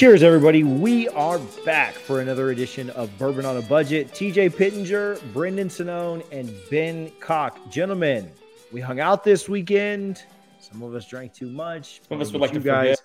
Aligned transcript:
Cheers, 0.00 0.22
everybody. 0.22 0.64
We 0.64 1.08
are 1.08 1.38
back 1.66 1.92
for 1.92 2.22
another 2.22 2.52
edition 2.52 2.88
of 2.90 3.10
Bourbon 3.18 3.44
on 3.44 3.58
a 3.58 3.62
Budget. 3.62 4.10
TJ 4.12 4.56
Pittenger, 4.56 5.20
Brendan 5.34 5.68
Sonnone, 5.68 6.24
and 6.32 6.50
Ben 6.70 7.12
Cock. 7.20 7.58
Gentlemen, 7.68 8.30
we 8.72 8.80
hung 8.80 8.98
out 9.00 9.24
this 9.24 9.46
weekend. 9.46 10.24
Some 10.58 10.82
of 10.82 10.94
us 10.94 11.06
drank 11.06 11.34
too 11.34 11.50
much. 11.50 12.00
Some 12.08 12.18
of 12.18 12.26
us 12.26 12.32
would 12.32 12.40
like 12.40 12.54
you 12.54 12.60
to 12.60 12.64
guys. 12.64 12.96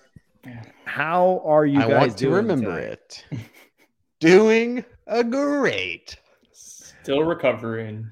How 0.86 1.42
are 1.44 1.66
you 1.66 1.80
I 1.80 1.88
guys 1.88 1.98
want 1.98 2.12
to 2.12 2.16
doing 2.16 2.34
remember 2.34 2.80
tonight? 2.80 3.24
it. 3.30 3.40
Doing 4.20 4.82
a 5.06 5.22
great. 5.22 6.16
Still 6.52 7.24
recovering. 7.24 8.10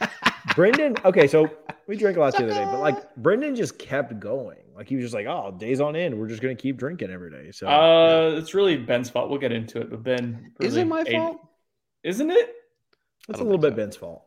Brendan, 0.54 0.96
okay, 1.04 1.26
so 1.26 1.50
we 1.86 1.96
drank 1.96 2.16
a 2.16 2.20
lot 2.20 2.32
the 2.36 2.44
other 2.44 2.52
day, 2.52 2.64
but 2.64 2.80
like 2.80 3.14
Brendan 3.16 3.54
just 3.56 3.78
kept 3.78 4.18
going. 4.18 4.58
Like 4.76 4.88
he 4.88 4.96
was 4.96 5.04
just 5.04 5.14
like, 5.14 5.26
oh, 5.26 5.54
days 5.58 5.80
on 5.80 5.96
end, 5.96 6.18
we're 6.18 6.28
just 6.28 6.40
gonna 6.42 6.54
keep 6.54 6.76
drinking 6.76 7.10
every 7.10 7.30
day. 7.30 7.50
So 7.50 7.66
Uh, 7.66 8.36
it's 8.38 8.54
really 8.54 8.76
Ben's 8.76 9.10
fault. 9.10 9.28
We'll 9.30 9.40
get 9.40 9.52
into 9.52 9.80
it, 9.80 9.90
but 9.90 10.02
Ben 10.02 10.52
Is 10.60 10.72
really 10.74 10.82
it 10.82 10.84
my 10.86 11.00
ate- 11.06 11.12
fault? 11.16 11.38
Isn't 12.04 12.30
it? 12.30 12.54
That's 13.26 13.40
a 13.40 13.44
little 13.44 13.58
bit 13.58 13.72
so. 13.72 13.76
Ben's 13.76 13.96
fault. 13.96 14.24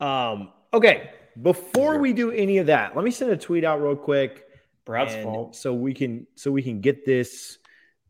Um, 0.00 0.52
okay, 0.72 1.10
before 1.40 1.92
Zero. 1.92 1.98
we 1.98 2.12
do 2.12 2.30
any 2.30 2.58
of 2.58 2.66
that, 2.66 2.94
let 2.94 3.04
me 3.04 3.10
send 3.10 3.30
a 3.30 3.36
tweet 3.36 3.64
out 3.64 3.82
real 3.82 3.96
quick. 3.96 4.44
Brad's 4.84 5.14
fault. 5.22 5.54
So 5.56 5.74
we 5.74 5.92
can 5.92 6.26
so 6.34 6.50
we 6.50 6.62
can 6.62 6.80
get 6.80 7.04
this 7.04 7.58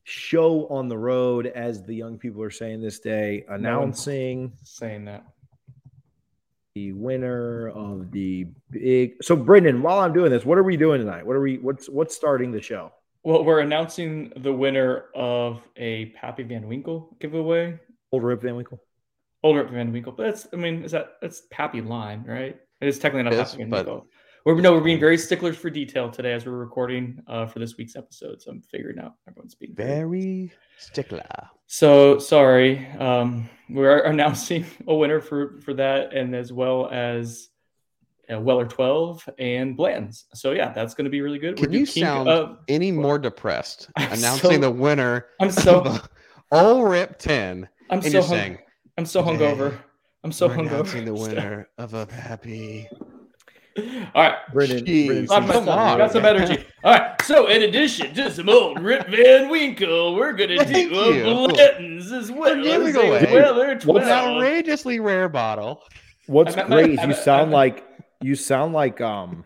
show 0.04 0.66
on 0.68 0.88
the 0.88 0.96
road, 0.98 1.46
as 1.46 1.82
the 1.84 1.94
young 1.94 2.18
people 2.18 2.42
are 2.42 2.50
saying 2.50 2.80
this 2.80 2.98
day, 3.00 3.44
announcing 3.48 4.52
Saying 4.62 5.04
that. 5.06 5.24
The 6.78 6.92
winner 6.92 7.68
of 7.70 8.10
the 8.12 8.46
big. 8.70 9.14
So 9.22 9.34
Brendan, 9.34 9.82
while 9.82 9.98
I'm 9.98 10.12
doing 10.12 10.30
this, 10.30 10.44
what 10.44 10.58
are 10.58 10.62
we 10.62 10.76
doing 10.76 11.00
tonight? 11.00 11.26
What 11.26 11.34
are 11.36 11.40
we? 11.40 11.58
What's 11.58 11.88
what's 11.88 12.14
starting 12.14 12.52
the 12.52 12.60
show? 12.62 12.92
Well, 13.24 13.44
we're 13.44 13.60
announcing 13.60 14.32
the 14.36 14.52
winner 14.52 15.06
of 15.14 15.60
a 15.76 16.06
Pappy 16.20 16.44
Van 16.44 16.66
Winkle 16.68 17.16
giveaway. 17.20 17.78
Old 18.12 18.22
Rip 18.22 18.42
Van 18.42 18.56
Winkle. 18.56 18.80
Older 19.42 19.64
Van 19.64 19.92
Winkle, 19.92 20.12
but 20.12 20.24
that's 20.24 20.46
I 20.52 20.56
mean, 20.56 20.82
is 20.84 20.92
that 20.92 21.14
that's 21.20 21.42
Pappy 21.50 21.80
line, 21.80 22.24
right? 22.26 22.56
It 22.80 22.88
is 22.88 22.98
technically 22.98 23.24
not 23.24 23.32
Yes, 23.34 23.52
Pappy 23.52 23.64
Van 23.64 23.70
but- 23.70 23.86
Winkle. 23.86 24.06
We're 24.48 24.58
no, 24.62 24.72
we're 24.72 24.80
being 24.80 24.98
very 24.98 25.18
sticklers 25.18 25.58
for 25.58 25.68
detail 25.68 26.10
today 26.10 26.32
as 26.32 26.46
we're 26.46 26.52
recording 26.52 27.20
uh, 27.26 27.44
for 27.44 27.58
this 27.58 27.76
week's 27.76 27.96
episode. 27.96 28.40
So 28.40 28.50
I'm 28.50 28.62
figuring 28.62 28.98
out 28.98 29.12
everyone's 29.28 29.54
being 29.54 29.74
Very 29.74 30.50
stickler. 30.78 31.22
So 31.66 32.18
sorry, 32.18 32.86
um, 32.98 33.50
we're 33.68 33.98
announcing 34.04 34.64
a 34.86 34.94
winner 34.94 35.20
for 35.20 35.60
for 35.60 35.74
that, 35.74 36.14
and 36.14 36.34
as 36.34 36.50
well 36.50 36.88
as 36.90 37.50
uh, 38.32 38.40
Weller 38.40 38.64
twelve 38.64 39.22
and 39.38 39.76
Blanton's. 39.76 40.24
So 40.32 40.52
yeah, 40.52 40.72
that's 40.72 40.94
going 40.94 41.04
to 41.04 41.10
be 41.10 41.20
really 41.20 41.38
good. 41.38 41.58
Can 41.58 41.66
We're 41.70 41.80
you 41.80 41.84
doing- 41.84 42.06
sound 42.06 42.30
uh, 42.30 42.54
any 42.68 42.90
more 42.90 43.18
depressed 43.18 43.90
I'm 43.96 44.12
announcing 44.12 44.52
so- 44.52 44.58
the 44.60 44.70
winner 44.70 45.26
I'm 45.42 45.50
so 45.50 45.82
of 45.82 46.08
all 46.50 46.84
rip 46.84 47.18
10 47.18 47.68
I'm 47.90 48.00
so 48.00 48.22
hung, 48.22 48.30
saying 48.30 48.58
I'm 48.96 49.04
so 49.04 49.22
"Today 49.22 49.44
hungover. 49.44 49.78
I'm 50.24 50.32
so 50.32 50.46
we're 50.48 50.54
hungover. 50.56 50.66
announcing 50.68 51.04
the 51.04 51.12
winner 51.26 51.68
of 51.76 51.92
a 51.92 52.10
happy 52.10 52.88
All 54.14 54.22
right. 54.22 54.34
Brendan, 54.52 54.84
Brendan 54.84 55.26
Come 55.26 55.68
on. 55.68 55.98
got 55.98 56.12
some 56.12 56.24
energy. 56.24 56.64
All 56.84 56.92
right. 56.94 57.20
So, 57.22 57.46
in 57.48 57.62
addition 57.62 58.14
to 58.14 58.30
some 58.30 58.48
old 58.48 58.80
Rip 58.80 59.08
Van 59.08 59.48
Winkle, 59.50 60.14
we're 60.14 60.32
going 60.32 60.50
to 60.50 60.64
Thank 60.64 60.90
do 60.90 60.96
you. 60.96 61.26
a 61.28 61.48
Blanton's 61.48 62.10
as 62.12 62.30
well. 62.30 62.56
We're 62.56 62.62
giving 62.62 62.88
as 62.88 62.96
a 62.96 63.00
away 63.00 63.32
Weller 63.32 63.70
an 63.70 64.08
outrageously 64.08 65.00
rare 65.00 65.28
bottle. 65.28 65.82
What's 66.26 66.54
I'm 66.54 66.60
at 66.60 66.68
my- 66.70 66.82
great 66.82 66.98
is 66.98 67.04
you 67.06 67.14
sound 67.14 67.50
like 67.52 67.84
you 68.20 68.34
sound 68.34 68.72
like 68.74 69.00
um 69.00 69.44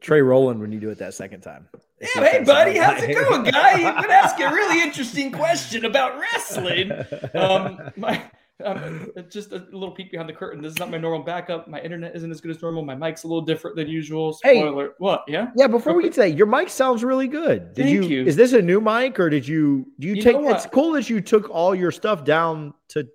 Trey 0.00 0.20
Rowland 0.22 0.60
when 0.60 0.72
you 0.72 0.80
do 0.80 0.90
it 0.90 0.98
that 0.98 1.14
second 1.14 1.40
time. 1.40 1.68
It's 2.00 2.14
Yeah, 2.14 2.24
hey, 2.28 2.44
buddy, 2.44 2.78
how's 2.78 3.02
it 3.02 3.14
going, 3.14 3.42
guy? 3.50 3.74
You've 3.78 4.00
been 4.02 4.10
asking 4.10 4.46
a 4.46 4.52
really 4.52 4.82
interesting 4.82 5.32
question 5.32 5.84
about 5.84 6.18
wrestling. 6.18 6.92
Um, 7.34 7.90
my, 7.96 8.22
um, 8.64 9.12
just 9.30 9.52
a 9.52 9.66
little 9.70 9.92
peek 9.92 10.10
behind 10.10 10.28
the 10.28 10.32
curtain. 10.32 10.60
This 10.62 10.72
is 10.72 10.78
not 10.78 10.90
my 10.90 10.98
normal 10.98 11.22
backup. 11.22 11.68
My 11.68 11.80
internet 11.80 12.16
isn't 12.16 12.30
as 12.30 12.40
good 12.40 12.50
as 12.50 12.60
normal. 12.60 12.84
My 12.84 12.94
mic's 12.94 13.24
a 13.24 13.28
little 13.28 13.42
different 13.42 13.76
than 13.76 13.88
usual. 13.88 14.36
Hey. 14.42 14.60
Spoiler. 14.60 14.94
What? 14.98 15.24
Yeah. 15.28 15.48
yeah, 15.54 15.66
before 15.66 15.94
we 15.94 16.02
get 16.02 16.12
to 16.14 16.20
that, 16.20 16.30
your 16.34 16.46
mic 16.46 16.68
sounds 16.68 17.04
really 17.04 17.28
good. 17.28 17.74
Did 17.74 17.84
Thank 17.84 17.94
you, 17.94 18.02
you. 18.02 18.24
is 18.26 18.36
this 18.36 18.52
a 18.52 18.62
new 18.62 18.80
mic 18.80 19.18
or 19.20 19.30
did 19.30 19.46
you 19.46 19.86
do 19.98 20.08
you, 20.08 20.14
You 20.14 20.22
take 20.22 20.36
it's 20.38 20.66
cool 20.66 20.92
that 20.92 21.08
you 21.08 21.20
took 21.20 21.48
all 21.50 21.74
your 21.74 21.92
stuff 21.92 22.24
down 22.24 22.74
to 22.88 23.08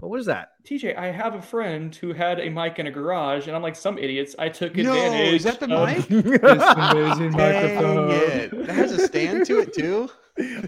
what 0.00 0.18
is 0.18 0.26
that? 0.26 0.52
TJ, 0.64 0.96
I 0.96 1.10
have 1.10 1.34
a 1.34 1.42
friend 1.42 1.94
who 1.94 2.12
had 2.12 2.40
a 2.40 2.48
mic 2.48 2.78
in 2.78 2.86
a 2.86 2.90
garage, 2.90 3.46
and 3.46 3.56
I'm 3.56 3.62
like 3.62 3.76
some 3.76 3.98
idiots, 3.98 4.34
I 4.38 4.48
took 4.48 4.74
No, 4.74 4.92
advantage. 4.92 5.34
is 5.34 5.44
that 5.44 5.60
the 5.60 5.68
mic? 5.68 6.06
This 6.08 6.62
amazing 6.62 7.32
Dang 7.32 7.76
microphone. 7.76 8.10
it. 8.10 8.66
That 8.66 8.74
has 8.76 8.92
a 8.92 9.06
stand 9.06 9.46
to 9.46 9.60
it 9.60 9.74
too. 9.74 10.10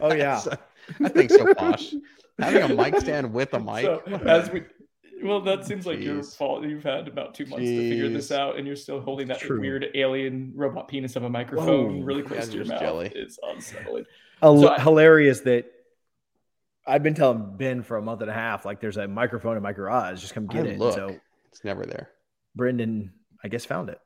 Oh 0.02 0.12
yeah. 0.12 0.38
I 1.02 1.08
think 1.08 1.30
so 1.30 1.54
posh. 1.54 1.94
Having 2.38 2.62
a 2.78 2.82
mic 2.82 2.96
stand 3.00 3.32
with 3.32 3.52
a 3.54 3.60
mic. 3.60 3.84
So, 3.84 4.02
as 4.26 4.50
we, 4.50 4.62
well, 5.22 5.40
that 5.42 5.64
seems 5.66 5.86
like 5.86 6.00
your 6.00 6.22
fault. 6.22 6.64
You've 6.64 6.82
had 6.82 7.08
about 7.08 7.34
two 7.34 7.46
months 7.46 7.64
to 7.66 7.90
figure 7.90 8.08
this 8.08 8.30
out, 8.32 8.56
and 8.56 8.66
you're 8.66 8.76
still 8.76 9.00
holding 9.00 9.28
that 9.28 9.40
True. 9.40 9.60
weird 9.60 9.86
alien 9.94 10.52
robot 10.54 10.88
penis 10.88 11.14
of 11.16 11.24
a 11.24 11.30
microphone 11.30 11.98
Whoa. 12.00 12.04
really 12.04 12.22
close 12.22 12.46
Yeah, 12.46 12.52
to 12.52 12.56
your 12.56 12.64
mouth. 12.66 12.80
jelly. 12.80 13.12
It's 13.14 13.38
unsettling. 13.42 14.04
Hil- 14.40 14.60
So 14.62 14.68
I- 14.70 14.80
hilarious 14.80 15.40
that 15.40 15.66
I've 16.86 17.02
been 17.02 17.14
telling 17.14 17.56
Ben 17.56 17.82
for 17.82 17.96
a 17.96 18.02
month 18.02 18.22
and 18.22 18.30
a 18.30 18.34
half, 18.34 18.64
like 18.64 18.80
there's 18.80 18.96
a 18.96 19.06
microphone 19.06 19.56
in 19.56 19.62
my 19.62 19.72
garage. 19.72 20.20
Just 20.20 20.34
come 20.34 20.46
get 20.48 20.66
I 20.66 20.70
it. 20.70 20.78
look. 20.78 20.94
So 20.94 21.16
It's 21.50 21.62
never 21.64 21.86
there. 21.86 22.10
Brendan, 22.56 23.12
I 23.44 23.48
guess, 23.48 23.64
found 23.64 23.88
it. 23.88 24.00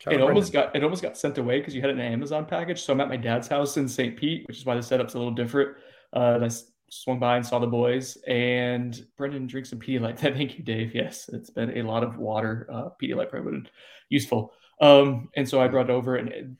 Shout 0.00 0.14
It 0.14 0.20
almost 0.20 0.50
Brendan. 0.50 0.70
got 0.72 0.76
it 0.76 0.82
almost 0.82 1.02
got 1.02 1.16
sent 1.16 1.38
away 1.38 1.60
because 1.60 1.74
you 1.76 1.80
had 1.80 1.90
it 1.90 1.92
in 1.92 2.00
an 2.00 2.12
Amazon 2.12 2.44
package. 2.46 2.82
So 2.82 2.92
I'm 2.92 3.00
at 3.00 3.08
my 3.08 3.16
dad's 3.16 3.46
house 3.46 3.76
in 3.76 3.86
St. 3.88 4.16
Pete, 4.16 4.48
which 4.48 4.58
is 4.58 4.66
why 4.66 4.74
the 4.74 4.82
setup's 4.82 5.14
a 5.14 5.18
little 5.18 5.32
different. 5.32 5.76
Uh, 6.12 6.32
and 6.34 6.42
I 6.42 6.46
s- 6.46 6.69
swung 6.90 7.18
by 7.18 7.36
and 7.36 7.46
saw 7.46 7.58
the 7.58 7.66
boys, 7.66 8.18
and 8.26 9.06
Brendan 9.16 9.46
drinks 9.46 9.70
some 9.70 9.80
Pedialyte. 9.80 10.18
Thank 10.18 10.58
you, 10.58 10.64
Dave. 10.64 10.94
Yes, 10.94 11.30
it's 11.32 11.50
been 11.50 11.78
a 11.78 11.82
lot 11.82 12.02
of 12.02 12.18
water. 12.18 12.68
Uh, 12.70 12.88
Pedialyte 13.02 13.30
probably 13.30 13.52
been 13.52 13.68
useful. 14.10 14.52
Um, 14.80 15.28
and 15.36 15.48
so 15.48 15.60
I 15.60 15.68
brought 15.68 15.90
over 15.90 16.16
and 16.16 16.56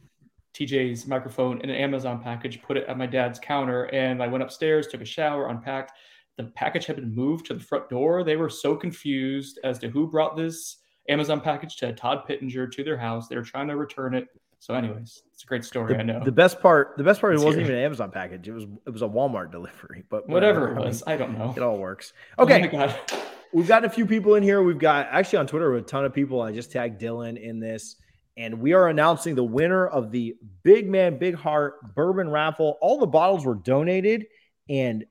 TJ's 0.55 1.07
microphone 1.07 1.61
in 1.61 1.71
an 1.71 1.77
Amazon 1.77 2.21
package, 2.23 2.63
put 2.63 2.77
it 2.77 2.87
at 2.89 2.99
my 2.99 3.07
dad's 3.07 3.39
counter, 3.39 3.85
and 3.85 4.23
I 4.23 4.27
went 4.27 4.43
upstairs, 4.43 4.87
took 4.87 5.01
a 5.01 5.07
shower, 5.07 5.49
unpacked. 5.49 5.93
The 6.37 6.45
package 6.45 6.87
had 6.87 6.97
been 6.97 7.15
moved 7.15 7.47
to 7.47 7.55
the 7.55 7.61
front 7.61 7.89
door. 7.89 8.25
They 8.25 8.37
were 8.37 8.49
so 8.49 8.77
confused 8.77 9.59
as 9.65 9.79
to 9.81 9.89
who 9.91 10.09
brought 10.09 10.37
this 10.37 10.79
Amazon 11.09 11.41
package 11.41 11.77
to 11.77 11.93
Todd 11.93 12.25
Pittenger 12.27 12.67
to 12.69 12.85
their 12.85 12.97
house. 12.97 13.29
They 13.29 13.37
were 13.37 13.43
trying 13.43 13.69
to 13.69 13.77
return 13.77 14.15
it. 14.15 14.29
So, 14.61 14.75
anyways, 14.75 15.23
it's 15.33 15.43
a 15.43 15.47
great 15.47 15.65
story. 15.65 15.97
I 15.97 16.03
know. 16.03 16.19
The, 16.19 16.27
the 16.27 16.33
best 16.33 16.61
part, 16.61 16.95
the 16.99 17.03
best 17.03 17.19
part, 17.21 17.35
it 17.35 17.41
wasn't 17.41 17.63
even 17.63 17.75
an 17.77 17.83
Amazon 17.83 18.11
package. 18.11 18.47
It 18.47 18.53
was 18.53 18.65
it 18.87 18.91
was 18.91 19.01
a 19.01 19.09
Walmart 19.09 19.51
delivery. 19.51 20.05
But 20.11 20.29
Whatever 20.29 20.69
it 20.69 20.73
I 20.73 20.75
mean, 20.77 20.85
was, 20.87 21.03
I 21.07 21.17
don't 21.17 21.37
know. 21.37 21.55
it 21.57 21.63
all 21.63 21.79
works. 21.79 22.13
Oh 22.37 22.45
my 22.45 22.57
Okay, 22.57 22.69
God. 22.69 22.95
we've 23.55 23.67
got 23.67 23.87
a 23.87 23.91
few 23.91 24.05
people 24.05 24.35
in 24.35 24.43
here. 24.43 24.63
We've 24.63 24.79
got 24.79 25.09
actually 25.11 25.39
on 25.39 25.47
Twitter 25.47 25.75
a 25.75 25.83
ton 25.83 26.05
of 26.05 26.13
people. 26.13 26.43
I 26.43 26.53
just 26.53 26.71
tagged 26.71 27.01
Dylan 27.01 27.43
in 27.43 27.59
this, 27.59 27.97
and 28.37 28.61
we 28.61 28.75
are 28.75 28.89
announcing 28.89 29.35
the 29.35 29.43
winner 29.43 29.87
of 29.87 30.11
the 30.11 30.37
Big 30.63 30.87
Man 30.91 31.19
Big 31.19 31.37
Heart 31.37 31.95
Bourbon 31.95 32.29
Raffle. 32.29 32.77
All 32.83 32.99
the 32.99 33.07
bottles 33.07 33.47
were 33.47 33.55
donated 33.55 34.27
and 34.69 35.07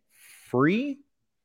free, 0.52 1.00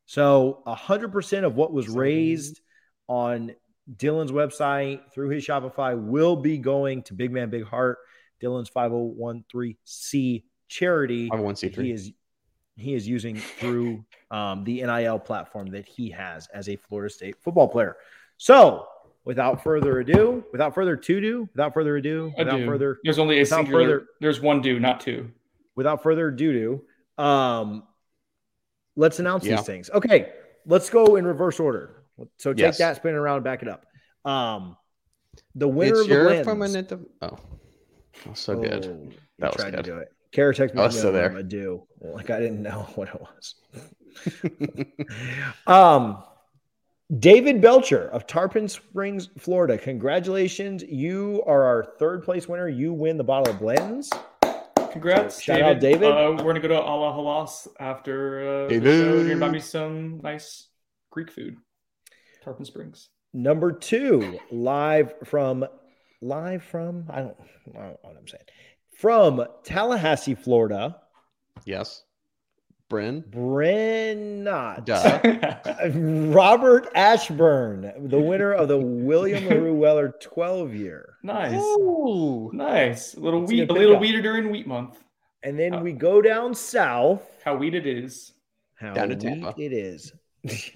so 0.05 0.63
hundred 0.67 1.11
percent 1.11 1.47
of 1.47 1.57
what 1.57 1.73
was 1.73 1.89
raised 1.89 2.61
on 3.09 3.53
Dylan's 3.97 4.33
website 4.33 5.13
through 5.13 5.29
his 5.31 5.47
Shopify 5.47 5.99
will 6.01 6.37
be 6.37 6.59
going 6.59 7.03
to 7.05 7.15
Big 7.15 7.31
Man 7.33 7.51
Big 7.51 7.65
Heart, 7.65 7.99
Dylan's 8.43 8.71
5013C 8.71 10.45
charity. 10.69 11.29
that 11.31 11.37
501c3. 11.39 11.83
He 11.83 11.91
is 11.93 12.13
he 12.77 12.95
is 12.95 13.07
using 13.07 13.37
through 13.37 14.05
um, 14.33 14.65
the 14.65 14.83
NIL 14.83 15.19
platform 15.21 15.69
that 15.71 15.87
he 15.87 16.11
has 16.11 16.49
as 16.53 16.69
a 16.69 16.75
Florida 16.75 17.13
State 17.13 17.37
football 17.41 17.69
player. 17.69 17.97
So, 18.37 18.89
without 19.25 19.63
further 19.63 20.01
ado, 20.01 20.45
without 20.51 20.75
further 20.75 20.97
to 20.97 21.21
do, 21.21 21.49
without 21.53 21.73
further 21.73 21.97
ado, 21.99 22.33
without 22.37 22.57
do. 22.59 22.67
further 22.67 22.99
There's 23.05 23.21
only 23.21 23.41
a 23.41 23.47
singular. 23.47 23.81
further- 23.85 24.07
There's 24.21 24.41
one 24.41 24.61
do, 24.61 24.81
not 24.81 25.01
two. 25.01 25.31
without 25.77 26.03
further 26.03 26.29
ado, 26.29 26.83
do, 27.17 27.23
um, 27.23 27.85
let's 28.97 29.21
announce 29.21 29.45
Yeah. 29.45 29.57
these 29.57 29.67
things. 29.67 29.91
Okay, 29.91 30.33
let's 30.67 30.91
go 30.91 31.15
in 31.15 31.25
reverse 31.27 31.61
order. 31.61 32.03
So 32.39 32.53
take 32.53 32.61
Yes. 32.61 32.79
that, 32.79 32.97
spin 32.97 33.15
it 33.15 33.19
around, 33.19 33.37
and 33.37 33.45
back 33.45 33.63
it 33.63 33.69
up. 33.69 33.87
Um, 34.25 34.77
the 35.55 35.69
winner 35.69 35.93
It's 35.93 36.01
of 36.03 36.09
the 36.09 36.15
your 36.15 36.25
blends. 36.25 36.49
from 36.49 36.63
an 36.63 36.77
inter- 36.77 37.01
Oh, 37.23 37.39
so 38.35 38.57
good. 38.61 38.87
Oh, 38.87 38.89
you 39.05 39.13
That 39.41 39.53
was 39.53 39.57
tried 39.63 39.77
to 39.77 39.83
do 39.83 39.99
it. 39.99 40.09
Kara 40.33 40.55
texted 40.55 40.75
me. 40.75 40.83
I 40.83 40.87
was 40.87 40.99
still 40.99 41.13
there. 41.13 41.31
I'm 41.37 41.49
do 41.49 41.87
like 42.01 42.31
I 42.31 42.41
didn't 42.41 42.63
know 42.63 42.87
what 42.95 43.09
it 43.09 43.21
was. 43.21 43.55
um, 45.67 46.23
David 47.19 47.61
Belcher 47.61 48.09
of 48.09 48.27
Tarpon 48.27 48.69
Springs, 48.69 49.29
Florida. 49.39 49.77
Congratulations! 49.79 50.83
You 50.85 51.43
are 51.47 51.63
our 51.65 51.85
third 51.99 52.23
place 52.25 52.49
winner. 52.49 52.69
You 52.69 52.93
win 52.93 53.17
the 53.17 53.25
bottle 53.25 53.53
of 53.53 53.61
blends. 53.61 54.11
Congrats, 54.93 55.41
Shout 55.43 55.61
out, 55.61 55.81
David. 55.81 56.11
Uh, 56.11 56.31
we're 56.39 56.45
gonna 56.45 56.61
go 56.61 56.69
to 56.69 56.81
Allah 56.81 57.13
Halas 57.13 57.67
after 57.81 58.65
uh, 58.65 58.69
the 58.69 58.81
show. 58.81 59.15
You're 59.15 59.29
gonna 59.29 59.41
buy 59.41 59.51
me 59.51 59.59
some 59.61 60.21
nice 60.23 60.69
Greek 61.11 61.31
food. 61.33 61.57
Tarpon 62.45 62.65
Springs. 62.65 63.09
Number 63.33 63.73
two, 63.73 64.39
live 64.53 65.15
from 65.25 65.65
live 66.23 66.63
from 66.63 67.07
I 67.11 67.21
don't, 67.23 67.37
I 67.41 67.45
don't 67.73 67.75
know 67.75 67.99
what 68.03 68.17
I'm 68.19 68.29
saying. 68.29 68.45
From 68.99 69.45
Tallahassee, 69.65 70.35
Florida, 70.37 70.97
yes. 71.65 72.05
Bryn. 72.89 73.25
Brennot. 73.29 74.85
Duh. 74.85 76.31
Robert 76.33 76.87
Ashburn, 76.95 77.93
the 78.09 78.21
winner 78.21 78.53
of 78.53 78.69
the 78.69 78.77
William 78.79 79.49
LaRue 79.49 79.75
Weller 79.81 80.15
12 80.21 80.75
year. 80.75 81.15
nice, 81.23 81.55
Ooh. 81.61 82.51
nice. 82.53 83.15
A 83.15 83.21
little 83.21 83.41
That's 83.41 83.51
wheat, 83.53 83.71
a 83.71 83.73
little 83.73 83.89
pickup. 83.95 84.01
weeder 84.03 84.23
during 84.23 84.51
wheat 84.53 84.67
month. 84.69 85.03
And 85.43 85.59
then 85.59 85.83
we 85.83 85.93
go 85.93 86.23
down 86.23 86.55
south. 86.55 87.23
How 87.45 87.57
wheat 87.57 87.75
it 87.75 87.87
is. 87.87 88.33
How 88.77 88.93
Down 88.93 89.09
to 89.09 89.15
weak 89.15 89.23
Tampa. 89.43 89.55
it 89.61 89.73
is. 89.73 90.13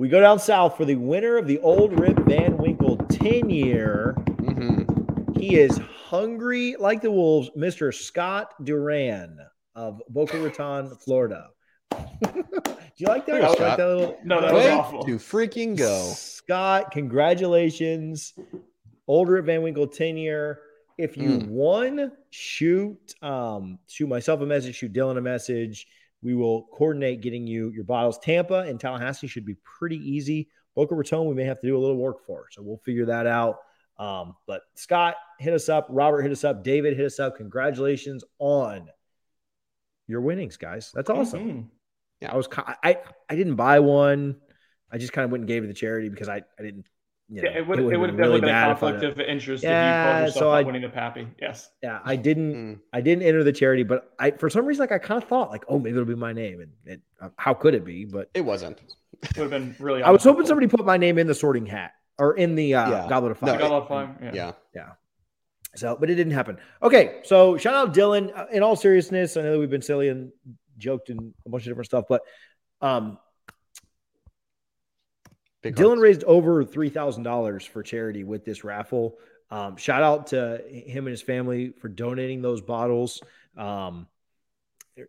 we 0.00 0.08
go 0.08 0.18
down 0.18 0.38
south 0.38 0.78
for 0.78 0.86
the 0.86 0.94
winner 0.94 1.36
of 1.36 1.46
the 1.46 1.58
Old 1.58 2.00
Rip 2.00 2.18
Van 2.20 2.56
Winkle 2.56 2.96
10 2.96 3.50
year. 3.50 4.14
Mhm. 4.38 5.36
He 5.38 5.56
is 5.56 5.76
hungry 5.76 6.74
like 6.78 7.02
the 7.02 7.10
Wolves, 7.10 7.50
Mr. 7.54 7.92
Scott 7.92 8.54
Duran 8.64 9.36
of 9.74 10.00
Boca 10.08 10.38
Raton, 10.40 10.96
Florida. 11.04 11.48
Do 11.90 12.34
you 12.96 13.06
like 13.08 13.26
that? 13.26 13.42
No, 13.42 13.52
Scott, 13.52 13.56
Scott. 13.56 13.76
that 13.78 13.86
little, 13.88 14.16
No, 14.24 14.40
that 14.40 14.54
was 14.54 14.66
awful. 14.68 15.02
to 15.04 15.16
freaking 15.16 15.76
go. 15.76 16.10
Scott, 16.14 16.92
congratulations. 16.92 18.32
Older 19.06 19.36
at 19.36 19.44
Van 19.44 19.60
Winkle 19.62 19.86
10 19.86 20.16
year. 20.16 20.60
If 20.96 21.18
you 21.18 21.28
Mm. 21.40 21.48
won, 21.48 22.12
shoot 22.30 23.14
um, 23.22 23.78
shoot 23.86 24.06
myself 24.08 24.40
a 24.40 24.46
message, 24.46 24.76
shoot 24.76 24.92
Dylan 24.94 25.18
a 25.18 25.20
message. 25.22 25.86
We 26.22 26.34
will 26.34 26.66
coordinate 26.72 27.22
getting 27.22 27.46
you 27.46 27.70
your 27.70 27.84
bottles. 27.84 28.18
Tampa 28.18 28.60
and 28.60 28.78
Tallahassee 28.78 29.26
should 29.26 29.46
be 29.46 29.56
pretty 29.64 29.96
easy. 29.96 30.48
Boca 30.74 30.94
Raton, 30.94 31.26
we 31.26 31.34
may 31.34 31.44
have 31.44 31.60
to 31.60 31.66
do 31.66 31.76
a 31.76 31.80
little 31.80 31.96
work 31.96 32.24
for. 32.26 32.46
So 32.50 32.62
we'll 32.62 32.78
figure 32.78 33.06
that 33.06 33.26
out. 33.26 33.58
Um, 33.98 34.36
but 34.46 34.62
Scott, 34.74 35.16
hit 35.38 35.52
us 35.52 35.68
up. 35.68 35.86
Robert, 35.90 36.22
hit 36.22 36.32
us 36.32 36.44
up. 36.44 36.64
David, 36.64 36.96
hit 36.96 37.06
us 37.06 37.18
up. 37.18 37.36
Congratulations 37.36 38.24
on 38.38 38.88
your 40.06 40.20
winnings, 40.20 40.56
guys. 40.56 40.90
That's 40.94 41.10
awesome. 41.10 41.70
Mhm. 42.22 42.30
I 42.30 42.36
was 42.36 42.48
I 42.56 42.98
I 43.28 43.34
didn't 43.36 43.56
buy 43.56 43.80
one. 43.80 44.40
I 44.90 44.98
just 44.98 45.12
kind 45.12 45.24
of 45.24 45.30
went 45.30 45.42
and 45.42 45.48
gave 45.48 45.62
it 45.62 45.66
to 45.66 45.72
the 45.72 45.74
charity 45.78 46.08
because 46.08 46.28
I 46.28 46.42
I 46.58 46.62
didn't. 46.62 46.86
You 47.32 47.42
know, 47.42 47.50
Yeah, 47.50 47.58
it 47.58 47.66
would 47.68 47.78
it 47.78 47.82
would've 47.84 48.00
would 48.00 48.06
been 48.16 48.18
have 48.18 48.18
definitely 48.18 48.40
been 48.40 48.48
a 48.50 48.72
if 48.72 48.80
conflict 48.80 49.04
of 49.04 49.20
interest 49.20 49.62
Yeah, 49.62 49.70
if 49.70 49.86
you 49.86 50.12
called 50.12 50.26
yourself 50.26 50.42
so 50.42 50.50
I- 50.50 50.62
winning 50.62 50.82
the 50.82 50.88
Pappy. 50.88 51.28
Yes. 51.40 51.70
Yeah, 51.82 52.00
I 52.04 52.16
didn't. 52.16 52.54
Mm. 52.54 52.80
I 52.92 53.00
didn't 53.00 53.22
enter 53.22 53.44
the 53.44 53.52
charity, 53.52 53.84
but 53.84 54.12
I 54.18 54.32
for 54.32 54.50
some 54.50 54.66
reason 54.66 54.80
like 54.82 54.90
I 54.92 54.98
kind 54.98 55.22
of 55.22 55.28
thought 55.28 55.50
like, 55.50 55.64
oh, 55.68 55.78
maybe 55.78 55.90
it'll 55.92 56.04
be 56.04 56.14
my 56.16 56.32
name, 56.32 56.60
and 56.60 56.72
it, 56.86 57.00
uh, 57.20 57.28
how 57.36 57.54
could 57.54 57.74
it 57.74 57.84
be? 57.84 58.04
But 58.04 58.30
It 58.34 58.40
wasn't. 58.40 58.80
Would 59.22 59.36
have 59.36 59.50
been 59.50 59.76
really 59.78 60.02
I 60.02 60.10
was 60.10 60.24
hoping 60.24 60.44
somebody 60.46 60.66
put 60.66 60.84
my 60.84 60.96
name 60.96 61.18
in 61.18 61.26
the 61.28 61.34
sorting 61.34 61.66
hat 61.66 61.92
or 62.18 62.36
in 62.36 62.54
the 62.56 62.74
uh, 62.74 62.90
Yeah. 62.90 63.06
goblet 63.08 63.32
of 63.32 63.42
No, 63.42 63.48
fire. 63.52 63.58
Got 63.60 63.70
a 63.70 63.72
lot 63.74 63.82
of 63.82 63.88
fun. 63.88 64.30
Yeah. 64.34 64.52
Yeah. 64.74 64.88
So, 65.76 65.96
but 66.00 66.10
it 66.10 66.16
didn't 66.16 66.32
happen. 66.32 66.56
Okay, 66.82 67.20
so 67.22 67.56
shout 67.56 67.74
out 67.74 67.94
Dylan. 67.94 68.36
Uh, 68.36 68.46
In 68.52 68.64
all 68.64 68.74
seriousness, 68.74 69.36
I 69.36 69.42
know 69.42 69.52
that 69.52 69.58
we've 69.60 69.70
been 69.70 69.82
silly 69.82 70.08
and 70.08 70.32
joked 70.78 71.10
and 71.10 71.32
a 71.46 71.48
bunch 71.48 71.62
of 71.62 71.68
different 71.70 71.86
stuff, 71.86 72.06
but 72.08 72.22
um, 72.80 73.18
Big 75.62 75.76
Dylan 75.76 75.88
hearts. 75.88 76.00
raised 76.00 76.24
over 76.24 76.64
three 76.64 76.90
thousand 76.90 77.22
dollars 77.22 77.64
for 77.64 77.82
charity 77.82 78.24
with 78.24 78.44
this 78.44 78.64
raffle. 78.64 79.18
Um, 79.50 79.76
shout 79.76 80.02
out 80.02 80.28
to 80.28 80.62
him 80.68 81.06
and 81.06 81.12
his 81.12 81.22
family 81.22 81.70
for 81.80 81.88
donating 81.88 82.40
those 82.40 82.60
bottles. 82.60 83.20
Um, 83.56 84.06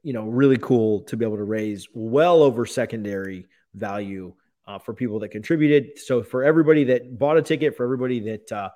you 0.04 0.14
know, 0.14 0.26
really 0.26 0.58
cool 0.58 1.02
to 1.02 1.18
be 1.18 1.26
able 1.26 1.38
to 1.38 1.44
raise 1.44 1.88
well 1.94 2.42
over 2.42 2.66
secondary 2.66 3.48
value 3.74 4.34
uh, 4.68 4.80
for 4.80 4.94
people 4.94 5.20
that 5.20 5.30
contributed. 5.30 6.00
So 6.00 6.24
for 6.24 6.44
everybody 6.44 6.86
that 6.86 7.18
bought 7.18 7.38
a 7.38 7.42
ticket, 7.42 7.76
for 7.76 7.84
everybody 7.84 8.20
that 8.22 8.52
uh, 8.52 8.70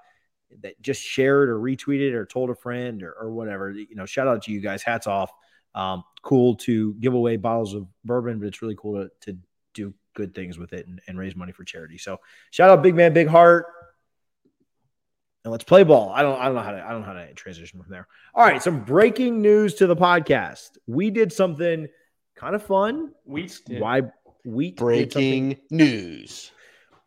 that 0.61 0.81
just 0.81 1.01
shared 1.01 1.49
or 1.49 1.59
retweeted 1.59 2.13
or 2.13 2.25
told 2.25 2.49
a 2.49 2.55
friend 2.55 3.03
or, 3.03 3.13
or 3.13 3.31
whatever, 3.31 3.71
you 3.71 3.95
know, 3.95 4.05
shout 4.05 4.27
out 4.27 4.43
to 4.43 4.51
you 4.51 4.61
guys. 4.61 4.83
Hats 4.83 5.07
off. 5.07 5.31
Um, 5.73 6.03
cool 6.21 6.55
to 6.55 6.93
give 6.95 7.13
away 7.13 7.35
bottles 7.37 7.73
of 7.73 7.87
bourbon, 8.05 8.39
but 8.39 8.47
it's 8.47 8.61
really 8.61 8.77
cool 8.77 9.03
to, 9.03 9.11
to 9.21 9.37
good 10.15 10.33
things 10.33 10.57
with 10.57 10.73
it 10.73 10.87
and, 10.87 10.99
and 11.07 11.19
raise 11.19 11.35
money 11.35 11.51
for 11.51 11.63
charity. 11.63 11.97
So 11.99 12.19
shout 12.49 12.71
out 12.71 12.81
big 12.81 12.95
man, 12.95 13.13
big 13.13 13.27
heart. 13.27 13.67
And 15.43 15.51
let's 15.51 15.63
play 15.63 15.83
ball. 15.83 16.09
I 16.09 16.23
don't 16.23 16.39
I 16.39 16.45
don't 16.45 16.55
know 16.55 16.61
how 16.61 16.71
to 16.71 16.83
I 16.83 16.91
don't 16.91 17.01
know 17.01 17.07
how 17.07 17.13
to 17.13 17.31
transition 17.35 17.79
from 17.79 17.91
there. 17.91 18.07
All 18.33 18.43
right, 18.43 18.63
some 18.63 18.83
breaking 18.83 19.43
news 19.43 19.75
to 19.75 19.85
the 19.85 19.95
podcast. 19.95 20.71
We 20.87 21.11
did 21.11 21.31
something 21.31 21.87
kind 22.35 22.55
of 22.55 22.63
fun. 22.63 23.11
We 23.25 23.51
did. 23.67 23.79
Why 23.79 24.01
we 24.43 24.71
Breaking 24.71 25.57
news. 25.69 26.51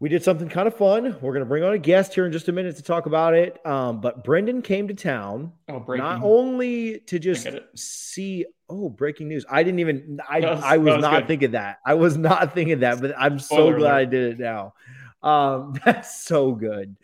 We 0.00 0.08
did 0.08 0.22
something 0.22 0.48
kind 0.48 0.68
of 0.68 0.76
fun. 0.76 1.16
We're 1.20 1.32
going 1.32 1.40
to 1.44 1.48
bring 1.48 1.64
on 1.64 1.72
a 1.72 1.78
guest 1.78 2.14
here 2.14 2.24
in 2.24 2.30
just 2.32 2.48
a 2.48 2.52
minute 2.52 2.76
to 2.76 2.82
talk 2.82 3.06
about 3.06 3.34
it. 3.34 3.64
Um, 3.66 4.00
but 4.00 4.22
Brendan 4.22 4.62
came 4.62 4.86
to 4.88 4.94
town 4.94 5.52
Oh, 5.68 5.80
breaking. 5.80 6.04
not 6.04 6.22
only 6.22 7.00
to 7.06 7.18
just 7.18 7.46
see. 7.74 8.46
Oh, 8.70 8.88
breaking 8.90 9.28
news! 9.28 9.44
I 9.50 9.62
didn't 9.62 9.80
even. 9.80 10.20
I 10.28 10.40
was- 10.40 10.62
I 10.62 10.76
was, 10.76 10.94
was 10.96 11.02
not 11.02 11.20
good. 11.20 11.26
thinking 11.28 11.50
that. 11.52 11.78
I 11.86 11.94
was 11.94 12.16
not 12.16 12.54
thinking 12.54 12.80
that. 12.80 13.00
But 13.00 13.14
I'm 13.18 13.38
so 13.38 13.56
Spoiler 13.56 13.78
glad 13.78 13.90
alert. 13.90 13.96
I 14.00 14.04
did 14.04 14.32
it 14.34 14.38
now. 14.38 14.74
Um, 15.22 15.74
that's 15.84 16.22
so 16.22 16.52
good. 16.52 16.94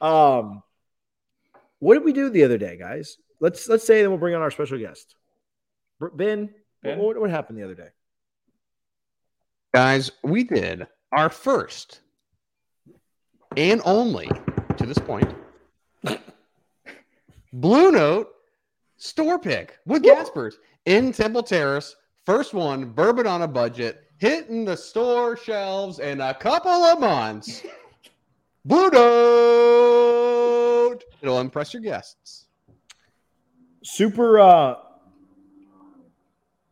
Um, 0.00 0.62
what 1.78 1.94
did 1.94 2.04
we 2.04 2.12
do 2.12 2.28
the 2.30 2.44
other 2.44 2.58
day, 2.58 2.76
guys? 2.78 3.18
Let's 3.40 3.68
let's 3.68 3.84
say 3.86 4.02
that 4.02 4.08
we'll 4.10 4.18
bring 4.18 4.34
on 4.34 4.40
our 4.42 4.50
special 4.50 4.78
guest, 4.78 5.14
Br- 6.00 6.08
Ben. 6.08 6.50
Ben? 6.82 6.98
What, 6.98 7.20
what 7.20 7.30
happened 7.30 7.58
the 7.58 7.64
other 7.64 7.74
day? 7.74 7.88
Guys, 9.74 10.10
we 10.22 10.44
did 10.44 10.86
our 11.12 11.28
first 11.28 12.00
and 13.56 13.80
only 13.84 14.28
to 14.76 14.86
this 14.86 14.98
point 14.98 15.32
Blue 17.52 17.92
Note 17.92 18.30
store 18.96 19.38
pick 19.38 19.78
with 19.84 20.02
Gaspers 20.02 20.58
in 20.86 21.12
Temple 21.12 21.42
Terrace. 21.42 21.94
First 22.24 22.54
one, 22.54 22.86
bourbon 22.86 23.26
on 23.26 23.42
a 23.42 23.48
budget, 23.48 24.04
hitting 24.16 24.64
the 24.64 24.76
store 24.76 25.36
shelves 25.36 25.98
in 25.98 26.20
a 26.20 26.32
couple 26.32 26.70
of 26.70 26.98
months. 26.98 27.62
Blue 28.64 28.88
Note. 28.90 30.20
It'll 31.20 31.40
impress 31.40 31.74
your 31.74 31.82
guests. 31.82 32.46
Super, 33.84 34.40
uh, 34.40 34.76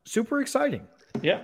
super 0.06 0.40
exciting. 0.40 0.86
Yeah. 1.20 1.42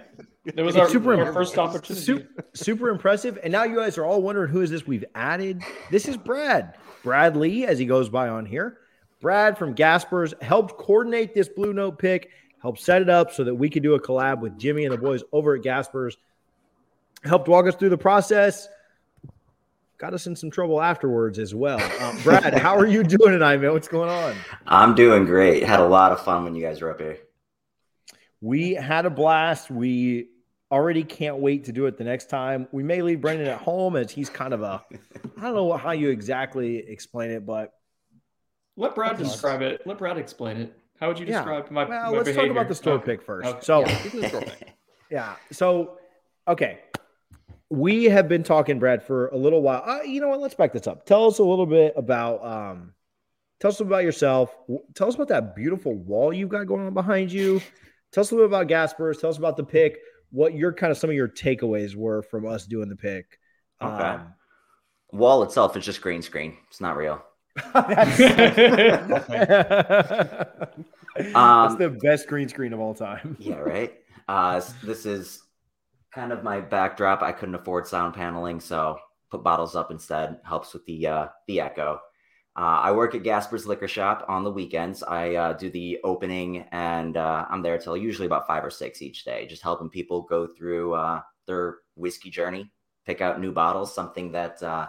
There 0.54 0.64
was 0.64 0.76
It's 0.76 0.82
our, 0.82 0.88
super 0.88 1.20
our 1.20 1.32
first 1.32 1.58
opportunity. 1.58 2.04
Super, 2.04 2.44
super 2.54 2.88
impressive. 2.88 3.38
And 3.42 3.52
now 3.52 3.64
you 3.64 3.76
guys 3.76 3.98
are 3.98 4.04
all 4.04 4.22
wondering 4.22 4.50
who 4.50 4.60
is 4.60 4.70
this 4.70 4.86
we've 4.86 5.04
added. 5.14 5.62
This 5.90 6.06
is 6.06 6.16
Brad. 6.16 6.76
Brad 7.02 7.36
Lee, 7.36 7.64
as 7.64 7.78
he 7.78 7.84
goes 7.84 8.08
by 8.08 8.28
on 8.28 8.46
here. 8.46 8.78
Brad 9.20 9.58
from 9.58 9.72
Gaspers 9.72 10.34
helped 10.40 10.76
coordinate 10.76 11.34
this 11.34 11.48
Blue 11.48 11.72
Note 11.72 11.98
pick, 11.98 12.30
helped 12.62 12.80
set 12.80 13.02
it 13.02 13.08
up 13.08 13.32
so 13.32 13.42
that 13.44 13.54
we 13.54 13.68
could 13.68 13.82
do 13.82 13.94
a 13.94 14.00
collab 14.00 14.40
with 14.40 14.56
Jimmy 14.58 14.84
and 14.84 14.92
the 14.92 14.98
boys 14.98 15.22
over 15.32 15.56
at 15.56 15.62
Gaspers. 15.62 16.16
Helped 17.24 17.48
walk 17.48 17.66
us 17.66 17.74
through 17.74 17.88
the 17.88 17.98
process. 17.98 18.68
Got 19.98 20.14
us 20.14 20.26
in 20.26 20.36
some 20.36 20.50
trouble 20.50 20.80
afterwards 20.80 21.38
as 21.38 21.54
well. 21.54 21.80
Um, 22.02 22.22
Brad, 22.22 22.54
how 22.54 22.76
are 22.76 22.86
you 22.86 23.02
doing 23.02 23.32
tonight, 23.32 23.56
man? 23.56 23.72
What's 23.72 23.88
going 23.88 24.10
on? 24.10 24.36
I'm 24.66 24.94
doing 24.94 25.24
great. 25.24 25.64
Had 25.64 25.80
a 25.80 25.88
lot 25.88 26.12
of 26.12 26.20
fun 26.20 26.44
when 26.44 26.54
you 26.54 26.62
guys 26.62 26.82
were 26.82 26.90
up 26.90 27.00
here. 27.00 27.18
We 28.40 28.74
had 28.74 29.06
a 29.06 29.10
blast. 29.10 29.70
We 29.70 30.28
already 30.70 31.04
can't 31.04 31.38
wait 31.38 31.64
to 31.64 31.72
do 31.72 31.86
it 31.86 31.96
the 31.96 32.04
next 32.04 32.28
time. 32.28 32.66
We 32.72 32.82
may 32.82 33.02
leave 33.02 33.20
Brendan 33.20 33.46
at 33.46 33.58
home 33.58 33.96
as 33.96 34.10
he's 34.10 34.28
kind 34.28 34.52
of 34.52 34.62
a, 34.62 34.82
I 35.36 35.40
don't 35.40 35.54
know 35.54 35.76
how 35.76 35.92
you 35.92 36.10
exactly 36.10 36.78
explain 36.78 37.30
it, 37.30 37.46
but 37.46 37.72
Let 38.76 38.94
Brad 38.94 39.16
That's 39.16 39.30
describe 39.30 39.62
it. 39.62 39.82
Let 39.86 39.98
Brad 39.98 40.18
explain 40.18 40.56
it. 40.58 40.76
How 41.00 41.08
would 41.08 41.18
you 41.18 41.26
Yeah. 41.26 41.38
describe 41.38 41.70
my, 41.70 41.84
well, 41.84 42.10
my 42.10 42.16
let's 42.18 42.24
behavior? 42.28 42.48
talk 42.48 42.50
about 42.50 42.68
the 42.68 42.74
store 42.74 42.94
Okay. 42.94 43.04
pick 43.16 43.22
first. 43.22 43.48
Okay. 43.48 43.58
So, 43.62 43.80
Yeah, 43.80 44.02
this 44.02 44.14
is 44.14 44.24
a 44.24 44.28
store 44.28 44.40
pick. 44.42 44.72
yeah. 45.10 45.36
So, 45.52 45.98
okay. 46.48 46.80
We 47.70 48.04
have 48.04 48.28
been 48.28 48.42
talking, 48.42 48.78
Brad, 48.78 49.02
for 49.02 49.28
a 49.28 49.36
little 49.36 49.60
while. 49.62 49.82
Uh, 49.84 50.02
you 50.02 50.20
know 50.20 50.28
what? 50.28 50.40
Let's 50.40 50.54
back 50.54 50.72
this 50.72 50.86
up. 50.86 51.04
Tell 51.06 51.26
us 51.26 51.38
a 51.38 51.44
little 51.44 51.66
bit 51.66 51.94
about, 51.96 52.44
um, 52.44 52.92
tell 53.60 53.70
us 53.70 53.80
about 53.80 54.04
yourself. 54.04 54.54
Tell 54.94 55.08
us 55.08 55.14
about 55.16 55.28
that 55.28 55.54
beautiful 55.56 55.94
wall 55.94 56.32
you've 56.32 56.48
got 56.48 56.66
going 56.66 56.86
on 56.86 56.94
behind 56.94 57.32
you. 57.32 57.60
Tell 58.12 58.20
us 58.22 58.30
a 58.30 58.34
little 58.34 58.48
bit 58.48 58.54
about 58.56 58.68
Gaspers. 58.68 59.18
Tell 59.18 59.30
us 59.30 59.38
about 59.38 59.56
the 59.56 59.64
pick. 59.64 59.98
What 60.30 60.54
your 60.54 60.72
kind 60.72 60.90
of 60.90 60.98
some 60.98 61.10
of 61.10 61.16
your 61.16 61.28
takeaways 61.28 61.94
were 61.94 62.22
from 62.22 62.46
us 62.46 62.66
doing 62.66 62.88
the 62.88 62.96
pick. 62.96 63.38
Okay. 63.80 64.04
Um, 64.04 64.34
Wall 65.12 65.42
itself 65.44 65.76
is 65.76 65.84
just 65.84 66.00
green 66.00 66.22
screen. 66.22 66.56
It's 66.68 66.80
not 66.80 66.96
real. 66.96 67.22
that's, 67.72 68.18
that's 68.18 68.58
Um, 71.34 71.78
the 71.78 71.96
best 72.02 72.26
green 72.26 72.48
screen 72.48 72.72
of 72.72 72.80
all 72.80 72.94
time. 72.94 73.36
Yeah, 73.40 73.56
right. 73.56 73.94
Uh, 74.28 74.60
this 74.84 75.06
is 75.06 75.42
kind 76.12 76.32
of 76.32 76.42
my 76.42 76.60
backdrop. 76.60 77.22
I 77.22 77.32
couldn't 77.32 77.54
afford 77.54 77.86
sound 77.86 78.14
paneling, 78.14 78.60
so 78.60 78.98
put 79.30 79.42
bottles 79.42 79.76
up 79.76 79.90
instead. 79.90 80.38
Helps 80.44 80.74
with 80.74 80.84
the 80.86 81.06
uh, 81.06 81.26
the 81.46 81.60
echo. 81.60 82.00
Uh, 82.56 82.80
I 82.84 82.92
work 82.92 83.14
at 83.14 83.22
Gasper's 83.22 83.66
Liquor 83.66 83.86
Shop 83.86 84.24
on 84.28 84.42
the 84.42 84.50
weekends. 84.50 85.02
I 85.02 85.34
uh, 85.34 85.52
do 85.52 85.68
the 85.68 86.00
opening, 86.04 86.64
and 86.72 87.18
uh, 87.18 87.44
I'm 87.50 87.60
there 87.60 87.76
till 87.76 87.98
usually 87.98 88.24
about 88.24 88.46
five 88.46 88.64
or 88.64 88.70
six 88.70 89.02
each 89.02 89.24
day, 89.24 89.46
just 89.46 89.62
helping 89.62 89.90
people 89.90 90.22
go 90.22 90.46
through 90.46 90.94
uh, 90.94 91.20
their 91.46 91.78
whiskey 91.96 92.30
journey, 92.30 92.70
pick 93.04 93.20
out 93.20 93.40
new 93.40 93.52
bottles, 93.52 93.94
something 93.94 94.32
that 94.32 94.62
uh, 94.62 94.86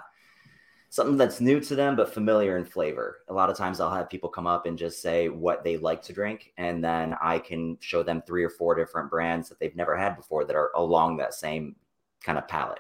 something 0.90 1.18
that's 1.18 1.42
new 1.42 1.60
to 1.60 1.76
them 1.76 1.98
but 1.98 2.14
familiar 2.14 2.56
in 2.56 2.64
flavor. 2.64 3.18
A 3.28 3.34
lot 3.34 3.50
of 3.50 3.58
times 3.58 3.82
I'll 3.82 3.94
have 3.94 4.10
people 4.10 4.30
come 4.30 4.48
up 4.48 4.66
and 4.66 4.78
just 4.78 5.02
say 5.02 5.28
what 5.28 5.66
they 5.66 5.76
like 5.76 6.02
to 6.04 6.14
drink, 6.14 6.54
and 6.58 6.82
then 6.82 7.16
I 7.22 7.38
can 7.38 7.78
show 7.82 8.02
them 8.02 8.24
three 8.26 8.46
or 8.46 8.50
four 8.50 8.76
different 8.76 9.12
brands 9.12 9.50
that 9.50 9.60
they've 9.60 9.76
never 9.76 9.98
had 9.98 10.16
before 10.16 10.46
that 10.46 10.56
are 10.56 10.72
along 10.74 11.18
that 11.18 11.34
same 11.34 11.76
kind 12.24 12.38
of 12.38 12.48
palette. 12.48 12.80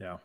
Yeah. 0.00 0.18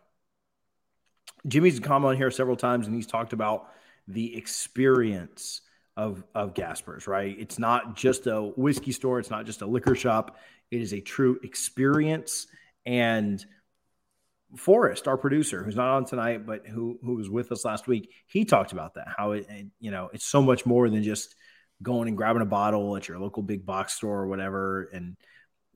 Jimmy's 1.48 1.80
come 1.80 2.06
on 2.06 2.18
here 2.18 2.30
several 2.30 2.56
times 2.56 2.86
and 2.86 2.96
he's 2.96 3.08
talked 3.08 3.34
about 3.34 3.70
the 4.08 4.36
experience 4.38 5.62
of 5.98 6.24
of 6.34 6.54
Gaspers, 6.54 7.08
right? 7.08 7.36
It's 7.40 7.60
not 7.60 7.96
just 7.96 8.28
a 8.28 8.42
whiskey 8.42 8.92
store, 8.92 9.20
it's 9.20 9.30
not 9.30 9.46
just 9.46 9.62
a 9.62 9.66
liquor 9.66 9.96
shop. 9.96 10.38
It 10.72 10.82
is 10.82 10.94
a 10.94 11.00
true 11.00 11.40
experience. 11.44 12.48
And 12.86 13.44
Forrest, 14.58 15.08
our 15.08 15.18
producer, 15.18 15.64
who's 15.64 15.76
not 15.76 15.96
on 15.96 16.06
tonight, 16.06 16.46
but 16.46 16.68
who 16.68 17.00
who 17.04 17.16
was 17.16 17.30
with 17.30 17.52
us 17.52 17.66
last 17.66 17.88
week, 17.88 18.12
he 18.28 18.46
talked 18.46 18.72
about 18.72 18.96
that. 18.96 19.08
How 19.18 19.32
it, 19.32 19.48
it 19.50 19.68
you 19.80 19.92
know 19.92 20.10
it's 20.14 20.26
so 20.26 20.42
much 20.42 20.66
more 20.66 20.90
than 20.90 21.04
just 21.04 21.36
going 21.82 22.08
and 22.08 22.16
grabbing 22.16 22.42
a 22.42 22.46
bottle 22.46 22.96
at 22.96 23.08
your 23.08 23.20
local 23.20 23.44
big 23.44 23.66
box 23.66 23.94
store 23.94 24.22
or 24.22 24.28
whatever, 24.28 24.90
and 24.94 25.18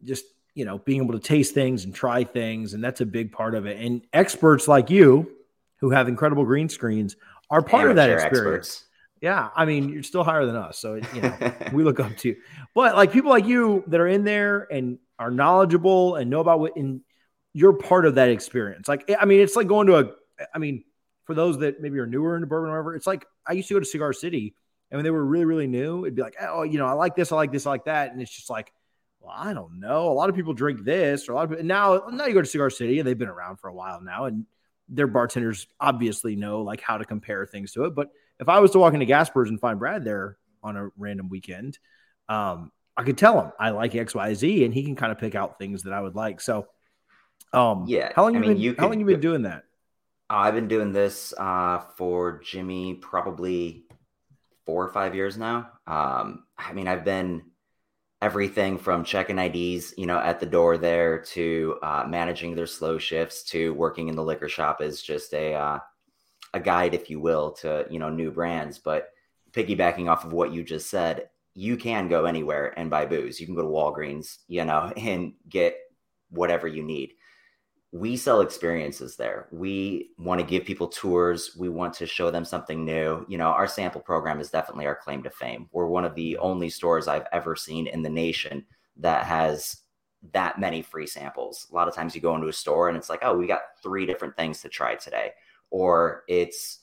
just 0.04 0.26
you 0.54 0.66
know 0.66 0.78
being 0.78 1.02
able 1.02 1.14
to 1.14 1.20
taste 1.20 1.54
things 1.54 1.84
and 1.84 1.94
try 1.96 2.24
things, 2.24 2.74
and 2.74 2.84
that's 2.84 3.02
a 3.02 3.06
big 3.06 3.32
part 3.32 3.56
of 3.56 3.66
it. 3.66 3.84
And 3.84 4.02
experts 4.14 4.68
like 4.68 4.90
you, 4.90 5.32
who 5.78 5.90
have 5.90 6.08
incredible 6.08 6.46
green 6.46 6.70
screens, 6.70 7.16
are 7.50 7.62
part 7.62 7.90
of 7.90 7.96
that 7.96 8.10
Amateur 8.10 8.28
experience. 8.28 8.86
Yeah, 9.22 9.50
I 9.54 9.66
mean, 9.66 9.90
you're 9.90 10.04
still 10.04 10.24
higher 10.24 10.46
than 10.46 10.56
us, 10.56 10.78
so 10.78 10.96
you 10.96 11.22
know 11.22 11.54
we 11.74 11.84
look 11.84 12.00
up 12.00 12.16
to 12.18 12.30
you. 12.30 12.38
But 12.74 12.96
like 12.96 13.12
people 13.12 13.30
like 13.30 13.46
you 13.46 13.84
that 13.88 14.00
are 14.00 14.08
in 14.08 14.24
there 14.24 14.68
and 14.72 14.98
are 15.18 15.32
knowledgeable 15.32 16.16
and 16.16 16.30
know 16.30 16.40
about 16.40 16.60
what, 16.62 16.78
and 16.78 17.02
you're 17.54 17.74
part 17.74 18.06
of 18.06 18.16
that 18.16 18.30
experience. 18.30 18.88
Like, 18.88 19.12
I 19.20 19.26
mean, 19.26 19.42
it's 19.42 19.56
like 19.56 19.68
going 19.68 19.88
to 19.88 19.98
a. 19.98 20.12
I 20.54 20.58
mean, 20.58 20.86
for 21.26 21.34
those 21.34 21.60
that 21.60 21.82
maybe 21.82 22.00
are 22.00 22.08
newer 22.08 22.36
into 22.36 22.48
bourbon 22.48 22.70
or 22.70 22.74
whatever, 22.74 22.96
it's 22.96 23.08
like 23.08 23.26
I 23.46 23.54
used 23.54 23.68
to 23.68 23.74
go 23.74 23.80
to 23.80 23.86
Cigar 23.86 24.14
City, 24.14 24.56
and 24.90 24.98
when 24.98 25.04
they 25.04 25.12
were 25.12 25.26
really, 25.26 25.46
really 25.46 25.68
new, 25.68 26.06
it'd 26.06 26.16
be 26.16 26.22
like, 26.22 26.36
oh, 26.42 26.64
you 26.64 26.78
know, 26.78 26.86
I 26.86 26.94
like 26.94 27.16
this, 27.16 27.32
I 27.32 27.36
like 27.36 27.52
this, 27.52 27.66
I 27.66 27.72
like 27.72 27.86
that, 27.86 28.12
and 28.12 28.22
it's 28.22 28.34
just 28.34 28.50
like, 28.50 28.72
well, 29.20 29.36
I 29.36 29.54
don't 29.54 29.80
know. 29.80 30.10
A 30.10 30.14
lot 30.14 30.30
of 30.30 30.36
people 30.36 30.54
drink 30.54 30.84
this, 30.84 31.28
or 31.28 31.34
a 31.34 31.36
lot 31.36 31.44
of 31.44 31.50
people, 31.52 31.66
now, 31.66 32.04
now 32.12 32.26
you 32.26 32.34
go 32.34 32.42
to 32.42 32.48
Cigar 32.48 32.70
City, 32.70 33.00
and 33.00 33.08
they've 33.08 33.18
been 33.18 33.28
around 33.28 33.58
for 33.58 33.68
a 33.68 33.74
while 33.74 34.02
now, 34.02 34.26
and 34.26 34.46
their 34.90 35.08
bartenders 35.08 35.68
obviously 35.80 36.36
know 36.36 36.62
like 36.62 36.82
how 36.82 36.98
to 36.98 37.06
compare 37.06 37.46
things 37.46 37.74
to 37.74 37.86
it. 37.86 37.96
But 37.96 38.10
if 38.40 38.50
I 38.50 38.60
was 38.60 38.72
to 38.72 38.80
walk 38.80 38.94
into 38.94 39.06
Gasper's 39.06 39.50
and 39.50 39.60
find 39.60 39.80
Brad 39.80 40.04
there 40.04 40.38
on 40.64 40.78
a 40.78 40.90
random 40.98 41.30
weekend, 41.30 41.80
um, 42.28 42.72
I 42.98 43.04
could 43.04 43.18
tell 43.18 43.40
him 43.42 43.52
I 43.60 43.70
like 43.72 43.96
X, 43.96 44.16
Y, 44.16 44.34
Z, 44.34 44.66
and 44.66 44.74
he 44.74 44.84
can 44.84 44.96
kind 44.96 45.12
of 45.12 45.18
pick 45.20 45.36
out 45.36 45.58
things 45.60 45.84
that 45.84 45.94
I 45.94 46.02
would 46.02 46.16
like. 46.16 46.42
So, 46.42 46.68
um, 47.54 47.92
Yeah, 47.92 48.12
how 48.16 48.24
long 48.24 48.36
I 48.36 48.38
you 48.38 48.40
mean, 48.40 48.58
been? 48.58 48.58
you 48.58 48.76
how 48.78 48.88
long 48.88 49.00
you 49.00 49.06
been 49.06 49.20
doing 49.20 49.44
that? 49.44 49.64
I've 50.30 50.54
been 50.54 50.68
doing 50.68 50.92
this 50.94 51.34
uh, 51.38 51.80
for 51.98 52.40
Jimmy 52.44 52.96
probably 52.96 53.86
four 54.66 54.86
or 54.86 54.94
five 54.94 55.16
years 55.16 55.38
now. 55.38 55.72
Um, 55.88 56.46
I 56.58 56.74
mean, 56.74 56.88
I've 56.88 57.06
been 57.06 57.44
everything 58.22 58.78
from 58.78 59.04
checking 59.04 59.40
IDs, 59.40 59.94
you 59.98 60.06
know, 60.06 60.20
at 60.20 60.40
the 60.40 60.46
door 60.46 60.78
there 60.78 61.20
to 61.20 61.78
uh, 61.82 62.06
managing 62.08 62.56
their 62.56 62.68
slow 62.68 62.98
shifts 62.98 63.44
to 63.44 63.74
working 63.74 64.10
in 64.10 64.16
the 64.16 64.24
liquor 64.24 64.50
shop 64.50 64.82
is 64.82 65.02
just 65.02 65.34
a 65.34 65.54
uh, 65.54 65.80
a 66.54 66.60
guide, 66.60 66.94
if 66.94 67.10
you 67.10 67.20
will, 67.20 67.52
to 67.52 67.86
you 67.90 68.00
know 68.00 68.10
new 68.10 68.32
brands. 68.32 68.78
But 68.80 69.10
piggybacking 69.52 70.10
off 70.10 70.26
of 70.26 70.34
what 70.34 70.52
you 70.52 70.64
just 70.64 70.90
said, 70.90 71.30
you 71.54 71.78
can 71.78 72.08
go 72.08 72.26
anywhere 72.26 72.74
and 72.78 72.90
buy 72.90 73.06
booze. 73.06 73.40
You 73.40 73.46
can 73.46 73.56
go 73.56 73.62
to 73.62 73.68
Walgreens, 73.68 74.38
you 74.48 74.66
know, 74.66 74.92
and 74.98 75.34
get 75.48 75.78
whatever 76.30 76.68
you 76.68 76.84
need 76.84 77.14
we 77.92 78.16
sell 78.18 78.42
experiences 78.42 79.16
there. 79.16 79.48
We 79.52 80.12
want 80.20 80.40
to 80.40 80.46
give 80.46 80.64
people 80.66 80.88
tours. 80.88 81.56
We 81.58 81.70
want 81.70 81.96
to 81.96 82.06
show 82.06 82.30
them 82.30 82.46
something 82.46 82.86
new. 82.86 83.26
You 83.28 83.40
know, 83.40 83.48
our 83.48 83.68
sample 83.68 84.02
program 84.02 84.40
is 84.40 84.52
definitely 84.52 84.86
our 84.86 84.96
claim 84.96 85.24
to 85.24 85.32
fame. 85.32 85.68
We're 85.72 85.88
one 85.88 86.06
of 86.06 86.14
the 86.14 86.38
only 86.38 86.70
stores 86.70 87.08
I've 87.08 87.28
ever 87.32 87.56
seen 87.56 87.88
in 87.88 88.04
the 88.04 88.10
nation 88.10 88.66
that 88.98 89.26
has 89.26 89.78
that 90.34 90.60
many 90.60 90.84
free 90.84 91.08
samples. 91.08 91.66
A 91.72 91.76
lot 91.76 91.88
of 91.88 91.96
times 91.96 92.14
you 92.14 92.22
go 92.22 92.36
into 92.36 92.48
a 92.48 92.54
store 92.54 92.90
and 92.90 92.98
it's 92.98 93.10
like, 93.10 93.22
oh, 93.24 93.36
we 93.36 93.48
got 93.48 93.62
three 93.82 94.06
different 94.06 94.36
things 94.36 94.62
to 94.62 94.70
try 94.70 94.94
today. 94.96 95.32
Or 95.72 96.26
it's 96.28 96.80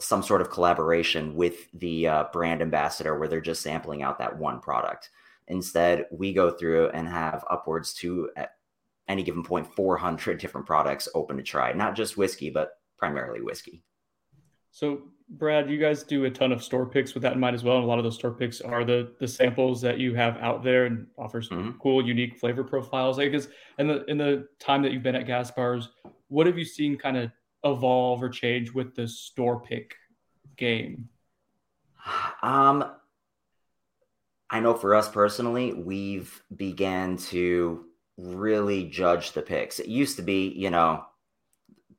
some 0.00 0.22
sort 0.22 0.40
of 0.40 0.50
collaboration 0.50 1.34
with 1.34 1.68
the 1.72 2.06
uh, 2.06 2.24
brand 2.32 2.62
ambassador 2.62 3.18
where 3.18 3.26
they're 3.26 3.40
just 3.40 3.62
sampling 3.62 4.02
out 4.02 4.18
that 4.18 4.38
one 4.38 4.60
product. 4.60 5.10
Instead, 5.48 6.06
we 6.12 6.32
go 6.32 6.50
through 6.50 6.90
and 6.90 7.08
have 7.08 7.44
upwards 7.50 7.94
to 7.94 8.28
any 9.08 9.22
given 9.22 9.42
point 9.42 9.66
400 9.74 10.38
different 10.38 10.66
products 10.66 11.08
open 11.14 11.36
to 11.38 11.42
try, 11.42 11.72
not 11.72 11.96
just 11.96 12.16
whiskey, 12.16 12.50
but 12.50 12.72
primarily 12.98 13.40
whiskey. 13.40 13.82
So, 14.70 15.02
Brad, 15.30 15.68
you 15.70 15.78
guys 15.78 16.02
do 16.02 16.24
a 16.26 16.30
ton 16.30 16.52
of 16.52 16.62
store 16.62 16.86
picks 16.86 17.14
with 17.14 17.22
that 17.22 17.32
in 17.32 17.40
mind 17.40 17.54
as 17.54 17.64
well. 17.64 17.76
And 17.76 17.84
a 17.84 17.88
lot 17.88 17.98
of 17.98 18.04
those 18.04 18.14
store 18.16 18.32
picks 18.32 18.60
are 18.60 18.84
the 18.84 19.14
the 19.18 19.26
samples 19.28 19.80
that 19.80 19.98
you 19.98 20.14
have 20.14 20.36
out 20.38 20.62
there 20.62 20.86
and 20.86 21.06
offers 21.18 21.48
Mhm. 21.48 21.78
cool, 21.80 22.06
unique 22.06 22.38
flavor 22.38 22.62
profiles. 22.64 23.18
I 23.18 23.28
guess 23.28 23.48
in 23.78 23.88
the 23.88 24.04
in 24.06 24.18
the 24.18 24.48
time 24.58 24.82
that 24.82 24.92
you've 24.92 25.02
been 25.02 25.16
at 25.16 25.26
Gaspers, 25.26 25.88
what 26.28 26.46
have 26.46 26.58
you 26.58 26.64
seen 26.64 26.96
kind 26.96 27.16
of 27.16 27.30
evolve 27.64 28.22
or 28.22 28.28
change 28.28 28.72
with 28.72 28.94
the 28.94 29.08
store 29.08 29.60
pick 29.60 29.96
game? 30.56 31.08
Um, 32.42 32.84
I 34.50 34.60
know 34.60 34.74
for 34.74 34.94
us 34.94 35.08
personally, 35.10 35.74
we've 35.74 36.42
began 36.54 37.16
to 37.16 37.84
really 38.18 38.84
judge 38.84 39.32
the 39.32 39.42
picks. 39.42 39.78
It 39.78 39.86
used 39.86 40.16
to 40.16 40.22
be, 40.22 40.48
you 40.48 40.70
know, 40.70 41.04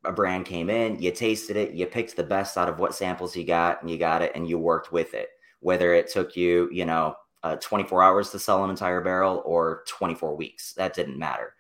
a 0.06 0.12
brand 0.12 0.46
came 0.46 0.70
in, 0.70 1.02
you 1.02 1.12
tasted 1.12 1.58
it, 1.58 1.72
you 1.72 1.86
picked 1.86 2.16
the 2.16 2.24
best 2.24 2.58
out 2.58 2.70
of 2.70 2.80
what 2.80 2.94
samples 2.94 3.36
you 3.36 3.46
got, 3.46 3.82
and 3.82 3.90
you 3.90 3.98
got 3.98 4.22
it, 4.22 4.32
and 4.36 4.48
you 4.48 4.58
worked 4.58 4.92
with 4.92 5.14
it. 5.14 5.30
Whether 5.62 5.94
it 5.94 6.10
took 6.10 6.36
you, 6.36 6.70
you 6.72 6.86
know, 6.86 7.16
uh, 7.44 7.56
24 7.56 8.04
hours 8.04 8.30
to 8.32 8.40
sell 8.40 8.64
an 8.64 8.70
entire 8.70 9.02
barrel 9.02 9.42
or 9.46 9.84
24 9.88 10.36
weeks, 10.36 10.74
that 10.74 10.94
didn't 10.94 11.18
matter. 11.18 11.56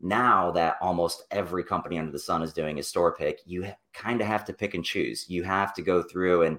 Now 0.00 0.50
that 0.52 0.78
almost 0.80 1.24
every 1.30 1.62
company 1.62 1.98
under 1.98 2.12
the 2.12 2.18
sun 2.18 2.42
is 2.42 2.52
doing 2.52 2.78
a 2.78 2.82
store 2.82 3.14
pick, 3.14 3.40
you 3.44 3.70
kind 3.92 4.20
of 4.20 4.26
have 4.26 4.44
to 4.46 4.52
pick 4.52 4.74
and 4.74 4.84
choose. 4.84 5.26
You 5.28 5.42
have 5.42 5.74
to 5.74 5.82
go 5.82 6.02
through 6.02 6.42
and 6.42 6.58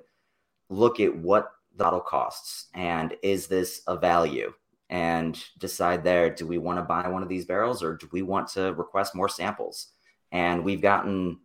look 0.70 1.00
at 1.00 1.16
what 1.16 1.52
the 1.72 1.84
bottle 1.84 2.02
costs 2.02 2.68
and 2.74 3.16
is 3.24 3.48
this 3.48 3.82
a 3.88 3.98
value 3.98 4.54
and 4.92 5.44
decide 5.58 6.04
there 6.04 6.30
do 6.30 6.46
we 6.46 6.60
want 6.60 6.78
to 6.78 6.84
buy 6.84 7.08
one 7.08 7.24
of 7.24 7.30
these 7.30 7.46
barrels 7.46 7.82
or 7.82 7.96
do 7.96 8.08
we 8.12 8.22
want 8.22 8.50
to 8.50 8.74
request 8.74 9.16
more 9.16 9.30
samples? 9.30 9.88
And 10.32 10.64
we've 10.64 10.82
gotten 10.82 11.40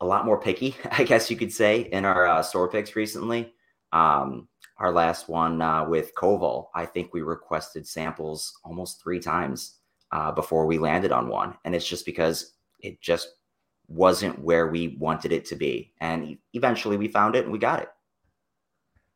a 0.00 0.06
lot 0.06 0.26
more 0.26 0.40
picky 0.40 0.74
i 0.90 1.04
guess 1.04 1.30
you 1.30 1.36
could 1.36 1.52
say 1.52 1.82
in 1.82 2.04
our 2.04 2.26
uh, 2.26 2.42
store 2.42 2.68
picks 2.68 2.96
recently. 2.96 3.52
Um, 3.92 4.48
our 4.78 4.90
last 4.90 5.28
one 5.28 5.62
uh, 5.62 5.84
with 5.84 6.12
koval 6.16 6.68
i 6.74 6.86
think 6.86 7.12
we 7.12 7.20
requested 7.20 7.86
samples 7.86 8.58
almost 8.64 9.00
three 9.02 9.20
times 9.20 9.76
uh, 10.12 10.30
before 10.30 10.66
we 10.66 10.78
landed 10.78 11.10
on 11.10 11.28
one. 11.28 11.54
And 11.64 11.74
it's 11.74 11.88
just 11.88 12.06
because 12.06 12.52
it 12.80 13.00
just 13.00 13.28
wasn't 13.88 14.38
where 14.38 14.68
we 14.68 14.96
wanted 15.00 15.32
it 15.32 15.46
to 15.46 15.56
be. 15.56 15.92
And 16.00 16.36
eventually 16.52 16.96
we 16.96 17.08
found 17.08 17.34
it 17.34 17.44
and 17.44 17.52
we 17.52 17.58
got 17.58 17.80
it. 17.80 17.88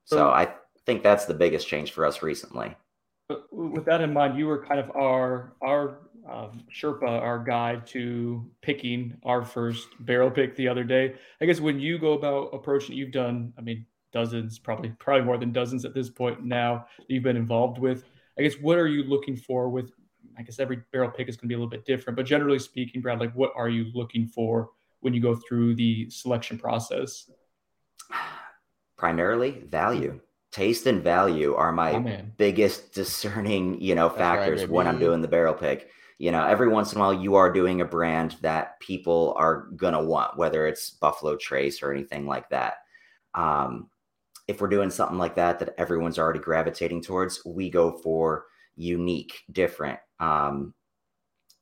So 0.04 0.16
So- 0.16 0.30
I 0.30 0.54
think 0.86 1.02
that's 1.02 1.26
the 1.26 1.34
biggest 1.34 1.68
change 1.68 1.92
for 1.92 2.06
us 2.06 2.22
recently. 2.22 2.76
But 3.28 3.52
with 3.52 3.85
that 3.87 4.00
in 4.00 4.12
mind, 4.12 4.38
you 4.38 4.47
were 4.47 4.64
kind 4.64 4.78
of 4.78 4.90
our 4.95 5.54
our 5.62 5.99
um, 6.28 6.64
Sherpa, 6.73 7.09
our 7.09 7.38
guide 7.38 7.87
to 7.88 8.45
picking 8.61 9.16
our 9.25 9.45
first 9.45 9.88
barrel 10.00 10.30
pick 10.30 10.56
the 10.56 10.68
other 10.68 10.85
day. 10.85 11.14
I 11.40 11.47
guess 11.47 11.61
when 11.61 11.78
you 11.78 11.99
go 11.99 12.12
about 12.12 12.50
approaching, 12.52 12.97
you've 12.97 13.12
done, 13.12 13.52
I 13.56 13.61
mean, 13.61 13.87
dozens, 14.12 14.59
probably 14.59 14.90
probably 14.99 15.25
more 15.25 15.38
than 15.38 15.52
dozens 15.52 15.85
at 15.85 15.95
this 15.95 16.11
point 16.11 16.45
now 16.45 16.87
that 16.99 17.04
you've 17.09 17.23
been 17.23 17.37
involved 17.37 17.78
with. 17.78 18.04
I 18.38 18.42
guess 18.42 18.54
what 18.54 18.78
are 18.78 18.88
you 18.88 19.04
looking 19.04 19.37
for 19.37 19.68
with? 19.68 19.92
I 20.38 20.42
guess 20.42 20.59
every 20.59 20.80
barrel 20.92 21.11
pick 21.11 21.28
is 21.28 21.37
going 21.37 21.49
to 21.49 21.49
be 21.49 21.54
a 21.54 21.59
little 21.59 21.71
bit 21.71 21.87
different, 21.87 22.16
but 22.16 22.26
generally 22.26 22.59
speaking, 22.59 23.00
Brad, 23.00 23.21
like 23.21 23.33
what 23.35 23.52
are 23.56 23.68
you 23.68 23.87
looking 23.95 24.26
for 24.26 24.71
when 25.00 25.14
you 25.14 25.21
go 25.21 25.35
through 25.35 25.75
the 25.76 26.11
selection 26.11 26.59
process? 26.59 27.30
Primarily 28.99 29.62
value. 29.68 30.21
Taste 30.56 30.86
and 30.86 31.02
value 31.02 31.54
are 31.54 31.70
my 31.72 31.92
Oh, 31.92 32.22
biggest 32.38 32.94
discerning, 32.94 33.78
you 33.80 33.94
know, 33.94 34.08
That's 34.08 34.18
right, 34.20 34.38
factors 34.38 34.66
when 34.66 34.86
I'm 34.86 34.98
doing 34.98 35.20
the 35.20 35.28
barrel 35.28 35.54
pick. 35.54 35.90
you 36.18 36.30
know, 36.32 36.46
every 36.46 36.68
once 36.68 36.92
in 36.92 36.98
a 36.98 37.00
while 37.02 37.12
you 37.12 37.34
are 37.34 37.52
doing 37.52 37.82
a 37.82 37.84
brand 37.84 38.36
that 38.40 38.80
people 38.80 39.34
are 39.36 39.68
gonna 39.76 40.02
want, 40.02 40.38
whether 40.38 40.66
it's 40.66 40.88
Buffalo 40.90 41.36
Trace 41.36 41.82
or 41.82 41.92
anything 41.92 42.26
like 42.26 42.48
that. 42.48 42.76
Um, 43.34 43.90
if 44.48 44.60
we're 44.62 44.68
doing 44.68 44.88
something 44.90 45.18
like 45.18 45.34
that 45.34 45.58
that 45.58 45.75
everyone's 45.76 46.18
already 46.18 46.38
gravitating 46.38 47.02
towards, 47.02 47.44
we 47.44 47.68
go 47.68 47.92
for 47.98 48.46
unique, 48.76 49.42
different, 49.52 49.98
um, 50.20 50.72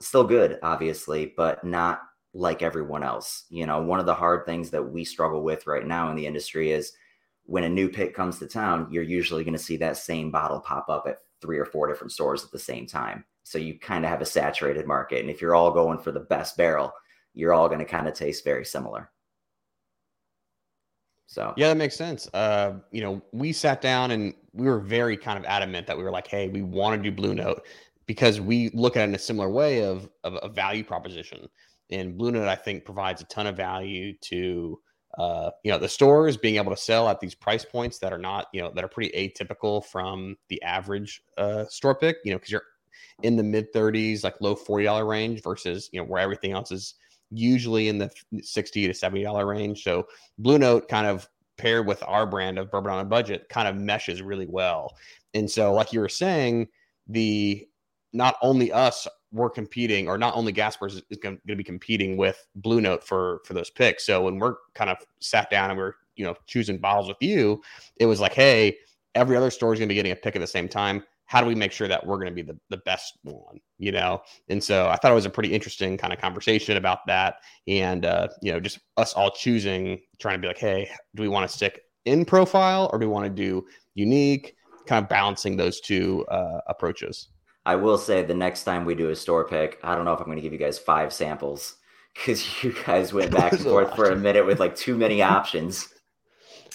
still 0.01 0.25
good, 0.25 0.59
obviously, 0.63 1.33
but 1.37 1.65
not 1.65 2.03
like 2.33 2.63
everyone 2.63 3.03
else. 3.03 3.45
You 3.49 3.67
know, 3.67 3.83
one 3.83 3.99
of 4.01 4.07
the 4.07 4.15
hard 4.15 4.47
things 4.47 4.71
that 4.71 4.83
we 4.85 5.05
struggle 5.05 5.43
with 5.43 5.67
right 5.67 5.87
now 5.87 6.11
in 6.11 6.17
the 6.17 6.27
industry 6.27 6.71
is 6.71 6.93
when 7.47 7.65
a 7.65 7.69
new 7.69 7.89
pick 7.89 8.15
comes 8.15 8.39
to 8.39 8.47
town, 8.47 8.89
you're 8.91 9.03
usually 9.03 9.45
going 9.45 9.57
to 9.57 9.63
see 9.63 9.77
that 9.77 9.97
same 9.97 10.31
bottle 10.31 10.61
pop 10.61 10.89
up 10.89 11.05
at 11.07 11.19
three 11.41 11.59
or 11.59 11.67
four 11.67 11.87
different 11.87 12.13
stores 12.13 12.43
at 12.45 12.51
the 12.51 12.59
same 12.59 12.87
time. 12.87 13.25
So 13.43 13.59
you 13.59 13.79
kind 13.79 14.05
of 14.05 14.11
have 14.11 14.23
a 14.23 14.27
saturated 14.27 14.87
market. 14.87 15.21
And 15.21 15.31
if 15.31 15.43
you're 15.43 15.55
all 15.55 15.71
going 15.71 15.99
for 15.99 16.11
the 16.11 16.21
best 16.21 16.57
barrel, 16.57 16.93
you're 17.35 17.53
all 17.53 17.69
going 17.69 17.81
to 17.81 17.85
kind 17.85 18.09
of 18.09 18.15
taste 18.15 18.45
very 18.45 18.65
similar. 18.65 19.11
So 21.27 21.53
yeah, 21.57 21.69
that 21.69 21.77
makes 21.77 21.97
sense. 21.97 22.29
Uh, 22.33 22.75
you 22.91 23.03
know, 23.03 23.21
we 23.33 23.53
sat 23.53 23.81
down 23.81 24.13
and 24.13 24.35
we 24.53 24.67
were 24.67 24.79
very 24.79 25.17
kind 25.17 25.39
of 25.39 25.45
adamant 25.45 25.87
that 25.87 25.97
we 25.97 26.05
were 26.05 26.11
like, 26.11 26.27
hey, 26.27 26.49
we 26.49 26.63
want 26.63 26.97
to 26.97 27.11
do 27.11 27.15
Blue 27.15 27.35
Note 27.35 27.67
because 28.07 28.41
we 28.41 28.71
look 28.73 28.97
at 28.97 29.03
it 29.03 29.09
in 29.09 29.15
a 29.15 29.19
similar 29.19 29.51
way 29.51 29.83
of, 29.85 30.09
of 30.23 30.39
a 30.43 30.49
value 30.49 30.85
proposition. 30.85 31.49
And 31.91 32.17
Blue 32.17 32.31
Note, 32.31 32.49
I 32.49 32.55
think, 32.55 32.85
provides 32.85 33.21
a 33.21 33.25
ton 33.25 33.47
of 33.47 33.57
value 33.57 34.15
to 34.23 34.79
uh, 35.19 35.51
you 35.63 35.71
know 35.71 35.79
the 35.79 35.89
stores 35.89 36.37
being 36.37 36.57
able 36.57 36.75
to 36.75 36.81
sell 36.81 37.09
at 37.09 37.21
these 37.21 37.35
price 37.35 37.65
points 37.65 37.99
that 37.99 38.13
are 38.13 38.19
not 38.19 38.47
you 38.53 38.61
know 38.61 38.71
that 38.75 38.85
are 38.85 38.89
pretty 38.89 39.11
atypical 39.17 39.85
from 39.85 40.37
the 40.49 40.63
average 40.63 41.23
uh, 41.39 41.65
store 41.67 41.95
pick. 41.95 42.17
You 42.25 42.33
know, 42.33 42.39
because 42.39 42.51
you're 42.51 42.63
in 43.23 43.37
the 43.37 43.43
mid 43.43 43.73
30s, 43.73 44.25
like 44.25 44.41
low 44.41 44.55
$40 44.55 45.07
range 45.07 45.43
versus 45.43 45.89
you 45.93 46.01
know 46.01 46.07
where 46.07 46.21
everything 46.21 46.53
else 46.53 46.73
is 46.73 46.95
usually 47.31 47.89
in 47.89 47.99
the 47.99 48.11
60 48.43 48.87
to 48.87 48.95
70 48.95 49.23
dollar 49.23 49.47
range 49.47 49.83
so 49.83 50.07
blue 50.39 50.59
note 50.59 50.89
kind 50.89 51.07
of 51.07 51.29
paired 51.57 51.87
with 51.87 52.03
our 52.07 52.27
brand 52.27 52.59
of 52.59 52.71
bourbon 52.71 52.93
on 52.93 53.01
a 53.01 53.05
budget 53.05 53.49
kind 53.49 53.67
of 53.67 53.77
meshes 53.77 54.23
really 54.23 54.47
well 54.47 54.95
and 55.33 55.51
so 55.51 55.73
like 55.73 55.93
you 55.93 56.01
were 56.01 56.09
saying 56.09 56.69
the 57.09 57.67
not 58.13 58.37
only 58.43 58.71
us 58.73 59.09
we're 59.35 59.51
competing 59.51 60.09
or 60.09 60.17
not 60.17 60.35
only 60.37 60.53
gaspers 60.53 61.03
is 61.11 61.19
going 61.19 61.39
to 61.47 61.57
be 61.57 61.65
competing 61.65 62.17
with 62.17 62.47
blue 62.55 62.81
note 62.81 63.05
for 63.05 63.41
for 63.45 63.53
those 63.53 63.69
picks. 63.69 64.07
So 64.07 64.23
when 64.23 64.39
we're 64.39 64.55
kind 64.75 64.89
of 64.89 64.99
sat 65.21 65.51
down 65.51 65.71
and 65.71 65.79
we're 65.79 65.95
you 66.17 66.25
know 66.25 66.37
choosing 66.47 66.79
bottles 66.79 67.09
with 67.09 67.17
you 67.21 67.61
it 67.97 68.07
was 68.07 68.21
like 68.21 68.33
hey 68.33 68.77
every 69.17 69.37
other 69.37 69.51
store 69.51 69.73
is 69.73 69.81
going 69.81 69.89
to 69.89 69.93
be 69.93 69.97
getting 69.97 70.13
a 70.13 70.17
pick 70.17 70.37
at 70.37 70.41
the 70.41 70.47
same 70.47 70.69
time. 70.69 71.03
How 71.27 71.41
do 71.41 71.47
we 71.47 71.55
make 71.55 71.73
sure 71.73 71.89
that 71.89 72.07
we're 72.07 72.17
going 72.17 72.29
to 72.29 72.35
be 72.35 72.43
the, 72.43 72.57
the 72.69 72.77
best 72.79 73.19
one 73.23 73.61
you 73.79 73.91
know? 73.91 74.23
And 74.49 74.63
so 74.63 74.89
i 74.89 74.97
thought 74.97 75.11
it 75.11 75.17
was 75.17 75.27
a 75.27 75.31
pretty 75.31 75.53
interesting 75.53 75.99
kind 75.99 76.13
of 76.13 76.21
conversation 76.21 76.77
about 76.77 77.01
that 77.09 77.37
and 77.67 78.07
uh, 78.07 78.29
you 78.41 78.53
know 78.53 78.61
just 78.61 78.79
us 78.97 79.15
all 79.15 79.33
choosing 79.33 80.01
trying 80.21 80.37
to 80.37 80.41
be 80.41 80.47
like 80.47 80.59
hey 80.59 80.89
do 81.17 81.23
we 81.23 81.29
want 81.29 81.49
to 81.49 81.55
stick 81.55 81.83
in 82.05 82.25
profile 82.25 82.89
or 82.93 82.99
do 82.99 83.07
we 83.07 83.13
want 83.13 83.25
to 83.25 83.31
do 83.31 83.67
unique? 83.95 84.55
Kind 84.87 85.03
of 85.03 85.09
balancing 85.09 85.57
those 85.57 85.81
two 85.81 86.27
uh, 86.27 86.61
approaches 86.67 87.29
i 87.67 87.75
will 87.75 87.99
say 87.99 88.23
the 88.23 88.35
next 88.35 88.65
time 88.65 88.85
we 88.85 88.95
do 88.95 89.11
a 89.11 89.17
store 89.17 89.45
pick 89.45 89.79
i 89.83 89.95
don't 89.95 90.05
know 90.05 90.13
if 90.13 90.21
i'm 90.21 90.27
going 90.27 90.37
to 90.37 90.43
give 90.43 90.53
you 90.53 90.59
guys 90.59 90.79
five 90.79 91.13
samples 91.13 91.77
because 92.15 92.45
you 92.63 92.75
guys 92.87 93.13
went 93.13 93.31
back 93.31 93.53
and 93.53 93.63
forth 93.63 93.95
for 93.95 94.11
a 94.11 94.17
minute 94.17 94.47
with 94.47 94.61
like 94.61 94.77
too 94.77 94.97
many 94.97 95.23
options 95.23 95.89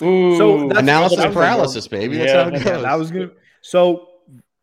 Ooh, 0.01 0.38
so 0.38 0.69
analysis 0.77 1.19
paralysis, 1.34 1.86
baby. 1.89 2.15
That's 2.15 2.31
yeah, 2.31 2.43
how 2.43 2.48
it 2.48 2.53
goes. 2.63 2.84
Yeah, 2.84 2.93
I 2.93 2.96
was 2.96 3.12
gonna. 3.12 3.31
So 3.60 4.10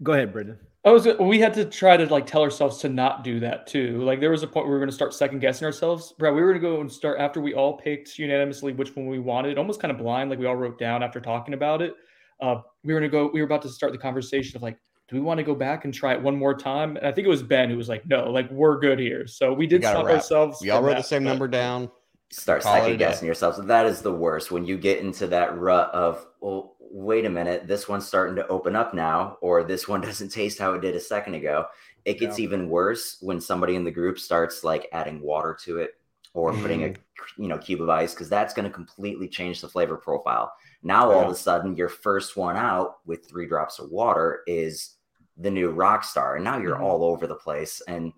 Go 0.02 0.12
ahead, 0.12 0.32
Brendan. 0.32 0.58
I 0.84 0.90
was 0.92 1.08
we 1.18 1.40
had 1.40 1.54
to 1.54 1.64
try 1.64 1.96
to 1.96 2.06
like 2.06 2.26
tell 2.26 2.42
ourselves 2.42 2.78
to 2.78 2.88
not 2.88 3.24
do 3.24 3.40
that 3.40 3.66
too. 3.66 4.02
Like 4.02 4.20
there 4.20 4.30
was 4.30 4.42
a 4.42 4.46
point 4.46 4.66
where 4.66 4.72
we 4.72 4.72
were 4.74 4.78
going 4.78 4.90
to 4.90 4.94
start 4.94 5.14
second 5.14 5.40
guessing 5.40 5.64
ourselves. 5.64 6.14
Brad, 6.18 6.34
we 6.34 6.40
were 6.40 6.52
going 6.52 6.62
to 6.62 6.68
go 6.68 6.80
and 6.80 6.92
start 6.92 7.18
after 7.18 7.40
we 7.40 7.54
all 7.54 7.76
picked 7.76 8.18
unanimously 8.18 8.72
which 8.72 8.94
one 8.94 9.06
we 9.06 9.18
wanted, 9.18 9.58
almost 9.58 9.80
kind 9.80 9.90
of 9.90 9.98
blind, 9.98 10.30
like 10.30 10.38
we 10.38 10.46
all 10.46 10.54
wrote 10.54 10.78
down 10.78 11.02
after 11.02 11.20
talking 11.20 11.54
about 11.54 11.82
it. 11.82 11.94
Uh, 12.40 12.60
we 12.84 12.92
were 12.92 13.00
going 13.00 13.10
to 13.10 13.16
go. 13.16 13.30
We 13.32 13.40
were 13.40 13.46
about 13.46 13.62
to 13.62 13.68
start 13.68 13.92
the 13.92 13.98
conversation 13.98 14.56
of 14.56 14.62
like, 14.62 14.78
do 15.08 15.16
we 15.16 15.20
want 15.20 15.38
to 15.38 15.44
go 15.44 15.54
back 15.54 15.84
and 15.84 15.94
try 15.94 16.14
it 16.14 16.22
one 16.22 16.36
more 16.36 16.54
time? 16.54 16.96
And 16.96 17.06
I 17.06 17.12
think 17.12 17.26
it 17.26 17.30
was 17.30 17.42
Ben 17.42 17.70
who 17.70 17.76
was 17.76 17.88
like, 17.88 18.06
no, 18.06 18.30
like 18.30 18.50
we're 18.50 18.78
good 18.78 18.98
here. 18.98 19.26
So 19.26 19.52
we 19.52 19.66
did 19.66 19.82
stop 19.82 20.06
ourselves. 20.06 20.58
We 20.60 20.70
all 20.70 20.82
wrote 20.82 20.94
that, 20.94 20.98
the 20.98 21.02
same 21.02 21.24
but... 21.24 21.30
number 21.30 21.48
down. 21.48 21.90
Start 22.30 22.64
second 22.64 22.98
guessing 22.98 23.26
yourselves. 23.26 23.64
That 23.64 23.86
is 23.86 24.02
the 24.02 24.12
worst 24.12 24.50
when 24.50 24.64
you 24.64 24.76
get 24.76 24.98
into 24.98 25.28
that 25.28 25.56
rut 25.56 25.90
of 25.94 26.26
well 26.40 26.76
wait 26.90 27.24
a 27.24 27.30
minute, 27.30 27.66
this 27.66 27.88
one's 27.88 28.06
starting 28.06 28.36
to 28.36 28.46
open 28.48 28.74
up 28.74 28.94
now, 28.94 29.36
or 29.40 29.62
this 29.62 29.86
one 29.86 30.00
doesn't 30.02 30.30
taste 30.30 30.58
how 30.58 30.72
it 30.74 30.80
did 30.80 30.96
a 30.96 31.00
second 31.00 31.34
ago. 31.34 31.66
It 32.04 32.18
gets 32.18 32.38
yeah. 32.38 32.44
even 32.44 32.68
worse 32.68 33.18
when 33.20 33.40
somebody 33.40 33.74
in 33.74 33.84
the 33.84 33.90
group 33.90 34.18
starts 34.18 34.64
like 34.64 34.88
adding 34.92 35.20
water 35.20 35.56
to 35.64 35.78
it 35.78 35.92
or 36.34 36.52
mm. 36.52 36.62
putting 36.62 36.84
a 36.84 36.88
mm-hmm. 36.88 37.42
you 37.42 37.48
know 37.48 37.58
cube 37.58 37.82
of 37.82 37.88
ice 37.88 38.14
because 38.14 38.28
that's 38.28 38.54
going 38.54 38.64
to 38.64 38.70
completely 38.70 39.28
change 39.28 39.60
the 39.60 39.68
flavor 39.68 39.96
profile. 39.96 40.52
Now 40.82 41.10
all 41.10 41.24
of 41.24 41.30
a 41.30 41.34
sudden, 41.34 41.74
your 41.76 41.88
first 41.88 42.36
one 42.36 42.56
out 42.56 42.98
with 43.06 43.28
three 43.28 43.48
drops 43.48 43.78
of 43.78 43.90
water 43.90 44.42
is 44.46 44.95
the 45.36 45.50
new 45.50 45.70
rock 45.70 46.04
star, 46.04 46.36
and 46.36 46.44
now 46.44 46.58
you're 46.58 46.76
mm. 46.76 46.82
all 46.82 47.04
over 47.04 47.26
the 47.26 47.34
place. 47.34 47.82
And 47.86 48.12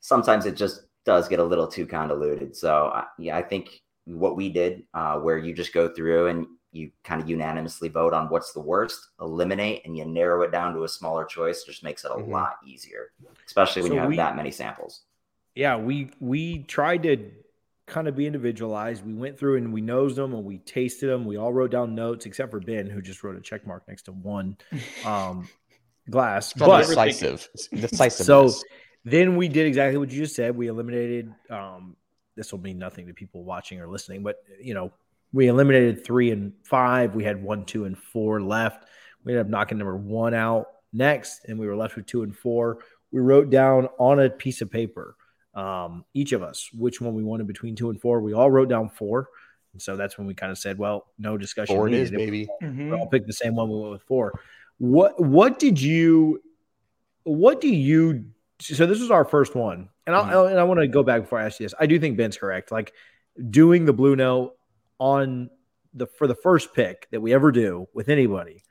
sometimes 0.00 0.46
it 0.46 0.56
just 0.56 0.82
does 1.04 1.28
get 1.28 1.38
a 1.38 1.44
little 1.44 1.66
too 1.66 1.86
convoluted. 1.86 2.54
So 2.56 3.02
yeah, 3.18 3.36
I 3.36 3.42
think 3.42 3.80
what 4.06 4.36
we 4.36 4.48
did, 4.48 4.84
uh, 4.94 5.16
where 5.16 5.38
you 5.38 5.54
just 5.54 5.72
go 5.72 5.88
through 5.88 6.28
and 6.28 6.46
you 6.72 6.90
kind 7.02 7.20
of 7.20 7.28
unanimously 7.28 7.88
vote 7.88 8.14
on 8.14 8.28
what's 8.28 8.52
the 8.52 8.60
worst, 8.60 9.08
eliminate, 9.20 9.82
and 9.84 9.96
you 9.96 10.04
narrow 10.04 10.42
it 10.42 10.52
down 10.52 10.72
to 10.74 10.84
a 10.84 10.88
smaller 10.88 11.24
choice. 11.24 11.64
Just 11.64 11.82
makes 11.82 12.04
it 12.04 12.12
a 12.12 12.14
mm-hmm. 12.14 12.30
lot 12.30 12.56
easier, 12.64 13.10
especially 13.46 13.82
when 13.82 13.90
so 13.90 13.94
you 13.94 14.00
have 14.00 14.08
we, 14.08 14.16
that 14.16 14.36
many 14.36 14.50
samples. 14.50 15.02
Yeah, 15.54 15.76
we 15.76 16.10
we 16.20 16.62
tried 16.62 17.02
to 17.04 17.30
kind 17.86 18.06
of 18.06 18.16
be 18.16 18.26
individualized. 18.26 19.04
We 19.04 19.14
went 19.14 19.36
through 19.36 19.56
and 19.56 19.72
we 19.72 19.80
nosed 19.80 20.16
them 20.16 20.32
and 20.32 20.44
we 20.44 20.58
tasted 20.58 21.08
them. 21.08 21.24
We 21.24 21.36
all 21.36 21.52
wrote 21.52 21.72
down 21.72 21.96
notes, 21.96 22.24
except 22.24 22.52
for 22.52 22.60
Ben, 22.60 22.88
who 22.88 23.02
just 23.02 23.24
wrote 23.24 23.36
a 23.36 23.40
check 23.40 23.66
mark 23.66 23.82
next 23.88 24.02
to 24.02 24.12
one 24.12 24.56
um, 25.04 25.48
glass. 26.10 26.52
but 26.52 26.86
decisive, 26.86 27.48
decisive. 27.72 28.26
So 28.26 28.52
then 29.04 29.36
we 29.36 29.48
did 29.48 29.66
exactly 29.66 29.98
what 29.98 30.10
you 30.10 30.20
just 30.20 30.34
said. 30.34 30.56
We 30.56 30.66
eliminated. 30.66 31.32
Um, 31.48 31.96
this 32.36 32.52
will 32.52 32.60
mean 32.60 32.78
nothing 32.78 33.06
to 33.06 33.14
people 33.14 33.44
watching 33.44 33.80
or 33.80 33.88
listening, 33.88 34.22
but 34.22 34.36
you 34.60 34.74
know, 34.74 34.92
we 35.32 35.48
eliminated 35.48 36.04
three 36.04 36.30
and 36.30 36.52
five. 36.64 37.14
We 37.14 37.24
had 37.24 37.42
one, 37.42 37.64
two, 37.64 37.84
and 37.84 37.96
four 37.96 38.40
left. 38.40 38.84
We 39.24 39.32
ended 39.32 39.46
up 39.46 39.50
knocking 39.50 39.78
number 39.78 39.96
one 39.96 40.34
out 40.34 40.66
next, 40.92 41.44
and 41.46 41.58
we 41.58 41.66
were 41.66 41.76
left 41.76 41.96
with 41.96 42.06
two 42.06 42.22
and 42.22 42.36
four. 42.36 42.78
We 43.12 43.20
wrote 43.20 43.50
down 43.50 43.88
on 43.98 44.20
a 44.20 44.30
piece 44.30 44.60
of 44.60 44.70
paper, 44.70 45.16
um, 45.54 46.04
each 46.14 46.32
of 46.32 46.42
us, 46.42 46.70
which 46.72 47.00
one 47.00 47.14
we 47.14 47.22
wanted 47.22 47.46
between 47.46 47.76
two 47.76 47.90
and 47.90 48.00
four. 48.00 48.20
We 48.20 48.32
all 48.32 48.50
wrote 48.50 48.68
down 48.68 48.88
four. 48.88 49.28
And 49.72 49.80
so 49.80 49.96
that's 49.96 50.18
when 50.18 50.26
we 50.26 50.34
kind 50.34 50.50
of 50.50 50.58
said, 50.58 50.78
well, 50.78 51.06
no 51.18 51.36
discussion. 51.36 51.76
Four 51.76 51.88
needed. 51.88 52.00
it 52.00 52.04
is, 52.04 52.10
baby. 52.10 52.48
Mm-hmm. 52.62 52.90
We 52.90 52.96
all 52.96 53.06
picked 53.06 53.26
the 53.26 53.32
same 53.32 53.54
one. 53.54 53.68
We 53.68 53.78
went 53.78 53.92
with 53.92 54.02
four. 54.02 54.40
What 54.80 55.22
what 55.22 55.58
did 55.58 55.80
you 55.80 56.42
what 57.24 57.60
do 57.60 57.68
you 57.68 58.24
so 58.60 58.86
this 58.86 59.00
was 59.00 59.10
our 59.10 59.24
first 59.24 59.54
one. 59.54 59.88
And, 60.06 60.16
mm-hmm. 60.16 60.48
and 60.50 60.58
I 60.58 60.64
want 60.64 60.80
to 60.80 60.88
go 60.88 61.02
back 61.02 61.22
before 61.22 61.38
I 61.38 61.46
ask 61.46 61.60
you 61.60 61.64
this. 61.64 61.74
I 61.78 61.86
do 61.86 61.98
think 61.98 62.16
Ben's 62.16 62.36
correct. 62.36 62.72
Like 62.72 62.92
doing 63.50 63.84
the 63.84 63.92
blue 63.92 64.16
note 64.16 64.54
on 64.98 65.50
the 65.94 66.06
for 66.06 66.26
the 66.26 66.34
first 66.34 66.74
pick 66.74 67.08
that 67.10 67.20
we 67.20 67.32
ever 67.32 67.52
do 67.52 67.88
with 67.94 68.08
anybody. 68.08 68.62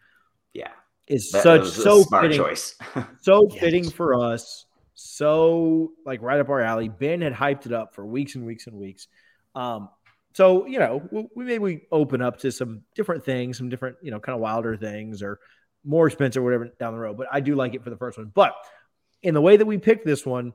Yeah, 0.54 0.72
is 1.08 1.32
that 1.32 1.44
such 1.44 1.68
so 1.68 2.04
fitting, 2.06 2.38
choice. 2.38 2.76
so 3.22 3.48
yes. 3.52 3.60
fitting 3.60 3.90
for 3.90 4.24
us. 4.24 4.66
So 4.96 5.92
like 6.06 6.22
right 6.22 6.40
up 6.40 6.50
our 6.50 6.62
alley. 6.62 6.90
Ben 6.90 7.22
had 7.22 7.34
hyped 7.34 7.66
it 7.66 7.72
up 7.72 7.96
for 7.96 8.06
weeks 8.06 8.36
and 8.36 8.46
weeks 8.46 8.68
and 8.68 8.76
weeks. 8.76 9.08
Um, 9.56 9.90
so 10.34 10.66
you 10.66 10.80
know, 10.80 11.08
we, 11.12 11.28
we 11.36 11.46
maybe 11.46 11.88
open 11.92 12.22
up 12.22 12.40
to 12.40 12.52
some 12.52 12.82
different 12.96 13.24
things, 13.24 13.58
some 13.58 13.70
different 13.70 13.98
you 14.02 14.12
know 14.12 14.20
kind 14.20 14.36
of 14.36 14.42
wilder 14.42 14.76
things 14.76 15.24
or 15.24 15.40
more 15.84 16.08
expensive 16.08 16.42
or 16.42 16.46
whatever 16.46 16.70
down 16.80 16.94
the 16.94 17.00
road. 17.00 17.18
But 17.18 17.28
I 17.32 17.40
do 17.40 17.56
like 17.56 17.74
it 17.74 17.84
for 17.84 17.90
the 17.90 17.98
first 17.98 18.18
one. 18.18 18.32
But 18.34 18.54
in 19.22 19.34
the 19.34 19.42
way 19.42 19.58
that 19.58 19.66
we 19.66 19.78
picked 19.78 20.06
this 20.06 20.26
one, 20.26 20.54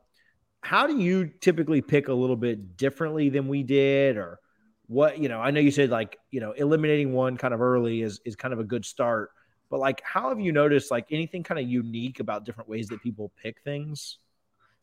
how 0.61 0.87
do 0.87 0.99
you 0.99 1.31
typically 1.41 1.83
pick 1.83 2.09
a 2.09 2.15
little 2.15 2.37
bit 2.37 2.77
differently 2.77 3.29
than 3.29 3.49
we 3.49 3.63
did, 3.63 4.17
or 4.17 4.41
what 4.87 5.19
you 5.19 5.29
know 5.29 5.41
i 5.41 5.51
know 5.51 5.61
you 5.61 5.71
said 5.71 5.91
like 5.91 6.19
you 6.31 6.41
know 6.41 6.53
eliminating 6.53 7.13
one 7.13 7.37
kind 7.37 7.55
of 7.55 7.61
early 7.61 8.03
is 8.03 8.21
is 8.25 8.37
kind 8.37 8.53
of 8.53 8.61
a 8.61 8.65
good 8.65 8.85
start 8.85 9.31
but 9.71 9.81
like 9.81 10.03
how 10.05 10.29
have 10.29 10.41
you 10.41 10.53
noticed 10.53 10.91
like 10.91 11.07
anything 11.11 11.43
kind 11.43 11.59
of 11.59 11.69
unique 11.69 12.21
about 12.21 12.45
different 12.45 12.69
ways 12.69 12.89
that 12.89 13.03
people 13.03 13.33
pick 13.43 13.61
things 13.63 14.19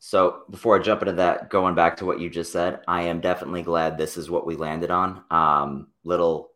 so 0.00 0.42
before 0.50 0.76
i 0.76 0.82
jump 0.82 1.02
into 1.02 1.14
that 1.14 1.50
going 1.50 1.74
back 1.74 1.96
to 1.96 2.04
what 2.04 2.18
you 2.18 2.28
just 2.28 2.50
said 2.50 2.80
i 2.88 3.02
am 3.02 3.20
definitely 3.20 3.62
glad 3.62 3.96
this 3.96 4.16
is 4.16 4.28
what 4.28 4.44
we 4.44 4.56
landed 4.56 4.90
on 4.90 5.22
um 5.30 5.86
little 6.02 6.50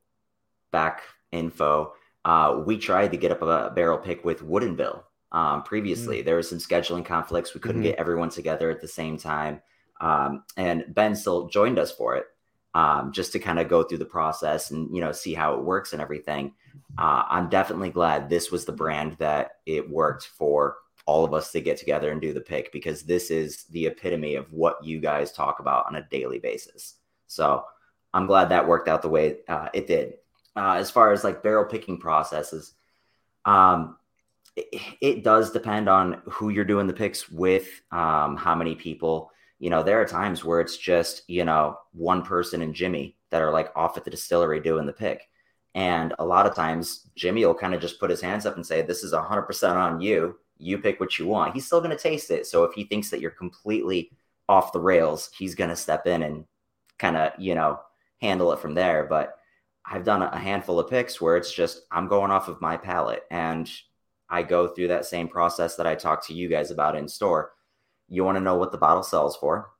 back 0.73 1.03
info 1.31 1.93
uh 2.27 2.63
we 2.67 2.77
tried 2.77 3.11
to 3.11 3.17
get 3.17 3.33
up 3.33 3.41
a 3.41 3.73
barrel 3.75 3.99
pick 3.99 4.25
with 4.25 4.43
Woodinville 4.43 5.03
um 5.33 5.63
previously 5.63 6.19
mm 6.21 6.25
there 6.25 6.37
was 6.37 6.49
some 6.49 6.59
scheduling 6.59 7.05
conflicts 7.05 7.55
we 7.55 7.61
couldn't 7.61 7.83
mm-hmm. 7.83 7.91
get 7.91 7.99
everyone 7.99 8.29
together 8.29 8.71
at 8.71 8.81
the 8.81 8.89
same 8.89 9.17
time 9.17 9.61
um 10.01 10.45
and 10.57 10.85
ben 10.95 11.17
still 11.17 11.49
joined 11.49 11.79
us 11.79 11.91
for 11.91 12.17
it 12.17 12.27
um, 12.77 13.11
just 13.11 13.33
to 13.33 13.39
kind 13.39 13.59
of 13.59 13.71
go 13.71 13.83
through 13.83 13.99
the 13.99 14.05
process 14.05 14.71
and 14.71 14.95
you 14.95 15.01
know 15.01 15.11
see 15.11 15.33
how 15.33 15.55
it 15.55 15.65
works 15.65 15.95
and 15.95 16.03
everything. 16.03 16.53
Uh, 16.99 17.23
I'm 17.27 17.49
definitely 17.49 17.89
glad 17.89 18.29
this 18.29 18.51
was 18.51 18.67
the 18.67 18.73
brand 18.73 19.17
that 19.19 19.53
it 19.65 19.89
worked 19.89 20.27
for 20.27 20.77
all 21.07 21.25
of 21.25 21.33
us 21.33 21.51
to 21.53 21.61
get 21.63 21.79
together 21.79 22.13
and 22.13 22.21
do 22.21 22.35
the 22.35 22.41
pick 22.41 22.71
because 22.73 23.03
this 23.03 23.31
is 23.31 23.65
the 23.71 23.87
epitome 23.87 24.35
of 24.35 24.53
what 24.53 24.85
you 24.85 25.01
guys 25.01 25.33
talk 25.33 25.59
about 25.59 25.87
on 25.87 25.97
a 25.97 26.07
daily 26.11 26.39
basis. 26.39 26.97
So 27.29 27.65
I'm 28.13 28.27
glad 28.27 28.51
that 28.51 28.69
worked 28.69 28.89
out 28.89 29.01
the 29.01 29.09
way 29.09 29.39
uh, 29.49 29.71
it 29.73 29.87
did. 29.87 30.15
Uh, 30.57 30.75
as 30.75 30.91
far 30.91 31.13
as 31.13 31.23
like 31.23 31.43
barrel 31.43 31.65
picking 31.65 31.99
processes, 31.99 32.75
um, 33.45 33.97
it, 34.57 34.83
it, 35.03 35.25
does 35.25 35.51
depend 35.51 35.89
on 35.89 36.23
who 36.25 36.49
you're 36.49 36.65
doing 36.65 36.87
the 36.87 36.93
picks 36.93 37.29
with, 37.29 37.83
um, 37.93 38.37
how 38.37 38.55
many 38.55 38.75
people. 38.75 39.31
You 39.59 39.71
know, 39.71 39.83
there 39.83 40.01
are 40.01 40.07
times 40.07 40.45
where 40.45 40.61
it's 40.61 40.77
just 40.77 41.29
you 41.29 41.45
know 41.45 41.79
one 41.93 42.23
person 42.23 42.63
and 42.63 42.75
Jimmy 42.75 43.17
that 43.31 43.43
are 43.43 43.53
like 43.53 43.71
off 43.77 43.97
at 43.97 44.05
the 44.05 44.11
distillery 44.11 44.61
doing 44.61 44.87
the 44.87 44.93
pick. 44.93 45.29
And 45.75 46.15
a 46.19 46.25
lot 46.25 46.47
of 46.47 46.55
times, 46.55 47.07
Jimmy 47.17 47.45
will 47.45 47.55
kind 47.55 47.75
of 47.75 47.83
just 47.83 48.01
put 48.01 48.09
his 48.09 48.23
hands 48.23 48.47
up 48.47 48.57
and 48.57 48.67
say, 48.67 48.81
This 48.81 49.05
is 49.05 49.13
100% 49.13 49.77
on 49.77 50.01
you. 50.01 50.39
You 50.59 50.79
pick 50.79 50.99
what 50.99 51.19
you 51.19 51.27
want. 51.27 51.53
He's 51.53 51.67
still 51.67 51.83
going 51.83 51.95
to 51.95 52.03
taste 52.03 52.31
it. 52.31 52.47
So 52.47 52.65
if 52.65 52.73
he 52.73 52.85
thinks 52.85 53.11
that 53.11 53.21
you're 53.21 53.31
completely 53.31 54.11
off 54.49 54.73
the 54.73 54.81
rails, 54.81 55.29
he's 55.37 55.55
going 55.55 55.69
to 55.69 55.77
step 55.77 56.07
in 56.07 56.23
and 56.23 56.47
kind 56.99 57.17
of, 57.19 57.33
you 57.39 57.55
know, 57.55 57.81
handle 58.23 58.53
it 58.53 58.59
from 58.59 58.73
there. 58.73 59.05
But 59.05 59.37
I've 59.89 60.05
done 60.05 60.23
a 60.23 60.37
handful 60.37 60.81
of 60.81 60.91
picks 60.91 61.21
where 61.21 61.37
it's 61.37 61.53
just, 61.53 61.83
I'm 61.93 62.09
going 62.09 62.33
off 62.33 62.49
of 62.49 62.61
my 62.61 62.77
palate 62.77 63.23
and 63.31 63.71
I 64.29 64.43
go 64.43 64.67
through 64.67 64.89
that 64.89 65.07
same 65.07 65.29
process 65.29 65.77
that 65.77 65.87
I 65.87 65.95
talked 65.95 66.27
to 66.27 66.35
you 66.35 66.49
guys 66.49 66.73
about 66.73 66.97
in 66.97 67.07
store. 67.09 67.53
You 68.09 68.25
want 68.25 68.37
to 68.37 68.43
know 68.43 68.57
what 68.57 68.73
the 68.73 68.79
bottle 68.79 69.05
sells 69.05 69.37
for. 69.37 69.71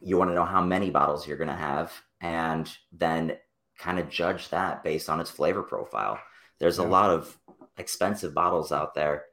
You 0.00 0.16
want 0.16 0.30
to 0.30 0.34
know 0.34 0.46
how 0.46 0.62
many 0.62 0.90
bottles 0.90 1.26
you're 1.26 1.36
going 1.36 1.48
to 1.48 1.54
have 1.54 1.92
and 2.20 2.70
then 2.92 3.36
kind 3.78 3.98
of 3.98 4.08
judge 4.08 4.48
that 4.48 4.82
based 4.82 5.10
on 5.10 5.20
its 5.20 5.30
flavor 5.30 5.62
profile. 5.62 6.18
There's 6.58 6.78
yeah. 6.78 6.86
a 6.86 6.88
lot 6.88 7.10
of 7.10 7.36
expensive 7.76 8.32
bottles 8.32 8.72
out 8.72 8.94
there 8.94 9.24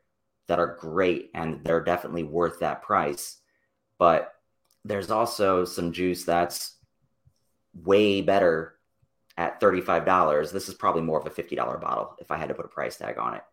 that 0.47 0.59
are 0.59 0.77
great 0.79 1.31
and 1.33 1.63
they're 1.63 1.83
definitely 1.83 2.23
worth 2.23 2.59
that 2.59 2.83
price. 2.83 3.37
But 3.97 4.33
there's 4.83 5.09
also 5.09 5.63
some 5.65 5.93
juice 5.93 6.25
that's 6.25 6.75
way 7.73 8.21
better 8.21 8.74
at 9.37 9.59
$35. 9.59 10.51
This 10.51 10.69
is 10.69 10.75
probably 10.75 11.01
more 11.01 11.19
of 11.19 11.27
a 11.27 11.29
$50 11.29 11.81
bottle 11.81 12.15
if 12.19 12.31
I 12.31 12.37
had 12.37 12.49
to 12.49 12.55
put 12.55 12.65
a 12.65 12.69
price 12.69 12.97
tag 12.97 13.17
on 13.17 13.35
it. 13.35 13.43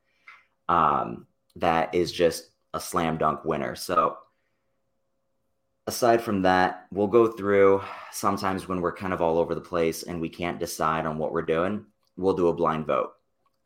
Um, 0.69 1.27
that 1.57 1.95
is 1.95 2.13
just 2.13 2.51
a 2.73 2.81
slam 2.81 3.19
dunk 3.19 3.45
winner. 3.45 3.75
So 3.75 4.17
aside 5.87 6.23
from 6.23 6.43
that, 6.43 6.87
we'll 6.93 7.09
go 7.09 7.27
through 7.27 7.83
sometimes 8.11 8.69
when 8.69 8.81
we're 8.81 8.97
kind 8.97 9.13
of 9.13 9.21
all 9.21 9.39
over 9.39 9.55
the 9.55 9.61
place 9.61 10.05
and 10.05 10.21
we 10.21 10.29
can't 10.29 10.61
decide 10.61 11.07
on 11.07 11.19
what 11.19 11.33
we're 11.33 11.43
doing, 11.43 11.85
we'll 12.17 12.35
do 12.35 12.49
a 12.49 12.55
blind 12.55 12.87
vote. 12.87 13.11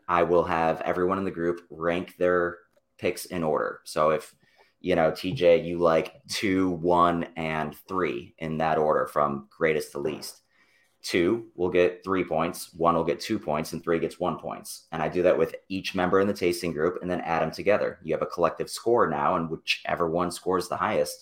I 0.09 0.22
will 0.22 0.44
have 0.44 0.81
everyone 0.83 1.18
in 1.18 1.24
the 1.24 1.31
group 1.31 1.62
rank 1.70 2.16
their 2.16 2.59
picks 2.98 3.26
in 3.26 3.42
order. 3.42 3.81
So 3.85 4.11
if 4.11 4.35
you 4.81 4.94
know, 4.94 5.11
TJ, 5.11 5.66
you 5.66 5.79
like 5.79 6.14
two, 6.29 6.70
one, 6.70 7.26
and 7.37 7.74
three 7.88 8.35
in 8.38 8.59
that 8.59 8.79
order 8.79 9.07
from 9.07 9.48
greatest 9.50 9.92
to 9.92 9.98
least. 9.98 10.42
Two 11.07 11.47
will 11.55 11.71
get 11.71 12.03
three 12.03 12.25
points, 12.25 12.75
one 12.75 12.97
will 12.97 13.05
get 13.05 13.21
two 13.21 13.38
points, 13.38 13.73
and 13.73 13.83
three 13.83 14.01
gets 14.01 14.19
one 14.19 14.38
points. 14.38 14.87
And 14.90 15.01
I 15.01 15.09
do 15.09 15.23
that 15.23 15.38
with 15.38 15.55
each 15.69 15.95
member 15.95 16.21
in 16.21 16.27
the 16.27 16.35
tasting 16.35 16.73
group 16.73 16.99
and 17.01 17.09
then 17.09 17.21
add 17.21 17.42
them 17.42 17.53
together. 17.53 18.01
You 18.03 18.12
have 18.12 18.23
a 18.23 18.27
collective 18.27 18.69
score 18.69 19.09
now, 19.09 19.37
and 19.37 19.49
whichever 19.49 20.11
one 20.11 20.33
scores 20.33 20.69
the 20.69 20.77
highest 20.77 21.16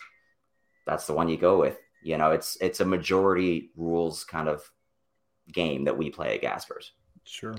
that's 0.86 1.06
the 1.06 1.12
one 1.12 1.28
you 1.28 1.36
go 1.36 1.58
with. 1.58 1.78
You 2.02 2.18
know, 2.18 2.30
it's 2.30 2.56
it's 2.60 2.80
a 2.80 2.84
majority 2.84 3.70
rules 3.76 4.24
kind 4.24 4.48
of 4.48 4.70
game 5.52 5.84
that 5.84 5.96
we 5.96 6.10
play 6.10 6.34
at 6.34 6.42
Gaspers. 6.42 6.92
Sure. 7.24 7.56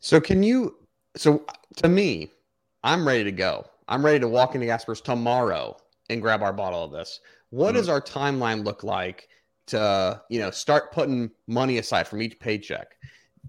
So 0.00 0.20
can 0.20 0.42
you 0.42 0.76
so 1.16 1.44
to 1.76 1.88
me, 1.88 2.32
I'm 2.82 3.06
ready 3.06 3.24
to 3.24 3.32
go. 3.32 3.66
I'm 3.88 4.04
ready 4.04 4.20
to 4.20 4.28
walk 4.28 4.54
into 4.54 4.66
Gaspers 4.66 5.00
tomorrow 5.00 5.76
and 6.10 6.22
grab 6.22 6.42
our 6.42 6.52
bottle 6.52 6.84
of 6.84 6.92
this. 6.92 7.20
What 7.50 7.68
mm-hmm. 7.68 7.76
does 7.76 7.88
our 7.88 8.00
timeline 8.00 8.64
look 8.64 8.84
like 8.84 9.28
to, 9.68 10.20
you 10.28 10.40
know, 10.40 10.50
start 10.50 10.92
putting 10.92 11.30
money 11.46 11.78
aside 11.78 12.08
from 12.08 12.22
each 12.22 12.38
paycheck? 12.40 12.96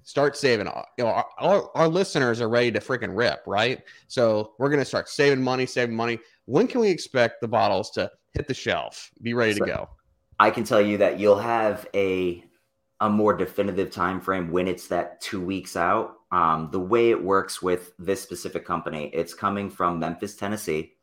Start 0.04 0.38
saving. 0.38 0.68
You 0.98 1.04
know, 1.04 1.08
our, 1.08 1.26
our, 1.40 1.72
our 1.76 1.88
listeners 1.88 2.42
are 2.42 2.50
ready 2.50 2.72
to 2.72 2.80
freaking 2.80 3.16
rip, 3.16 3.42
right? 3.46 3.82
So 4.08 4.54
we're 4.58 4.70
going 4.70 4.80
to 4.80 4.86
start 4.86 5.10
saving 5.10 5.44
money, 5.44 5.66
saving 5.66 5.96
money. 5.96 6.20
When 6.46 6.68
can 6.68 6.82
we 6.82 6.90
expect 6.90 7.42
the 7.42 7.48
bottles 7.48 7.92
to 7.92 8.10
hit 8.34 8.48
the 8.48 8.54
shelf, 8.54 9.12
be 9.22 9.34
ready 9.34 9.54
so 9.54 9.66
to 9.66 9.72
go. 9.72 9.90
I 10.40 10.52
can 10.52 10.64
tell 10.64 10.82
you 10.82 10.98
that 10.98 11.20
you'll 11.20 11.40
have 11.40 11.88
a 11.94 12.44
a 13.02 13.10
more 13.10 13.34
definitive 13.34 13.92
time 13.92 14.20
frame 14.20 14.52
when 14.52 14.68
it's 14.68 14.88
that 14.88 15.22
two 15.22 15.40
weeks 15.40 15.78
out. 15.78 16.16
Um, 16.32 16.70
the 16.72 16.80
way 16.80 17.12
it 17.12 17.24
works 17.24 17.62
with 17.62 17.94
this 17.98 18.22
specific 18.22 18.66
company, 18.66 19.10
it's 19.14 19.34
coming 19.34 19.70
from 19.70 20.00
Memphis, 20.00 20.36
Tennessee. 20.36 20.94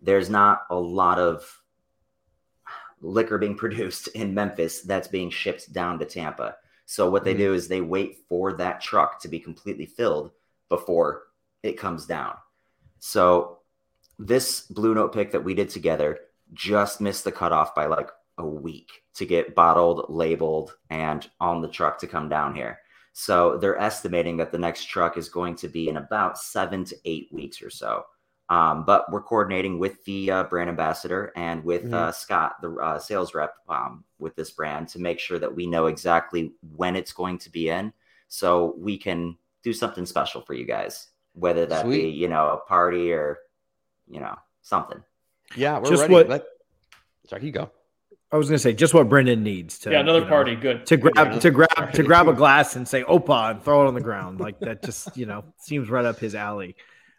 There's 0.00 0.30
not 0.30 0.62
a 0.70 0.76
lot 0.76 1.18
of 1.18 1.44
liquor 3.06 3.38
being 3.38 3.56
produced 3.64 4.08
in 4.08 4.34
Memphis 4.34 4.82
that's 4.82 5.08
being 5.08 5.30
shipped 5.30 5.72
down 5.72 5.98
to 5.98 6.04
Tampa. 6.04 6.56
So 6.86 7.10
what 7.10 7.24
they 7.24 7.32
mm-hmm. 7.32 7.40
do 7.40 7.54
is 7.54 7.68
they 7.68 7.80
wait 7.80 8.18
for 8.28 8.52
that 8.54 8.80
truck 8.80 9.20
to 9.20 9.28
be 9.28 9.40
completely 9.40 9.86
filled 9.86 10.30
before 10.68 11.24
it 11.62 11.78
comes 11.78 12.06
down. 12.06 12.34
So 12.98 13.58
this 14.18 14.62
blue 14.62 14.94
note 14.94 15.12
pick 15.12 15.32
that 15.32 15.44
we 15.44 15.54
did 15.54 15.68
together, 15.68 16.20
just 16.52 17.00
missed 17.00 17.24
the 17.24 17.32
cutoff 17.32 17.74
by 17.74 17.86
like 17.86 18.10
a 18.38 18.46
week 18.46 18.90
to 19.14 19.26
get 19.26 19.54
bottled, 19.54 20.06
labeled, 20.08 20.76
and 20.90 21.28
on 21.40 21.60
the 21.60 21.68
truck 21.68 21.98
to 21.98 22.06
come 22.06 22.28
down 22.28 22.54
here. 22.54 22.78
So 23.12 23.56
they're 23.56 23.80
estimating 23.80 24.36
that 24.36 24.52
the 24.52 24.58
next 24.58 24.84
truck 24.84 25.16
is 25.16 25.28
going 25.28 25.56
to 25.56 25.68
be 25.68 25.88
in 25.88 25.96
about 25.96 26.38
seven 26.38 26.84
to 26.84 26.96
eight 27.04 27.28
weeks 27.32 27.62
or 27.62 27.70
so. 27.70 28.04
Um, 28.48 28.84
but 28.84 29.10
we're 29.10 29.22
coordinating 29.22 29.78
with 29.78 30.04
the 30.04 30.30
uh, 30.30 30.42
brand 30.44 30.70
ambassador 30.70 31.32
and 31.34 31.64
with 31.64 31.84
mm-hmm. 31.84 31.94
uh, 31.94 32.12
Scott, 32.12 32.60
the 32.62 32.74
uh, 32.76 32.98
sales 32.98 33.34
rep 33.34 33.54
um, 33.68 34.04
with 34.18 34.36
this 34.36 34.52
brand, 34.52 34.88
to 34.88 35.00
make 35.00 35.18
sure 35.18 35.38
that 35.38 35.54
we 35.54 35.66
know 35.66 35.86
exactly 35.86 36.52
when 36.76 36.94
it's 36.94 37.12
going 37.12 37.38
to 37.38 37.50
be 37.50 37.68
in, 37.68 37.92
so 38.28 38.74
we 38.78 38.98
can 38.98 39.36
do 39.64 39.72
something 39.72 40.06
special 40.06 40.42
for 40.42 40.54
you 40.54 40.64
guys, 40.64 41.08
whether 41.32 41.66
that 41.66 41.84
Sweet. 41.84 42.02
be 42.02 42.08
you 42.10 42.28
know 42.28 42.50
a 42.50 42.56
party 42.68 43.12
or 43.12 43.38
you 44.08 44.20
know 44.20 44.36
something. 44.62 45.02
Yeah, 45.56 45.78
we're 45.78 45.90
just 45.90 46.02
ready. 46.02 46.14
what. 46.14 46.28
Let, 46.28 46.44
sorry, 47.28 47.44
you 47.44 47.50
go. 47.50 47.70
I 48.30 48.36
was 48.36 48.48
going 48.48 48.56
to 48.56 48.62
say 48.62 48.72
just 48.72 48.94
what 48.94 49.08
Brendan 49.08 49.42
needs 49.42 49.78
to 49.80 49.90
yeah 49.90 50.00
another 50.00 50.18
you 50.18 50.24
know, 50.24 50.30
party 50.30 50.56
good 50.56 50.86
to 50.86 50.96
grab 50.96 51.40
to 51.40 51.50
grab 51.50 51.92
to 51.92 52.02
grab 52.02 52.28
a 52.28 52.32
glass 52.32 52.76
and 52.76 52.86
say 52.86 53.02
opa 53.04 53.52
and 53.52 53.62
throw 53.62 53.84
it 53.84 53.88
on 53.88 53.94
the 53.94 54.00
ground 54.00 54.40
like 54.40 54.58
that 54.60 54.82
just 54.82 55.16
you 55.16 55.26
know 55.26 55.44
seems 55.58 55.88
right 55.88 56.04
up 56.04 56.18
his 56.18 56.34
alley. 56.34 56.76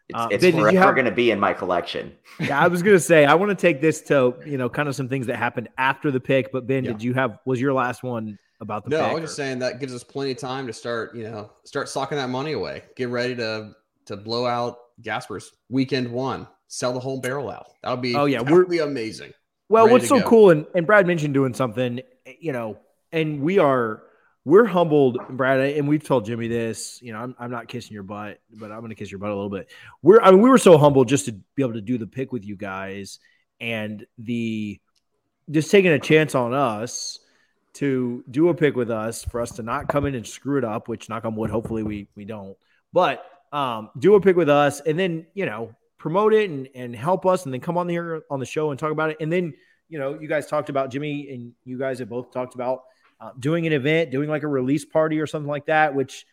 It's, 0.10 0.17
uh, 0.17 0.28
it's 0.32 0.41
ben, 0.41 0.54
forever 0.54 0.78
have, 0.78 0.96
going 0.96 1.06
to 1.06 1.12
be 1.12 1.32
in 1.32 1.39
my 1.39 1.54
collection. 1.54 2.15
yeah, 2.39 2.60
I 2.60 2.67
was 2.67 2.82
going 2.82 2.96
to 2.96 3.02
say 3.02 3.26
I 3.26 3.34
want 3.34 3.50
to 3.50 3.56
take 3.56 3.82
this 3.82 4.02
to 4.04 4.36
you 4.46 4.58
know 4.58 4.70
kind 4.70 4.88
of 4.88 4.96
some 4.96 5.10
things 5.10 5.28
that 5.28 5.36
happened 5.36 5.70
after 5.78 6.12
the 6.12 6.20
pick. 6.20 6.52
But 6.52 6.65
Ben, 6.65 6.86
yeah. 6.86 6.93
did 6.93 7.04
you 7.04 7.13
have 7.13 7.39
was 7.46 7.60
your 7.60 7.74
last 7.74 8.04
one 8.04 8.39
about 8.62 8.86
the? 8.86 8.91
No, 8.91 9.02
I 9.02 9.13
was 9.13 9.24
just 9.24 9.36
saying 9.36 9.60
that 9.60 9.80
gives 9.80 9.93
us 9.93 10.04
plenty 10.04 10.32
of 10.32 10.38
time 10.38 10.65
to 10.67 10.74
start 10.74 11.15
you 11.15 11.24
know 11.24 11.52
start 11.65 11.89
socking 11.89 12.17
that 12.17 12.30
money 12.30 12.54
away. 12.54 12.84
Get 12.96 13.10
ready 13.10 13.36
to 13.36 13.74
to 14.06 14.15
blow 14.15 14.46
out 14.46 14.78
Gasper's 15.02 15.52
weekend 15.70 16.10
one 16.12 16.48
sell 16.67 16.93
the 16.93 17.00
whole 17.00 17.20
barrel 17.20 17.50
out. 17.50 17.67
That'll 17.82 17.98
be 17.98 18.15
oh 18.15 18.26
yeah, 18.26 18.41
we're 18.41 18.65
be 18.65 18.80
amazing. 18.80 19.34
Well, 19.70 19.86
Ready 19.86 19.93
what's 19.93 20.08
so 20.08 20.20
go. 20.20 20.30
cool, 20.30 20.50
and, 20.52 20.65
and 20.76 20.86
Brad 20.86 21.08
mentioned 21.08 21.34
doing 21.34 21.54
something, 21.54 22.02
you 22.39 22.54
know, 22.54 22.78
and 23.12 23.41
we 23.41 23.60
are 23.60 24.04
we're 24.47 24.63
humbled, 24.63 25.17
Brad, 25.29 25.60
and 25.60 25.89
we've 25.89 26.05
told 26.05 26.23
Jimmy 26.23 26.47
this. 26.47 27.01
You 27.01 27.12
know, 27.12 27.19
I'm, 27.19 27.36
I'm 27.38 27.51
not 27.51 27.67
kissing 27.67 27.93
your 27.93 28.03
butt, 28.03 28.39
but 28.49 28.71
I'm 28.71 28.79
going 28.79 28.91
to 28.91 28.95
kiss 28.95 29.12
your 29.12 29.19
butt 29.19 29.29
a 29.29 29.36
little 29.36 29.49
bit. 29.49 29.69
We're 30.01 30.21
I 30.21 30.31
mean, 30.31 30.39
we 30.39 30.49
were 30.49 30.57
so 30.57 30.77
humbled 30.77 31.10
just 31.10 31.25
to 31.25 31.33
be 31.33 31.63
able 31.63 31.73
to 31.73 31.81
do 31.81 31.97
the 31.97 32.07
pick 32.07 32.31
with 32.31 32.45
you 32.45 32.55
guys, 32.55 33.19
and 33.60 34.05
the 34.17 34.79
just 35.51 35.69
taking 35.69 35.91
a 35.91 35.99
chance 35.99 36.33
on 36.33 36.53
us 36.53 37.19
to 37.73 38.23
do 38.31 38.47
a 38.47 38.53
pick 38.53 38.77
with 38.77 38.89
us 38.89 39.25
for 39.25 39.41
us 39.41 39.51
to 39.51 39.63
not 39.63 39.89
come 39.89 40.05
in 40.05 40.15
and 40.15 40.25
screw 40.25 40.57
it 40.57 40.63
up. 40.63 40.88
Which 40.88 41.10
knock 41.10 41.25
on 41.25 41.36
wood, 41.36 41.49
hopefully 41.49 41.83
we 41.83 42.07
we 42.15 42.23
don't. 42.23 42.55
But 42.93 43.25
um, 43.51 43.89
do 43.99 44.15
a 44.15 44.21
pick 44.21 44.38
with 44.38 44.49
us, 44.49 44.79
and 44.79 44.97
then 44.97 45.27
you 45.33 45.45
know 45.45 45.75
promote 45.97 46.33
it 46.33 46.49
and, 46.49 46.69
and 46.73 46.95
help 46.95 47.25
us 47.25 47.43
and 47.43 47.53
then 47.53 47.60
come 47.60 47.77
on 47.77 47.89
here 47.89 48.23
on 48.29 48.39
the 48.39 48.45
show 48.45 48.71
and 48.71 48.79
talk 48.79 48.91
about 48.91 49.10
it. 49.10 49.17
And 49.19 49.29
then, 49.29 49.53
you 49.89 49.99
know, 49.99 50.17
you 50.17 50.27
guys 50.27 50.47
talked 50.47 50.69
about 50.69 50.91
Jimmy 50.91 51.31
and 51.31 51.51
you 51.65 51.77
guys 51.77 51.99
have 51.99 52.07
both 52.07 52.31
talked 52.31 52.55
about 52.55 52.83
uh, 53.19 53.32
doing 53.39 53.65
an 53.67 53.73
event, 53.73 54.12
doing 54.12 54.30
like 54.30 54.43
a 54.43 54.47
release 54.47 54.86
party 54.86 55.19
or 55.19 55.27
something 55.27 55.49
like 55.49 55.65
that, 55.67 55.95
which, 55.95 56.25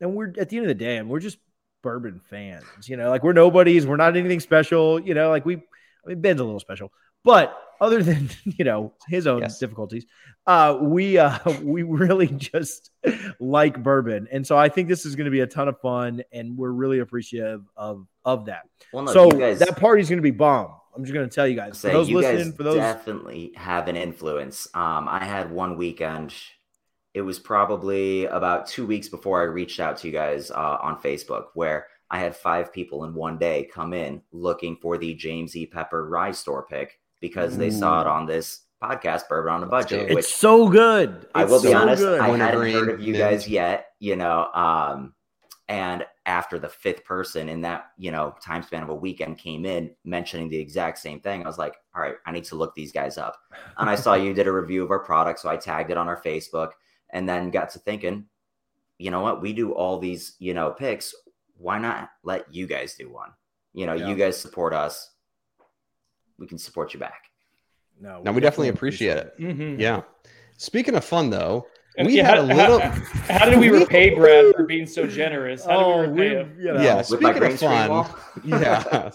and 0.00 0.14
we're 0.14 0.32
at 0.38 0.48
the 0.48 0.56
end 0.56 0.64
of 0.64 0.68
the 0.68 0.74
day, 0.74 0.96
and 0.96 1.08
we're 1.08 1.20
just 1.20 1.38
bourbon 1.82 2.20
fans, 2.28 2.64
you 2.86 2.96
know, 2.96 3.08
like 3.10 3.22
we're 3.22 3.32
nobodies. 3.32 3.86
We're 3.86 3.96
not 3.96 4.16
anything 4.16 4.40
special, 4.40 5.00
you 5.00 5.14
know, 5.14 5.30
like 5.30 5.46
we, 5.46 5.56
I 5.56 6.08
mean, 6.08 6.20
Ben's 6.20 6.40
a 6.40 6.44
little 6.44 6.60
special, 6.60 6.92
but 7.24 7.56
other 7.80 8.02
than 8.02 8.28
you 8.44 8.64
know 8.64 8.92
his 9.08 9.26
own 9.26 9.42
yes. 9.42 9.58
difficulties 9.58 10.06
uh 10.46 10.76
we 10.80 11.18
uh 11.18 11.38
we 11.62 11.82
really 11.82 12.26
just 12.26 12.90
like 13.40 13.82
bourbon 13.82 14.28
and 14.30 14.46
so 14.46 14.56
i 14.56 14.68
think 14.68 14.88
this 14.88 15.06
is 15.06 15.16
going 15.16 15.26
to 15.26 15.30
be 15.30 15.40
a 15.40 15.46
ton 15.46 15.68
of 15.68 15.80
fun 15.80 16.22
and 16.32 16.56
we're 16.56 16.70
really 16.70 16.98
appreciative 16.98 17.62
of 17.76 18.06
of 18.24 18.46
that 18.46 18.62
well, 18.92 19.04
no, 19.04 19.12
so 19.12 19.30
guys, 19.30 19.58
that 19.58 19.76
party's 19.76 20.08
going 20.08 20.18
to 20.18 20.22
be 20.22 20.30
bomb 20.30 20.72
i'm 20.98 21.04
just 21.04 21.14
going 21.14 21.28
to 21.28 21.34
tell 21.34 21.46
you 21.46 21.56
guys 21.56 21.78
say, 21.78 21.88
for 21.90 21.96
those 21.98 22.10
listening 22.10 22.52
for 22.52 22.64
those 22.64 22.74
definitely 22.76 23.52
have 23.56 23.88
an 23.88 23.96
influence 23.96 24.68
um 24.74 25.08
i 25.08 25.24
had 25.24 25.50
one 25.50 25.78
weekend 25.78 26.34
it 27.14 27.22
was 27.22 27.38
probably 27.38 28.26
about 28.26 28.66
two 28.66 28.84
weeks 28.86 29.08
before 29.08 29.40
i 29.40 29.44
reached 29.44 29.80
out 29.80 29.96
to 29.96 30.06
you 30.06 30.12
guys 30.12 30.50
uh, 30.50 30.78
on 30.82 31.00
facebook 31.00 31.46
where 31.54 31.86
I 32.10 32.20
had 32.20 32.34
five 32.34 32.72
people 32.72 33.04
in 33.04 33.12
one 33.12 33.36
day 33.36 33.68
come 33.70 33.92
in 33.92 34.22
looking 34.32 34.78
for 34.80 34.96
the 34.96 35.12
James 35.12 35.54
E. 35.54 35.66
Pepper 35.66 36.08
Rye 36.08 36.30
store 36.30 36.64
pick 36.64 36.98
because 37.20 37.58
they 37.58 37.70
saw 37.70 38.00
it 38.00 38.06
on 38.06 38.24
this 38.24 38.60
podcast, 38.82 39.28
Bourbon 39.28 39.52
on 39.52 39.62
a 39.62 39.66
Budget. 39.66 40.06
It's 40.06 40.14
which 40.14 40.24
so 40.24 40.70
good. 40.70 41.26
I 41.34 41.42
It's 41.42 41.50
will 41.50 41.60
be 41.60 41.74
honest, 41.74 42.00
good. 42.02 42.18
I 42.18 42.30
Winter 42.30 42.44
hadn't 42.46 42.60
green, 42.60 42.74
heard 42.76 42.88
of 42.88 43.00
you 43.02 43.14
guys 43.14 43.46
yet, 43.46 43.88
you 43.98 44.16
know. 44.16 44.48
Um, 44.54 45.12
and 45.68 46.04
after 46.26 46.58
the 46.58 46.68
fifth 46.68 47.04
person 47.04 47.48
in 47.48 47.60
that, 47.62 47.86
you 47.98 48.10
know, 48.10 48.34
time 48.42 48.62
span 48.62 48.82
of 48.82 48.88
a 48.88 48.94
weekend 48.94 49.38
came 49.38 49.64
in 49.66 49.94
mentioning 50.04 50.48
the 50.48 50.58
exact 50.58 50.98
same 50.98 51.20
thing, 51.20 51.42
I 51.44 51.46
was 51.46 51.58
like, 51.58 51.76
all 51.94 52.00
right, 52.02 52.14
I 52.26 52.32
need 52.32 52.44
to 52.44 52.56
look 52.56 52.74
these 52.74 52.92
guys 52.92 53.18
up. 53.18 53.36
And 53.76 53.88
I 53.90 53.94
saw 53.94 54.14
you 54.14 54.32
did 54.34 54.46
a 54.46 54.52
review 54.52 54.82
of 54.82 54.90
our 54.90 54.98
product, 54.98 55.40
so 55.40 55.48
I 55.48 55.56
tagged 55.56 55.90
it 55.90 55.96
on 55.96 56.08
our 56.08 56.20
Facebook 56.22 56.70
and 57.10 57.28
then 57.28 57.50
got 57.50 57.70
to 57.70 57.78
thinking, 57.78 58.26
you 58.98 59.10
know 59.10 59.20
what, 59.20 59.40
we 59.42 59.52
do 59.52 59.72
all 59.72 59.98
these, 59.98 60.34
you 60.38 60.54
know, 60.54 60.70
picks. 60.70 61.14
Why 61.56 61.78
not 61.78 62.10
let 62.22 62.52
you 62.54 62.66
guys 62.66 62.94
do 62.94 63.10
one? 63.10 63.30
You 63.74 63.86
know, 63.86 63.94
Yeah. 63.94 64.08
you 64.08 64.14
guys 64.16 64.40
support 64.40 64.72
us. 64.74 65.10
We 66.38 66.46
can 66.46 66.58
support 66.58 66.94
you 66.94 67.00
back. 67.00 67.24
no, 68.00 68.22
No, 68.22 68.32
we 68.32 68.40
definitely 68.40 68.68
appreciate 68.68 69.16
it. 69.16 69.34
Mhm. 69.38 69.78
Yeah. 69.78 70.02
Speaking 70.56 70.94
of 70.94 71.04
fun, 71.04 71.30
though, 71.30 71.66
And 71.66 71.72
we 72.06 72.16
yeah, 72.16 72.26
had 72.26 72.38
how, 72.38 72.44
a 72.44 72.46
little. 72.46 72.80
How, 72.80 73.38
how 73.38 73.50
did 73.50 73.58
we 73.58 73.68
repay 73.70 74.14
Brad 74.14 74.54
for 74.54 74.64
being 74.64 74.86
so 74.86 75.06
generous? 75.06 75.64
How 75.64 75.84
Oh, 75.84 76.02
did 76.02 76.12
we 76.12 76.20
we, 76.20 76.26
repay 76.28 76.40
him? 76.40 76.56
you 76.60 76.72
know, 76.74 76.82
Yeah, 76.82 76.96
With 76.96 77.06
speaking 77.06 77.42
of 77.42 77.58
fun, 77.58 78.06
yeah, 78.44 79.10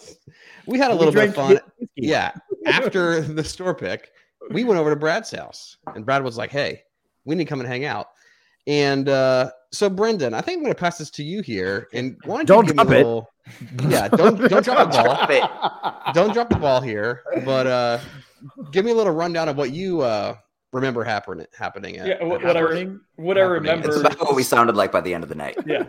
we 0.68 0.78
had 0.80 0.92
a 0.92 0.96
little 0.96 1.14
bit 1.14 1.30
of 1.30 1.36
fun. 1.36 1.50
whiskey. 1.52 1.90
Yeah, 1.96 2.32
after 2.66 3.22
the 3.22 3.44
store 3.44 3.74
pick, 3.74 4.12
we 4.52 4.64
went 4.64 4.80
over 4.80 4.90
to 4.90 4.96
Brad's 4.96 5.32
house, 5.32 5.78
and 5.96 6.06
Brad 6.06 6.24
was 6.24 6.38
like, 6.38 6.52
"Hey, 6.52 6.84
we 7.26 7.36
need 7.36 7.46
to 7.46 7.50
come 7.50 7.60
and 7.60 7.70
hang 7.70 7.86
out." 7.86 8.08
And 8.66 9.10
uh, 9.10 9.52
so, 9.72 9.90
Brendan, 9.90 10.34
I 10.34 10.40
think 10.42 10.58
I'm 10.58 10.64
going 10.64 10.74
to 10.74 10.80
pass 10.80 10.98
this 10.98 11.10
to 11.12 11.24
you 11.24 11.42
here, 11.42 11.88
and 11.94 12.18
why 12.26 12.38
don't 12.44 12.48
Don't 12.48 12.68
you 12.68 12.74
drop 12.74 12.90
a 12.90 13.18
it. 13.18 13.24
Yeah, 13.90 14.08
don't 14.08 14.38
don't 14.50 14.64
drop 14.64 14.90
the 14.90 14.98
ball. 14.98 15.04
Drop 15.04 15.30
it. 15.30 16.14
Don't 16.14 16.34
drop 16.34 16.50
the 16.50 16.56
ball 16.56 16.80
here, 16.80 17.24
but 17.44 17.68
uh, 17.68 18.00
give 18.72 18.86
me 18.86 18.92
a 18.92 18.96
little 18.96 19.14
rundown 19.14 19.50
of 19.50 19.58
what 19.58 19.72
you 19.72 20.00
uh, 20.02 20.36
remember 20.74 21.04
happening 21.04 21.46
happening 21.58 21.98
at. 21.98 22.08
Yeah, 22.08 22.24
what, 22.24 22.42
at 22.42 22.48
what 22.48 22.58
I 22.58 22.60
Happening. 22.62 22.88
Happening. 22.88 23.00
I 23.18 23.42
Happening. 23.42 23.90
It's 23.90 23.98
remember. 23.98 24.00
about 24.02 24.20
what 24.20 24.36
we 24.36 24.44
sounded 24.44 24.76
like 24.76 24.92
by 24.92 25.02
the 25.02 25.14
end 25.14 25.24
of 25.24 25.30
the 25.30 25.36
night. 25.36 25.56
Yeah, 25.66 25.86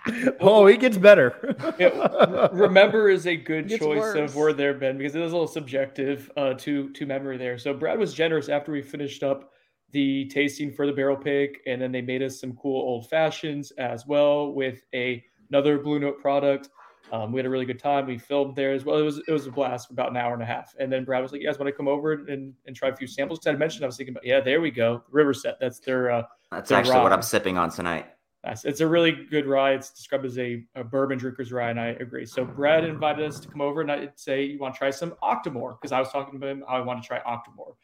oh, 0.40 0.66
it 0.66 0.80
gets 0.80 0.96
better. 0.96 1.56
Yeah, 1.78 2.48
remember 2.52 3.10
is 3.10 3.26
a 3.26 3.36
good 3.36 3.68
choice 3.78 3.80
worse. 3.80 4.30
of 4.30 4.36
word 4.36 4.56
there, 4.56 4.74
Ben, 4.74 4.96
because 4.96 5.14
it 5.14 5.22
is 5.22 5.32
a 5.32 5.34
little 5.34 5.48
subjective 5.48 6.30
uh, 6.36 6.54
to 6.54 6.90
to 6.90 7.06
memory 7.06 7.36
there. 7.36 7.58
So 7.58 7.74
Brad 7.74 7.98
was 7.98 8.14
generous 8.14 8.48
after 8.48 8.72
we 8.72 8.80
finished 8.80 9.22
up 9.22 9.50
the 9.92 10.26
tasting 10.26 10.72
for 10.72 10.86
the 10.86 10.92
barrel 10.92 11.16
pick, 11.16 11.60
and 11.66 11.82
then 11.82 11.92
they 11.92 12.02
made 12.02 12.22
us 12.22 12.40
some 12.40 12.54
cool 12.54 12.80
old 12.80 13.08
fashions 13.10 13.72
as 13.72 14.06
well 14.06 14.52
with 14.52 14.82
a 14.94 15.22
another 15.50 15.78
Blue 15.78 15.98
Note 15.98 16.20
product. 16.20 16.68
Um, 17.12 17.32
we 17.32 17.38
had 17.38 17.46
a 17.46 17.50
really 17.50 17.64
good 17.66 17.78
time. 17.78 18.06
We 18.06 18.18
filmed 18.18 18.54
there 18.56 18.72
as 18.72 18.84
well. 18.84 18.96
It 18.98 19.02
was 19.02 19.18
it 19.18 19.30
was 19.32 19.46
a 19.46 19.50
blast 19.50 19.88
for 19.88 19.94
about 19.94 20.10
an 20.10 20.16
hour 20.16 20.32
and 20.34 20.42
a 20.42 20.46
half. 20.46 20.74
And 20.78 20.92
then 20.92 21.04
Brad 21.04 21.22
was 21.22 21.32
like, 21.32 21.40
"You 21.40 21.46
guys 21.48 21.58
want 21.58 21.68
to 21.68 21.72
come 21.72 21.88
over 21.88 22.12
and, 22.12 22.54
and 22.66 22.76
try 22.76 22.88
a 22.88 22.96
few 22.96 23.06
samples?" 23.06 23.38
Because 23.40 23.54
I 23.54 23.58
mentioned 23.58 23.84
I 23.84 23.86
was 23.86 23.96
thinking 23.96 24.14
about, 24.14 24.24
yeah, 24.26 24.40
there 24.40 24.60
we 24.60 24.70
go, 24.70 25.02
River 25.10 25.34
Set. 25.34 25.58
That's 25.60 25.80
their 25.80 26.10
uh, 26.10 26.22
That's 26.52 26.68
The 26.68 26.76
actually 26.76 27.00
what. 27.00 27.12
I'm 27.12 27.22
sipping 27.22 27.58
on 27.58 27.70
tonight. 27.70 28.06
Nice. 28.44 28.64
It's 28.64 28.80
a 28.80 28.86
really 28.86 29.12
good 29.12 29.46
rye. 29.46 29.72
It's 29.72 29.90
described 29.90 30.24
as 30.24 30.38
a, 30.38 30.64
a 30.74 30.82
bourbon 30.82 31.18
drinker's 31.18 31.52
rye, 31.52 31.68
and 31.70 31.78
I 31.78 31.88
agree. 31.88 32.24
So 32.24 32.44
Brad 32.44 32.84
invited 32.84 33.26
us 33.26 33.38
to 33.40 33.48
come 33.48 33.60
over, 33.60 33.82
and 33.82 33.92
I'd 33.92 34.18
say 34.18 34.44
you 34.44 34.58
want 34.58 34.74
to 34.74 34.78
try 34.78 34.90
some 34.90 35.14
Octomore 35.22 35.76
because 35.78 35.92
I 35.92 35.98
was 36.00 36.10
talking 36.10 36.40
to 36.40 36.46
him 36.46 36.64
how 36.66 36.76
I 36.76 36.80
want 36.80 37.02
to 37.02 37.06
try 37.06 37.18
Octomore, 37.20 37.74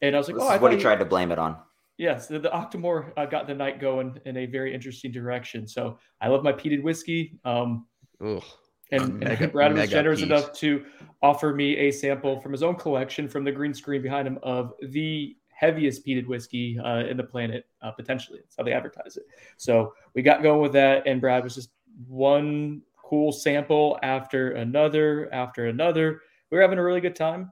and 0.00 0.14
I 0.14 0.18
was 0.18 0.28
like, 0.28 0.36
This 0.36 0.44
oh, 0.44 0.46
is 0.46 0.50
I 0.50 0.54
what 0.54 0.60
thought 0.60 0.70
he 0.70 0.76
you- 0.76 0.82
tried 0.82 0.98
to 1.00 1.04
blame 1.04 1.30
it 1.30 1.38
on. 1.38 1.56
Yes, 1.98 2.28
the, 2.28 2.38
the 2.38 2.48
Octomore 2.50 3.12
uh, 3.16 3.26
got 3.26 3.48
the 3.48 3.54
night 3.54 3.80
going 3.80 4.20
in 4.24 4.36
a 4.36 4.46
very 4.46 4.72
interesting 4.72 5.10
direction. 5.10 5.66
So 5.66 5.98
I 6.20 6.28
love 6.28 6.44
my 6.44 6.52
peated 6.52 6.80
whiskey. 6.84 7.40
Um, 7.44 7.86
Ugh. 8.24 8.42
And, 8.90 9.18
Mega- 9.18 9.44
and 9.44 9.52
Brad 9.52 9.72
was 9.74 9.90
generous 9.90 10.20
piece. 10.20 10.26
enough 10.26 10.52
to 10.54 10.84
offer 11.22 11.54
me 11.54 11.76
a 11.76 11.90
sample 11.90 12.40
from 12.40 12.52
his 12.52 12.62
own 12.62 12.74
collection 12.76 13.28
from 13.28 13.44
the 13.44 13.52
green 13.52 13.74
screen 13.74 14.02
behind 14.02 14.26
him 14.26 14.38
of 14.42 14.72
the 14.80 15.36
heaviest 15.48 16.06
peated 16.06 16.26
whiskey 16.26 16.78
uh, 16.78 16.98
in 16.98 17.16
the 17.16 17.22
planet, 17.22 17.66
uh, 17.82 17.90
potentially. 17.90 18.38
That's 18.38 18.56
how 18.56 18.62
they 18.62 18.72
advertise 18.72 19.16
it. 19.16 19.24
So 19.56 19.92
we 20.14 20.22
got 20.22 20.42
going 20.42 20.60
with 20.60 20.72
that, 20.72 21.06
and 21.06 21.20
Brad 21.20 21.42
was 21.42 21.54
just 21.54 21.70
one 22.06 22.82
cool 22.96 23.32
sample 23.32 23.98
after 24.02 24.52
another 24.52 25.32
after 25.32 25.66
another. 25.66 26.22
We 26.50 26.56
were 26.56 26.62
having 26.62 26.78
a 26.78 26.84
really 26.84 27.00
good 27.00 27.16
time, 27.16 27.50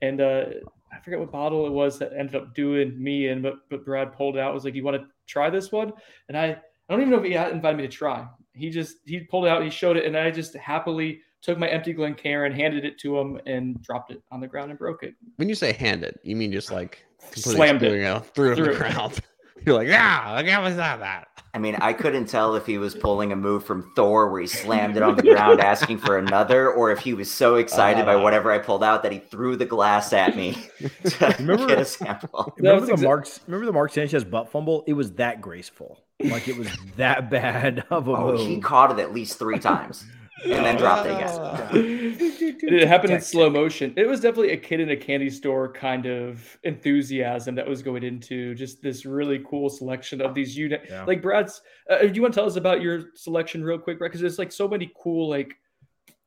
and 0.00 0.20
uh, 0.20 0.44
I 0.92 1.00
forget 1.00 1.18
what 1.20 1.30
bottle 1.30 1.66
it 1.66 1.72
was 1.72 1.98
that 1.98 2.12
ended 2.16 2.36
up 2.36 2.54
doing 2.54 3.00
me 3.02 3.28
in, 3.28 3.42
but 3.42 3.68
but 3.68 3.84
Brad 3.84 4.12
pulled 4.12 4.36
it 4.36 4.40
out. 4.40 4.54
Was 4.54 4.64
like, 4.64 4.74
"You 4.74 4.84
want 4.84 5.00
to 5.00 5.06
try 5.26 5.50
this 5.50 5.70
one?" 5.70 5.92
And 6.28 6.38
I 6.38 6.46
I 6.46 6.56
don't 6.88 7.00
even 7.00 7.10
know 7.10 7.18
if 7.18 7.24
he 7.24 7.32
had 7.32 7.52
invited 7.52 7.76
me 7.76 7.82
to 7.82 7.88
try. 7.88 8.26
He 8.54 8.70
just 8.70 8.96
he 9.06 9.20
pulled 9.20 9.46
it 9.46 9.48
out, 9.48 9.62
he 9.62 9.70
showed 9.70 9.96
it, 9.96 10.04
and 10.04 10.16
I 10.16 10.30
just 10.30 10.54
happily 10.56 11.20
took 11.40 11.58
my 11.58 11.68
empty 11.68 11.92
Glencairn, 11.92 12.52
handed 12.52 12.84
it 12.84 12.98
to 13.00 13.18
him, 13.18 13.40
and 13.46 13.82
dropped 13.82 14.10
it 14.12 14.22
on 14.30 14.40
the 14.40 14.46
ground 14.46 14.70
and 14.70 14.78
broke 14.78 15.02
it. 15.02 15.14
When 15.36 15.48
you 15.48 15.54
say 15.54 15.72
handed, 15.72 16.18
you 16.22 16.36
mean 16.36 16.52
just 16.52 16.70
like 16.70 17.04
completely 17.20 17.54
Slammed 17.54 17.82
it. 17.82 17.86
screwing 17.86 18.04
out, 18.06 18.26
threw 18.34 18.52
it 18.52 18.58
on 18.58 18.64
the 18.64 18.70
it. 18.72 18.76
ground. 18.76 19.18
You're 19.64 19.76
like, 19.76 19.88
ah, 19.92 20.32
like 20.34 20.46
how 20.48 20.64
was 20.64 20.74
that? 20.76 20.98
That 20.98 21.28
I 21.54 21.58
mean, 21.58 21.76
I 21.80 21.92
couldn't 21.92 22.26
tell 22.26 22.56
if 22.56 22.66
he 22.66 22.78
was 22.78 22.96
pulling 22.96 23.30
a 23.30 23.36
move 23.36 23.64
from 23.64 23.92
Thor 23.94 24.28
where 24.32 24.40
he 24.40 24.46
slammed 24.48 24.96
it 24.96 25.02
on 25.04 25.14
the 25.14 25.22
ground 25.22 25.60
asking 25.60 25.98
for 25.98 26.18
another, 26.18 26.72
or 26.72 26.90
if 26.90 26.98
he 26.98 27.14
was 27.14 27.30
so 27.30 27.54
excited 27.56 28.04
by 28.04 28.14
Uh. 28.14 28.22
whatever 28.22 28.50
I 28.50 28.58
pulled 28.58 28.82
out 28.82 29.02
that 29.04 29.12
he 29.12 29.18
threw 29.20 29.54
the 29.54 29.64
glass 29.66 30.12
at 30.12 30.34
me 30.36 30.54
to 31.04 31.34
Remember- 31.38 31.66
get 31.68 31.78
a 31.78 31.84
sample. 31.84 32.52
Remember 32.56 32.86
the 32.86 32.92
exa- 32.94 33.04
Mark's 33.04 33.40
remember 33.46 33.66
the 33.66 33.72
Mark 33.72 33.92
Sanchez 33.92 34.24
butt 34.24 34.50
fumble? 34.50 34.82
It 34.88 34.94
was 34.94 35.12
that 35.12 35.40
graceful. 35.40 36.02
Like 36.24 36.48
it 36.48 36.56
was 36.56 36.68
that 36.96 37.30
bad 37.30 37.84
of 37.90 38.08
a 38.08 38.12
Oh, 38.12 38.32
move. 38.32 38.46
he 38.46 38.60
caught 38.60 38.90
it 38.98 39.02
at 39.02 39.12
least 39.12 39.38
three 39.38 39.58
times 39.58 40.04
and 40.44 40.64
then 40.64 40.76
dropped 40.76 41.06
it 41.06 41.12
again. 41.12 42.16
it 42.80 42.88
happened 42.88 43.12
in 43.12 43.20
slow 43.20 43.48
motion. 43.48 43.92
It 43.96 44.06
was 44.08 44.20
definitely 44.20 44.50
a 44.52 44.56
kid 44.56 44.80
in 44.80 44.90
a 44.90 44.96
candy 44.96 45.30
store 45.30 45.72
kind 45.72 46.06
of 46.06 46.58
enthusiasm 46.64 47.54
that 47.56 47.68
was 47.68 47.82
going 47.82 48.02
into 48.02 48.54
just 48.54 48.82
this 48.82 49.06
really 49.06 49.40
cool 49.48 49.68
selection 49.68 50.20
of 50.20 50.34
these 50.34 50.56
unit. 50.56 50.86
Yeah. 50.88 51.04
Like 51.04 51.22
Brad's, 51.22 51.60
uh, 51.88 51.98
do 51.98 52.12
you 52.12 52.22
want 52.22 52.34
to 52.34 52.40
tell 52.40 52.46
us 52.46 52.56
about 52.56 52.80
your 52.82 53.10
selection 53.14 53.62
real 53.62 53.78
quick, 53.78 53.98
Brad? 53.98 54.10
Because 54.10 54.20
there's 54.20 54.38
like 54.38 54.50
so 54.52 54.66
many 54.66 54.90
cool, 55.00 55.28
like 55.28 55.54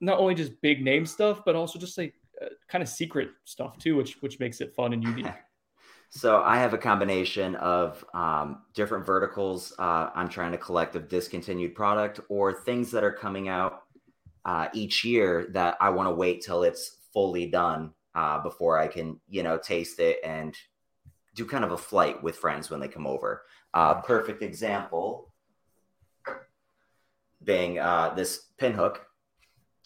not 0.01 0.17
only 0.19 0.35
just 0.35 0.61
big 0.61 0.83
name 0.83 1.05
stuff, 1.05 1.41
but 1.45 1.55
also 1.55 1.77
just 1.79 1.97
like 1.97 2.13
uh, 2.41 2.47
kind 2.69 2.81
of 2.81 2.87
secret 2.89 3.29
stuff 3.43 3.77
too, 3.77 3.95
which 3.95 4.17
which 4.21 4.39
makes 4.39 4.61
it 4.61 4.73
fun 4.75 4.93
and 4.93 5.03
unique. 5.03 5.25
So 6.15 6.41
I 6.41 6.59
have 6.59 6.73
a 6.73 6.77
combination 6.77 7.55
of 7.55 8.05
um, 8.13 8.61
different 8.73 9.05
verticals 9.05 9.73
uh, 9.77 10.11
I'm 10.15 10.29
trying 10.29 10.53
to 10.53 10.57
collect 10.57 10.95
of 10.95 11.09
discontinued 11.09 11.75
product 11.75 12.21
or 12.29 12.53
things 12.53 12.89
that 12.91 13.03
are 13.03 13.11
coming 13.11 13.49
out 13.49 13.81
uh, 14.45 14.69
each 14.73 15.03
year 15.03 15.47
that 15.51 15.75
I 15.81 15.89
want 15.89 16.07
to 16.07 16.15
wait 16.15 16.41
till 16.41 16.63
it's 16.63 16.99
fully 17.13 17.47
done 17.47 17.91
uh, 18.15 18.39
before 18.39 18.79
I 18.79 18.87
can, 18.87 19.19
you 19.27 19.43
know, 19.43 19.57
taste 19.57 19.99
it 19.99 20.19
and 20.23 20.55
do 21.35 21.45
kind 21.45 21.65
of 21.65 21.73
a 21.73 21.77
flight 21.77 22.23
with 22.23 22.37
friends 22.37 22.69
when 22.69 22.79
they 22.79 22.87
come 22.87 23.05
over. 23.05 23.43
Uh, 23.73 23.95
perfect 23.95 24.41
example 24.41 25.33
being 27.43 27.77
uh, 27.77 28.13
this 28.15 28.45
pinhook. 28.57 28.99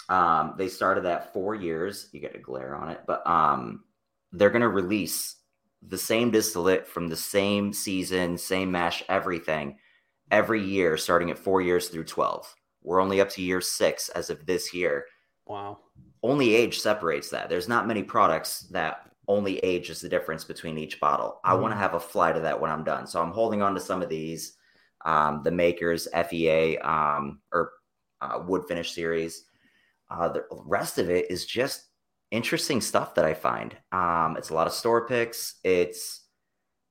Um, 0.09 0.53
they 0.59 0.67
started 0.67 1.05
that 1.05 1.33
four 1.33 1.55
years. 1.55 2.07
You 2.11 2.19
get 2.19 2.35
a 2.35 2.39
glare 2.39 2.75
on 2.75 2.89
it, 2.89 3.01
but 3.07 3.25
um, 3.25 3.83
they're 4.31 4.51
going 4.51 4.61
to 4.61 4.69
release 4.69 5.37
the 5.87 5.97
same 5.97 6.31
distillate 6.31 6.87
from 6.87 7.07
the 7.07 7.15
same 7.15 7.71
season, 7.73 8.37
same 8.37 8.71
mash, 8.71 9.03
everything 9.09 9.77
every 10.31 10.63
year, 10.63 10.97
starting 10.97 11.31
at 11.31 11.37
four 11.39 11.61
years 11.61 11.87
through 11.87 12.03
12. 12.03 12.55
We're 12.83 13.01
only 13.01 13.21
up 13.21 13.29
to 13.31 13.41
year 13.41 13.61
six 13.61 14.09
as 14.09 14.29
of 14.29 14.45
this 14.45 14.73
year. 14.73 15.05
wow. 15.45 15.79
Only 16.21 16.53
age 16.53 16.79
separates 16.79 17.29
that. 17.29 17.47
There's 17.47 17.69
not 17.69 17.87
many 17.87 18.03
products 18.03 18.61
that 18.71 19.09
only 19.29 19.59
age 19.59 19.89
is 19.89 20.01
the 20.01 20.09
difference 20.09 20.43
between 20.43 20.77
each 20.77 20.99
bottle. 20.99 21.39
I 21.45 21.53
want 21.53 21.71
to 21.71 21.77
have 21.77 21.93
a 21.93 21.99
flight 21.99 22.35
of 22.35 22.41
that 22.41 22.59
when 22.59 22.71
I'm 22.71 22.83
done. 22.83 23.07
So 23.07 23.21
I'm 23.21 23.31
holding 23.31 23.61
on 23.61 23.73
to 23.75 23.79
some 23.79 24.01
of 24.01 24.09
these, 24.09 24.57
um, 25.05 25.41
the 25.43 25.51
Makers 25.51 26.09
FAE 26.11 26.77
um, 26.79 27.39
or 27.53 27.71
uh, 28.21 28.41
Wood 28.45 28.63
Finish 28.67 28.91
series. 28.91 29.45
Uh, 30.11 30.27
the 30.29 30.43
rest 30.51 30.97
of 30.97 31.09
it 31.09 31.29
is 31.31 31.45
just 31.45 31.88
interesting 32.31 32.81
stuff 32.81 33.15
that 33.15 33.25
I 33.25 33.33
find. 33.33 33.75
Um, 33.91 34.35
it's 34.37 34.49
a 34.49 34.53
lot 34.53 34.67
of 34.67 34.73
store 34.73 35.07
picks. 35.07 35.55
It's 35.63 36.21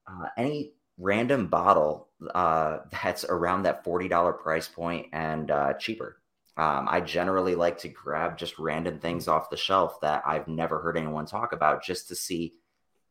uh, 0.06 0.28
any 0.36 0.72
random 0.98 1.46
bottle 1.46 2.08
uh, 2.34 2.78
that's 3.02 3.24
around 3.24 3.62
that 3.62 3.84
$40 3.84 4.40
price 4.40 4.68
point 4.68 5.06
and 5.12 5.50
uh, 5.50 5.74
cheaper. 5.74 6.20
Um, 6.56 6.88
I 6.90 7.00
generally 7.00 7.54
like 7.54 7.78
to 7.78 7.88
grab 7.88 8.36
just 8.36 8.58
random 8.58 8.98
things 8.98 9.28
off 9.28 9.48
the 9.48 9.56
shelf 9.56 10.00
that 10.00 10.24
I've 10.26 10.48
never 10.48 10.80
heard 10.80 10.98
anyone 10.98 11.24
talk 11.24 11.52
about 11.52 11.84
just 11.84 12.08
to 12.08 12.16
see 12.16 12.54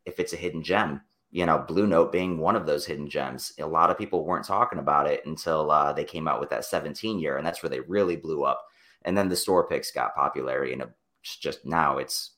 if 0.06 0.20
it's 0.20 0.34
a 0.34 0.38
hidden 0.38 0.64
gem. 0.64 1.02
You 1.32 1.46
know, 1.46 1.64
Blue 1.66 1.88
Note 1.88 2.12
being 2.12 2.40
one 2.40 2.58
of 2.58 2.66
those 2.66 2.86
hidden 2.86 3.10
gems. 3.10 3.54
A 3.58 3.66
lot 3.66 3.90
of 3.90 3.98
people 3.98 4.26
weren't 4.26 4.46
talking 4.46 4.80
about 4.80 5.08
it 5.08 5.26
until 5.26 5.72
uh, 5.72 5.94
they 5.94 6.04
came 6.04 6.28
out 6.28 6.42
with 6.42 6.50
that 6.50 6.66
17 6.66 7.20
year, 7.20 7.38
and 7.38 7.48
that's 7.48 7.64
where 7.64 7.70
they 7.70 7.80
really 7.82 8.18
blew 8.18 8.44
up. 8.44 8.66
And 9.04 9.18
then 9.18 9.30
the 9.30 9.36
store 9.36 9.68
picks 9.68 9.92
got 9.92 10.16
popularity, 10.16 10.74
and 10.74 10.84
it's 11.28 11.36
just 11.36 11.66
now 11.66 11.98
it's 11.98 12.32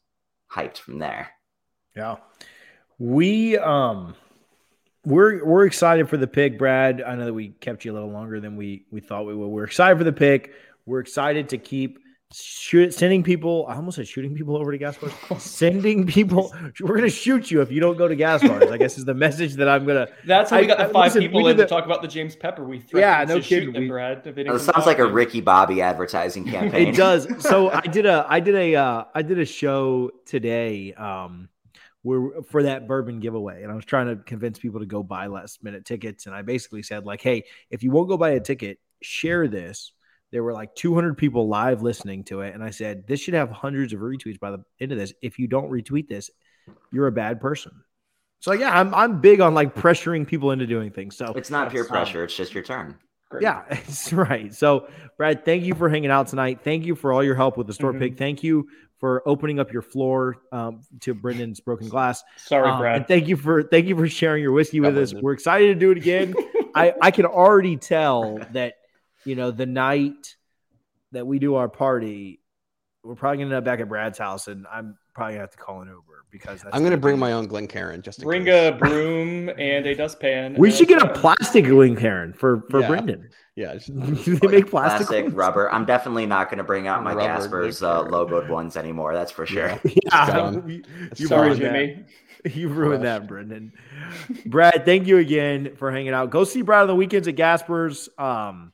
hyped 0.52 0.78
from 0.78 0.98
there. 0.98 1.30
Yeah. 1.96 2.16
We 2.98 3.56
um 3.58 4.16
we're 5.06 5.46
we're 5.46 5.66
excited 5.66 6.10
for 6.10 6.18
the 6.18 6.28
pick, 6.28 6.58
Brad. 6.58 7.02
I 7.02 7.16
know 7.16 7.26
that 7.26 7.34
we 7.34 7.50
kept 7.50 7.86
you 7.86 7.92
a 7.92 7.94
little 7.94 8.10
longer 8.10 8.40
than 8.40 8.58
we 8.58 8.86
we 8.92 9.00
thought 9.00 9.28
we 9.28 9.36
would. 9.36 9.48
We're 9.48 9.66
excited 9.66 9.98
for 9.98 10.04
the 10.04 10.12
pick. 10.12 10.54
We're 10.88 11.02
excited 11.02 11.50
to 11.50 11.60
keep 11.60 12.00
shoot, 12.34 12.94
sending 12.94 13.24
people. 13.24 13.66
I 13.68 13.76
almost 13.76 13.96
said 13.96 14.08
shooting 14.08 14.36
people 14.36 14.56
over 14.58 14.72
to 14.72 14.78
Gaspers. 14.78 15.12
sending 15.40 16.06
people. 16.06 16.54
We're 16.80 16.96
gonna 16.98 17.10
shoot 17.10 17.50
you 17.50 17.62
if 17.62 17.72
you 17.72 17.80
don't 17.80 17.98
go 17.98 18.08
to 18.08 18.16
Gaspers. 18.16 18.70
I 18.72 18.78
guess 18.78 18.98
is 18.98 19.06
the 19.06 19.14
message 19.14 19.56
that 19.56 19.68
I'm 19.68 19.86
gonna. 19.86 20.08
That's 20.26 20.52
how 20.52 20.60
we 20.60 20.68
got 20.68 20.78
the 20.78 20.86
I- 20.86 20.92
five 20.92 21.06
listen, 21.08 21.22
people 21.22 21.44
we 21.44 21.52
in 21.52 21.58
did 21.58 21.64
to 21.64 21.70
talk 21.70 21.86
about 21.86 22.02
the 22.02 22.08
James 22.08 22.36
Pepper. 22.36 22.64
We 22.64 22.78
Yeah, 22.94 23.26
threatened 23.26 23.30
no 23.30 23.36
to 23.38 23.42
shoot 23.42 23.74
them, 23.74 23.82
We- 23.84 23.88
Brad. 23.88 24.22
if 24.26 24.38
It 24.38 24.48
come 24.48 24.60
sounds 24.60 24.86
like 24.86 25.00
a. 25.00 25.06
Ricky 25.10 25.42
Bobby 25.42 25.82
advertising 25.82 26.46
campaign. 26.50 26.90
It 26.90 26.96
does. 26.96 27.28
So 27.40 27.70
I 27.72 27.82
did 27.82 28.06
a 28.06 28.26
I 28.30 28.40
did 28.40 28.56
a 28.56 28.76
uh, 28.76 29.04
I 29.14 29.22
did 29.24 29.40
a 29.40 29.46
show 29.46 30.12
today 30.26 30.94
um 30.94 31.50
where 32.04 32.42
for 32.44 32.64
that 32.64 32.88
bourbon 32.88 33.20
giveaway 33.20 33.64
and 33.64 33.72
I 33.72 33.76
was 33.76 33.84
trying 33.86 34.08
to 34.08 34.16
convince 34.24 34.58
people 34.60 34.80
to 34.80 34.86
go 34.86 35.04
buy 35.04 35.28
last 35.28 35.62
minute 35.64 35.84
tickets 35.84 36.28
and 36.28 36.36
I 36.36 36.44
basically 36.44 36.82
said 36.84 37.06
like 37.06 37.22
hey 37.22 37.44
if 37.70 37.84
you 37.84 37.92
won't 37.92 38.08
go 38.08 38.16
buy 38.18 38.30
a 38.32 38.40
ticket 38.40 38.78
share 39.02 39.48
this 39.50 39.92
there 40.32 40.44
were 40.44 40.54
like 40.54 40.76
200 40.76 41.18
people 41.18 41.48
live 41.48 41.82
listening 41.82 42.24
to 42.26 42.42
it 42.42 42.54
and 42.54 42.64
I 42.64 42.70
said 42.70 43.08
this 43.08 43.20
should 43.20 43.34
have 43.34 43.50
hundreds 43.50 43.94
of 43.94 44.00
retweets 44.02 44.40
by 44.40 44.52
the 44.52 44.64
end 44.80 44.92
of 44.92 44.98
this 44.98 45.14
if 45.22 45.40
you 45.40 45.48
don't 45.48 45.70
retweet 45.72 46.08
this 46.08 46.30
you're 46.92 47.08
a 47.08 47.12
bad 47.12 47.42
person 47.42 47.72
so 48.40 48.52
yeah 48.54 48.78
I'm 48.80 48.94
I'm 48.94 49.22
big 49.22 49.42
on 49.42 49.54
like 49.54 49.76
pressuring 49.76 50.28
people 50.28 50.52
into 50.52 50.68
doing 50.68 50.92
things 50.92 51.18
so 51.18 51.34
It's 51.36 51.50
not 51.50 51.72
peer 51.72 51.82
That's, 51.82 51.92
um, 51.92 51.96
pressure. 51.98 52.24
It's 52.24 52.36
just 52.36 52.54
your 52.54 52.64
turn. 52.64 52.98
Great. 53.30 53.44
yeah, 53.44 53.64
it's 53.70 54.12
right. 54.12 54.52
So, 54.56 54.88
Brad, 55.16 55.46
thank 55.46 55.64
you 55.64 55.76
for 55.76 55.88
hanging 55.88 56.10
out 56.10 56.28
tonight. 56.30 56.62
Thank 56.64 56.84
you 56.84 56.96
for 56.96 57.14
all 57.14 57.24
your 57.24 57.36
help 57.36 57.58
with 57.58 57.68
the 57.68 57.74
store 57.74 57.94
Mhm. 57.94 58.00
pick. 58.00 58.18
Thank 58.18 58.42
you 58.42 58.68
for 58.98 59.22
opening 59.28 59.60
up 59.60 59.72
your 59.72 59.84
floor 59.84 60.38
um, 60.52 60.82
to 61.02 61.14
Brendan's 61.14 61.60
broken 61.60 61.90
glass. 61.90 62.24
Sorry, 62.38 62.68
Um, 62.68 62.80
Brad. 62.80 62.96
and 62.98 63.08
thank 63.08 63.28
you 63.28 63.38
for 63.38 63.62
thank 63.62 63.86
you 63.86 63.96
for 63.96 64.08
sharing 64.08 64.42
your 64.42 64.52
whiskey 64.52 64.80
with 64.80 64.96
God 64.96 65.02
us. 65.04 65.12
bless. 65.12 65.22
We're 65.24 65.34
excited 65.34 65.68
to 65.68 65.76
do 65.76 65.92
it 65.92 65.98
again. 65.98 66.34
I 66.76 66.94
I 67.02 67.12
can 67.12 67.26
already 67.28 67.78
tell 67.78 68.40
that 68.54 68.74
you 69.26 69.36
know 69.36 69.52
the 69.52 69.66
night 69.66 70.36
that 71.12 71.26
we 71.26 71.40
do 71.40 71.56
our 71.56 71.70
party, 71.70 72.40
we're 73.04 73.16
probably 73.16 73.38
gonna 73.38 73.48
end 73.48 73.54
up 73.56 73.64
back 73.66 73.80
at 73.80 73.90
Brad's 73.90 74.18
house, 74.18 74.48
and 74.48 74.66
I'm 74.72 74.98
probably 75.14 75.34
gonna 75.34 75.42
have 75.44 75.52
to 75.52 75.58
call 75.58 75.82
an 75.82 75.88
Uber 75.88 76.26
because 76.32 76.62
that's 76.62 76.76
I'm 76.76 76.84
gonna 76.84 76.98
bring 76.98 77.18
my 77.18 77.34
own 77.34 77.48
Glencairn 77.48 78.02
just 78.02 78.20
in 78.20 78.26
Bring 78.26 78.46
case. 78.46 78.74
a 78.74 78.78
broom 78.78 79.50
and 79.50 79.86
a 79.86 79.96
dustpan. 79.96 80.56
We 80.58 80.72
should 80.72 80.88
get 80.88 81.02
a 81.02 81.10
plastic 81.14 81.66
Glencairn 81.66 82.34
for 82.34 82.64
for 82.70 82.82
Yeah. 82.82 82.88
Brendan. 82.88 83.30
yeah. 83.56 83.74
just- 83.78 83.88
Do 83.88 84.36
they 84.36 84.48
make 84.48 84.70
plastic, 84.70 85.08
Plastic, 85.08 85.36
rubber. 85.36 85.72
I'm 85.72 85.86
definitely 85.86 86.26
not 86.28 86.50
going 86.50 86.60
to 86.60 86.64
bring 86.64 86.88
out 86.88 87.04
my 87.04 87.14
Rubber 87.14 87.28
Gaspers 87.28 87.82
uh, 87.84 88.04
logoed 88.06 88.48
ones 88.50 88.78
anymore. 88.78 89.14
That's 89.14 89.32
for 89.32 89.46
sure. 89.46 89.80
Yeah. 89.84 89.94
Yeah, 90.12 90.52
you, 90.68 90.84
you 91.18 91.28
Sorry, 91.28 91.50
ruined 91.50 91.62
that. 91.64 91.74
Jimmy. 91.74 92.06
You 92.56 92.70
ruined 92.70 93.02
Crushed. 93.04 93.22
that, 93.22 93.28
Brendan. 93.28 93.74
Brad, 94.46 94.86
thank 94.86 95.08
you 95.08 95.18
again 95.18 95.76
for 95.76 95.92
hanging 95.92 96.14
out. 96.14 96.30
Go 96.30 96.44
see 96.46 96.62
Brad 96.62 96.84
on 96.84 96.88
the 96.88 96.96
weekends 96.96 97.28
at 97.28 97.36
Gasper's. 97.36 98.08
Um, 98.18 98.72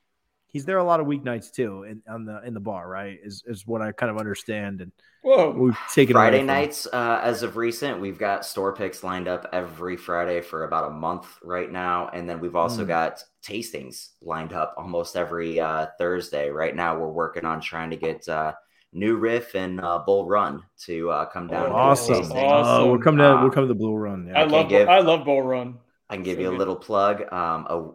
he's 0.56 0.64
there 0.64 0.78
a 0.78 0.84
lot 0.86 1.02
of 1.02 1.06
weeknights 1.06 1.52
too, 1.52 1.84
in 1.84 2.02
on 2.10 2.24
the 2.24 2.42
in 2.48 2.54
the 2.54 2.62
bar, 2.62 2.88
right? 2.88 3.20
Is 3.22 3.44
is 3.46 3.68
what 3.68 3.82
I 3.82 3.92
kind 3.92 4.10
of 4.10 4.18
understand, 4.18 4.80
and 4.80 4.90
Whoa. 5.22 5.52
we've 5.52 5.78
taken 5.94 6.16
away 6.16 6.30
Friday 6.30 6.44
nights, 6.44 6.88
uh, 6.94 7.20
as 7.22 7.44
of 7.44 7.58
recent, 7.58 8.00
we've 8.00 8.18
got 8.18 8.46
store 8.46 8.74
picks 8.74 9.04
lined 9.04 9.28
up 9.28 9.46
every 9.52 9.98
Friday 9.98 10.40
for 10.40 10.64
about 10.64 10.88
a 10.88 10.94
month 10.94 11.28
right 11.44 11.70
now, 11.70 12.08
and 12.14 12.30
then 12.30 12.40
we've 12.40 12.56
also 12.56 12.86
Mm. 12.86 12.88
got 12.88 13.22
tastings 13.44 14.12
lined 14.22 14.54
up 14.54 14.74
almost 14.78 15.18
every 15.18 15.60
uh, 15.60 15.88
Thursday. 15.98 16.50
Right 16.50 16.74
now, 16.74 16.98
we're 16.98 17.12
working 17.12 17.44
on 17.44 17.60
trying 17.60 17.90
to 17.90 17.98
get 17.98 18.26
uh, 18.30 18.54
New 18.94 19.18
Riff 19.18 19.56
and 19.56 19.82
uh, 19.82 20.00
Bull 20.06 20.26
Run 20.26 20.64
to 20.86 21.10
uh, 21.10 21.26
come 21.26 21.48
down. 21.48 21.64
and 21.66 21.72
do 21.74 21.76
a 21.76 21.80
Awesome. 21.82 22.16
tasting. 22.16 22.38
Oh, 22.42 22.92
we're 22.94 23.00
coming 23.00 23.18
to 23.20 23.26
Uh, 23.36 23.42
we'll 23.42 23.52
come 23.52 23.64
to 23.66 23.68
the 23.68 23.76
Bull 23.76 23.98
Run. 23.98 24.32
I 24.34 24.44
Yeah. 24.46 24.46
love 24.46 24.70
give- 24.70 24.88
I 24.88 25.00
love 25.00 25.26
Bull 25.26 25.42
Run. 25.42 25.80
I 26.10 26.16
can 26.16 26.24
give 26.24 26.38
So 26.38 26.42
you 26.44 26.48
a 26.48 26.52
good. 26.52 26.60
little 26.60 26.78
plug. 26.78 27.22
Um, 27.34 27.68
a, 27.70 27.90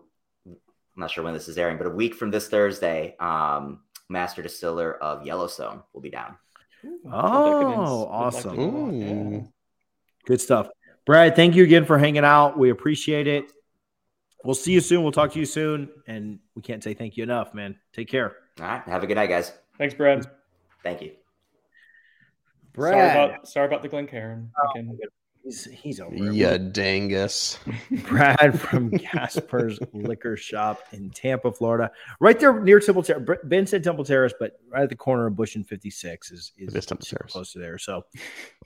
I'm 1.00 1.04
not 1.04 1.10
sure 1.12 1.24
when 1.24 1.32
this 1.32 1.48
is 1.48 1.56
airing, 1.56 1.78
but 1.78 1.86
a 1.86 1.90
week 1.90 2.14
from 2.14 2.30
this 2.30 2.48
Thursday, 2.48 3.16
um, 3.20 3.80
Master 4.10 4.42
Distiller 4.42 5.02
of 5.02 5.24
Yellowstone 5.24 5.82
will 5.94 6.02
be 6.02 6.10
down. 6.10 6.36
Oh, 7.10 8.06
awesome. 8.10 8.60
Ooh. 8.60 9.48
Good 10.26 10.42
stuff, 10.42 10.68
Brad. 11.06 11.36
Thank 11.36 11.56
you 11.56 11.64
again 11.64 11.86
for 11.86 11.96
hanging 11.96 12.22
out. 12.22 12.58
We 12.58 12.68
appreciate 12.68 13.26
it. 13.26 13.50
We'll 14.44 14.54
see 14.54 14.72
you 14.72 14.82
soon. 14.82 15.02
We'll 15.02 15.10
talk 15.10 15.32
to 15.32 15.38
you 15.38 15.46
soon, 15.46 15.88
and 16.06 16.38
we 16.54 16.60
can't 16.60 16.84
say 16.84 16.92
thank 16.92 17.16
you 17.16 17.22
enough, 17.22 17.54
man. 17.54 17.76
Take 17.94 18.08
care, 18.08 18.36
All 18.60 18.66
right. 18.66 18.82
Have 18.82 19.02
a 19.02 19.06
good 19.06 19.14
night, 19.14 19.30
guys. 19.30 19.52
Thanks, 19.78 19.94
Brad. 19.94 20.26
Thank 20.82 21.00
you. 21.00 21.12
Brad. 22.74 22.92
Sorry 22.92 23.24
about 23.24 23.48
sorry 23.48 23.66
about 23.68 23.80
the 23.80 23.88
Glencairn. 23.88 24.50
Oh, 24.54 24.70
Again. 24.72 24.98
He's 25.42 25.64
he's 25.64 26.00
over. 26.00 26.14
Yeah, 26.14 26.58
dangus. 26.58 27.58
Brad 28.08 28.60
from 28.60 28.90
Gasper's 28.90 29.78
Liquor 29.92 30.36
Shop 30.36 30.82
in 30.92 31.10
Tampa, 31.10 31.50
Florida, 31.50 31.90
right 32.20 32.38
there 32.38 32.60
near 32.62 32.78
Temple 32.78 33.02
Terrace. 33.02 33.22
Br- 33.24 33.34
Ben 33.44 33.66
said 33.66 33.82
Temple 33.82 34.04
Terrace, 34.04 34.34
but 34.38 34.60
right 34.68 34.82
at 34.82 34.88
the 34.90 34.96
corner 34.96 35.26
of 35.26 35.36
Busch 35.36 35.56
and 35.56 35.66
56 35.66 36.30
is 36.30 36.52
is, 36.58 36.74
It 36.74 36.78
is 36.78 36.86
Temple 36.86 37.06
super 37.06 37.20
Terrace. 37.22 37.32
close 37.32 37.52
to 37.54 37.58
there. 37.58 37.78
So 37.78 38.04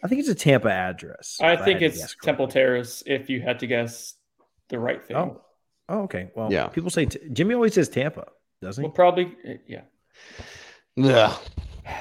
I 0.02 0.08
think 0.08 0.18
it's 0.20 0.28
a 0.28 0.34
Tampa 0.34 0.70
address. 0.72 1.38
I 1.40 1.54
think 1.56 1.80
had 1.80 1.92
to 1.94 2.00
it's. 2.00 2.16
Temple 2.22 2.48
Terrace 2.48 3.02
if 3.06 3.30
you 3.30 3.40
had 3.40 3.60
to 3.60 3.66
guess 3.68 4.14
the 4.68 4.78
right 4.80 5.04
thing. 5.06 5.16
Oh, 5.16 5.40
oh, 5.88 6.02
okay. 6.02 6.30
Well, 6.34 6.52
Yeah. 6.52 6.66
People 6.68 6.90
say 6.90 7.06
t- 7.06 7.20
Jimmy 7.32 7.54
always 7.54 7.74
says 7.74 7.88
Tampa, 7.88 8.26
doesn't 8.60 8.82
he? 8.82 8.88
Well, 8.88 8.94
probably 8.94 9.26
uh, 9.48 9.52
yeah. 9.68 9.82
Yeah. 10.96 11.36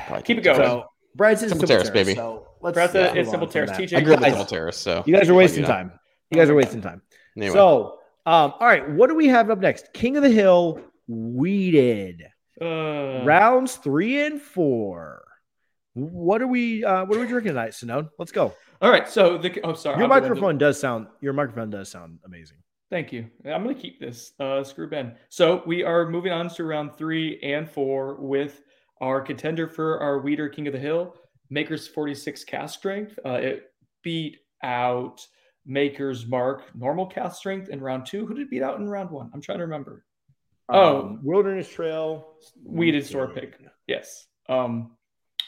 Probably 0.07 0.23
Keep 0.23 0.37
it 0.39 0.41
going. 0.41 0.57
so 0.57 0.85
Brad 1.15 1.37
says 1.39 1.49
simple, 1.49 1.67
Temple, 1.67 1.83
Terrace, 1.85 1.89
Terrace, 1.93 2.07
baby. 2.07 2.15
So 2.15 2.47
let's 2.61 2.73
Brad 2.75 2.91
said 2.91 3.09
move 3.15 3.17
it's 3.19 3.27
on 3.27 3.31
Temple 3.33 3.47
from 3.47 3.53
Terrace. 3.53 3.69
that. 3.71 3.79
TJ, 3.79 3.97
I 3.97 4.01
grew 4.01 4.13
up 4.13 4.17
in 4.19 4.23
Guys, 4.23 4.31
Temple 4.31 4.45
Terrace, 4.45 4.77
so 4.77 5.03
You 5.05 5.15
guys 5.15 5.29
are 5.29 5.33
wasting 5.33 5.61
you 5.63 5.67
know. 5.67 5.73
time. 5.73 5.91
You 6.31 6.37
guys 6.37 6.49
are 6.49 6.55
wasting 6.55 6.81
time. 6.81 7.01
Anyway, 7.37 7.53
So, 7.53 7.99
um, 8.25 8.53
all 8.59 8.67
right, 8.67 8.89
what 8.89 9.07
do 9.09 9.15
we 9.15 9.27
have 9.27 9.49
up 9.49 9.59
next? 9.59 9.93
King 9.93 10.17
of 10.17 10.23
the 10.23 10.29
Hill, 10.29 10.79
wheated. 11.07 12.23
Uh, 12.61 13.23
rounds 13.25 13.75
three 13.77 14.23
and 14.25 14.41
four. 14.41 15.23
What 15.95 16.41
are 16.41 16.47
we? 16.47 16.83
Uh, 16.83 17.05
what 17.05 17.17
are 17.17 17.21
we 17.21 17.27
drinking 17.27 17.51
tonight, 17.51 17.71
Sinone? 17.71 18.09
Let's 18.17 18.31
go. 18.31 18.53
all 18.81 18.89
right. 18.91 19.07
So 19.09 19.37
the 19.37 19.59
oh 19.63 19.73
sorry. 19.73 19.97
Your 19.97 20.03
I'll 20.03 20.09
microphone 20.21 20.57
does 20.57 20.79
sound. 20.79 21.07
Your 21.21 21.33
microphone 21.33 21.69
does 21.69 21.89
sound 21.91 22.19
amazing. 22.25 22.57
Thank 22.89 23.11
you. 23.11 23.27
I'm 23.45 23.63
going 23.63 23.75
to 23.75 23.81
keep 23.81 23.99
this. 23.99 24.33
Uh, 24.39 24.63
screw 24.63 24.87
Ben. 24.87 25.15
So 25.29 25.63
we 25.65 25.83
are 25.83 26.07
moving 26.09 26.31
on 26.31 26.47
to 26.49 26.63
round 26.63 26.95
three 26.95 27.39
and 27.41 27.69
four 27.69 28.15
with 28.15 28.61
our 29.01 29.21
contender 29.21 29.67
for 29.67 29.99
our 29.99 30.19
Wheater 30.19 30.49
King 30.49 30.67
of 30.67 30.73
the 30.73 30.79
Hill, 30.79 31.15
Maker's 31.49 31.87
46 31.87 32.43
cask 32.43 32.79
strength. 32.79 33.17
Uh, 33.25 33.33
it 33.33 33.71
beat 34.03 34.37
out 34.63 35.25
Maker's 35.65 36.25
Mark 36.25 36.63
normal 36.75 37.05
cask 37.05 37.37
strength 37.37 37.69
in 37.69 37.81
round 37.81 38.05
two. 38.05 38.25
Who 38.25 38.33
did 38.33 38.43
it 38.43 38.49
beat 38.49 38.63
out 38.63 38.79
in 38.79 38.89
round 38.89 39.11
one? 39.11 39.29
I'm 39.33 39.41
trying 39.41 39.59
to 39.59 39.65
remember. 39.65 40.05
Oh. 40.69 41.01
Um, 41.01 41.19
Wilderness 41.23 41.69
Trail, 41.69 42.35
Wheated 42.63 43.05
store 43.05 43.27
pick. 43.27 43.59
Yes. 43.87 44.27
Um, 44.49 44.91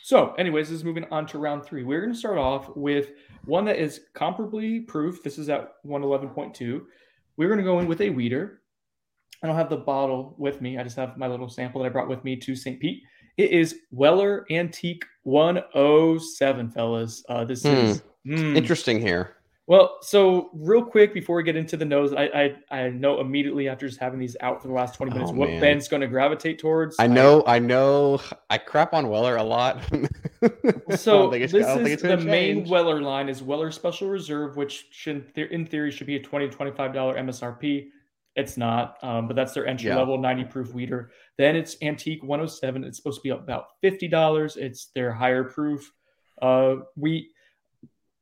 so, 0.04 0.34
anyways, 0.34 0.70
this 0.70 0.78
is 0.78 0.84
moving 0.84 1.06
on 1.06 1.26
to 1.28 1.40
round 1.40 1.66
three. 1.66 1.84
We're 1.84 2.02
going 2.02 2.14
to 2.14 2.20
start 2.20 2.38
off 2.38 2.70
with 2.76 3.12
one 3.46 3.66
that 3.66 3.78
is 3.78 4.02
comparably 4.16 4.86
proof. 4.88 5.24
This 5.24 5.38
is 5.38 5.50
at 5.50 5.84
111.2. 5.86 6.82
We're 7.38 7.48
going 7.48 7.58
to 7.58 7.64
go 7.64 7.80
in 7.80 7.88
with 7.88 8.02
a 8.02 8.10
wheater. 8.10 8.62
I 9.42 9.48
don't 9.48 9.56
have 9.56 9.70
the 9.70 9.78
bottle 9.78 10.36
with 10.38 10.62
me. 10.62 10.78
I 10.78 10.84
just 10.84 10.96
have 10.96 11.18
my 11.18 11.28
little 11.28 11.50
sample 11.50 11.82
that 11.82 11.88
I 11.88 11.90
brought 11.90 12.08
with 12.08 12.24
me 12.24 12.36
to 12.36 12.56
St. 12.56 12.80
Pete. 12.80 13.04
It 13.38 13.52
is 13.52 13.80
Weller 13.92 14.46
Antique 14.50 15.04
107, 15.24 16.70
fellas. 16.72 17.24
Uh, 17.28 17.44
this 17.46 17.66
is 17.66 18.02
mm, 18.26 18.56
interesting 18.56 19.00
here. 19.00 19.36
well, 19.68 19.98
so 20.02 20.50
real 20.54 20.84
quick 20.84 21.14
before 21.14 21.36
we 21.36 21.44
get 21.44 21.56
into 21.58 21.76
the 21.76 21.84
nose, 21.86 22.14
I 22.14 22.56
I, 22.72 22.78
I 22.80 22.90
know 22.90 23.20
immediately 23.20 23.68
after 23.68 23.88
just 23.88 24.00
having 24.00 24.20
these 24.20 24.38
out 24.40 24.62
for 24.62 24.68
the 24.70 24.74
last 24.74 24.96
20 24.96 25.12
minutes 25.12 25.32
Oh, 25.32 25.36
what 25.36 25.50
man. 25.50 25.60
Ben's 25.60 25.88
going 25.90 26.02
to 26.02 26.08
gravitate 26.08 26.60
towards. 26.60 26.96
I 26.98 27.08
know, 27.08 27.44
I 27.46 27.60
know, 27.60 28.22
I 28.50 28.58
crap 28.58 28.94
on 28.94 29.10
Weller 29.10 29.36
a 29.38 29.44
lot. 29.44 29.82
So 30.96 31.24
don't 31.24 31.32
think 31.32 31.44
it's- 31.46 31.52
this 31.52 31.66
I 31.66 31.80
is 31.80 32.02
the 32.02 32.18
main. 32.18 32.70
Weller 32.70 33.02
line 33.02 33.30
is 33.30 33.42
Weller 33.42 33.72
Special 33.72 34.08
Reserve, 34.10 34.56
which 34.56 34.86
should 34.92 35.32
in 35.36 35.66
theory 35.66 35.90
should 35.90 36.06
be 36.06 36.18
a 36.18 36.22
twenty 36.22 36.48
to 36.48 36.54
25 36.56 36.94
dollar 36.94 37.16
MSRP. 37.18 37.88
It's 38.36 38.56
not, 38.56 38.98
um, 39.02 39.26
but 39.28 39.36
that's 39.36 39.54
their 39.54 39.66
entry 39.66 39.88
Yeah. 39.90 39.96
level 39.98 40.20
90 40.20 40.44
proof 40.44 40.74
wheater. 40.74 41.10
Then 41.38 41.56
it's 41.56 41.76
Antique 41.82 42.24
107. 42.24 42.84
It's 42.84 42.98
supposed 42.98 43.20
to 43.20 43.24
be 43.24 43.30
about 43.30 43.66
fifty 43.82 44.08
dollars. 44.08 44.56
It's 44.58 44.88
their 44.96 45.12
higher 45.12 45.44
proof 45.44 45.92
uh, 46.42 46.76
wheat. 46.96 47.30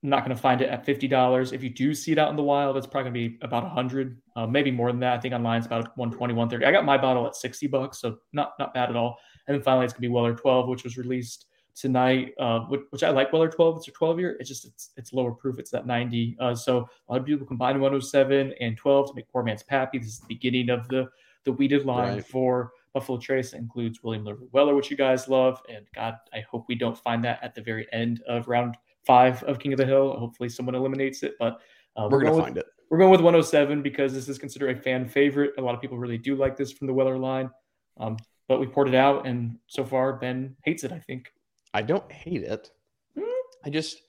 I'm 0.03 0.09
not 0.09 0.25
going 0.25 0.35
to 0.35 0.41
find 0.41 0.61
it 0.61 0.69
at 0.69 0.85
fifty 0.85 1.07
dollars. 1.07 1.51
If 1.53 1.63
you 1.63 1.69
do 1.69 1.93
see 1.93 2.11
it 2.11 2.17
out 2.17 2.29
in 2.29 2.35
the 2.35 2.43
wild, 2.43 2.75
it's 2.75 2.87
probably 2.87 3.11
going 3.11 3.13
to 3.13 3.37
be 3.37 3.45
about 3.45 3.63
a 3.65 3.69
hundred, 3.69 4.17
uh, 4.35 4.47
maybe 4.47 4.71
more 4.71 4.91
than 4.91 4.99
that. 5.01 5.13
I 5.13 5.19
think 5.19 5.33
online 5.33 5.59
it's 5.59 5.67
about 5.67 5.95
120, 5.97 6.33
130. 6.33 6.65
I 6.65 6.71
got 6.71 6.85
my 6.85 6.97
bottle 6.97 7.25
at 7.27 7.35
60 7.35 7.67
bucks, 7.67 7.99
so 7.99 8.17
not 8.33 8.53
not 8.59 8.73
bad 8.73 8.89
at 8.89 8.95
all. 8.95 9.17
And 9.47 9.55
then 9.55 9.61
finally, 9.63 9.85
it's 9.85 9.93
going 9.93 10.01
to 10.03 10.07
be 10.09 10.13
Weller 10.13 10.33
12, 10.35 10.67
which 10.67 10.83
was 10.83 10.97
released 10.97 11.45
tonight, 11.75 12.33
uh, 12.39 12.61
which, 12.61 12.81
which 12.91 13.03
I 13.03 13.09
like 13.11 13.31
Weller 13.33 13.49
12. 13.49 13.77
It's 13.77 13.87
a 13.87 13.91
12 13.91 14.19
year. 14.19 14.37
It's 14.39 14.49
just 14.49 14.65
it's 14.65 14.91
it's 14.97 15.13
lower 15.13 15.31
proof. 15.31 15.57
It's 15.59 15.71
that 15.71 15.85
90. 15.87 16.35
Uh, 16.39 16.55
so 16.55 16.89
a 17.07 17.11
lot 17.13 17.21
of 17.21 17.25
people 17.25 17.45
combine 17.47 17.79
107 17.79 18.53
and 18.59 18.75
12 18.75 19.07
to 19.09 19.13
make 19.15 19.29
poor 19.29 19.43
man's 19.43 19.63
pappy. 19.63 19.99
This 19.99 20.07
is 20.09 20.19
the 20.19 20.27
beginning 20.27 20.69
of 20.69 20.87
the 20.89 21.07
the 21.45 21.51
wheated 21.51 21.85
line 21.85 22.15
Right. 22.15 22.25
for 22.25 22.71
Buffalo 22.93 23.17
Trace. 23.17 23.53
Includes 23.53 24.03
William 24.03 24.23
Larue 24.25 24.47
Weller, 24.51 24.75
which 24.75 24.89
you 24.91 24.97
guys 24.97 25.27
love, 25.27 25.61
and 25.69 25.85
God, 25.95 26.15
I 26.33 26.41
hope 26.49 26.65
we 26.67 26.75
don't 26.75 26.97
find 26.97 27.23
that 27.25 27.39
at 27.43 27.55
the 27.55 27.61
very 27.61 27.87
end 27.91 28.21
of 28.27 28.47
round 28.47 28.75
five 29.05 29.41
of 29.43 29.59
King 29.59 29.73
of 29.73 29.77
the 29.77 29.85
Hill. 29.85 30.13
Hopefully, 30.17 30.49
someone 30.49 30.75
eliminates 30.75 31.23
it, 31.23 31.33
but 31.39 31.59
uh, 31.97 32.07
We're 32.09 32.19
gonna 32.19 32.31
going 32.31 32.35
with- 32.37 32.45
find 32.45 32.57
it. 32.57 32.65
we're 32.89 32.97
going 32.99 33.11
with 33.11 33.21
107 33.21 33.81
because 33.81 34.13
this 34.13 34.29
is 34.29 34.37
considered 34.37 34.77
a 34.77 34.79
fan 34.81 35.07
favorite. 35.07 35.51
A 35.57 35.61
lot 35.61 35.75
of 35.75 35.81
people 35.81 35.97
really 35.97 36.17
do 36.17 36.35
like 36.35 36.55
this 36.55 36.71
from 36.71 36.87
the 36.87 36.93
Weller 36.93 37.17
line. 37.17 37.49
Um, 37.97 38.17
but 38.47 38.59
we 38.59 38.67
poured 38.67 38.87
it 38.89 38.95
out, 38.95 39.25
and 39.25 39.57
so 39.67 39.83
far 39.85 40.13
Ben 40.13 40.55
hates 40.63 40.83
it. 40.83 40.91
I 40.91 40.99
think. 40.99 41.33
I 41.73 41.81
don't 41.81 42.09
hate 42.11 42.43
it. 42.43 42.69
Mm. 43.17 43.23
I 43.65 43.69
just 43.69 44.01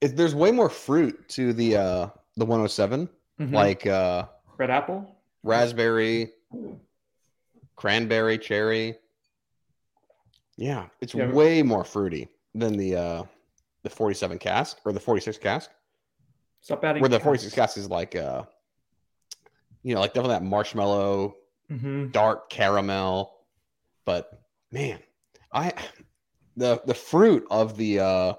it, 0.00 0.16
there's 0.16 0.34
way 0.34 0.50
more 0.52 0.68
fruit 0.70 1.28
to 1.30 1.52
the 1.52 1.76
uh 1.76 2.08
the 2.36 2.44
107, 2.44 3.08
Mhm. 3.40 3.52
like 3.52 3.86
uh 3.86 4.26
red 4.56 4.70
apple. 4.70 5.16
raspberry, 5.42 6.30
cranberry, 7.78 8.36
cherry. 8.36 8.96
Yeah, 10.56 10.88
it's 11.00 11.14
Yeah. 11.14 11.30
way 11.30 11.62
more 11.62 11.84
fruity 11.84 12.28
than 12.54 12.76
the 12.76 12.96
uh 12.96 13.22
the 13.84 13.90
47 13.90 14.38
cask 14.38 14.78
or 14.84 14.92
the 14.92 14.98
46 15.00 15.38
cask. 15.38 15.70
Stop 16.60 16.84
adding. 16.84 17.00
Where 17.00 17.08
the 17.08 17.20
46 17.20 17.54
cask 17.54 17.78
is 17.78 17.88
like 17.88 18.16
uh 18.16 18.42
you 19.84 19.94
know, 19.94 20.00
like 20.00 20.12
definitely 20.12 20.34
that 20.34 20.42
marshmallow, 20.44 21.36
hmm 21.68 22.08
dark 22.08 22.50
caramel. 22.50 23.32
But 24.04 24.28
man, 24.72 24.98
I 25.52 25.72
the 26.56 26.82
the 26.84 26.94
fruit 26.94 27.46
of 27.50 27.76
the 27.76 28.00
uh 28.00 28.32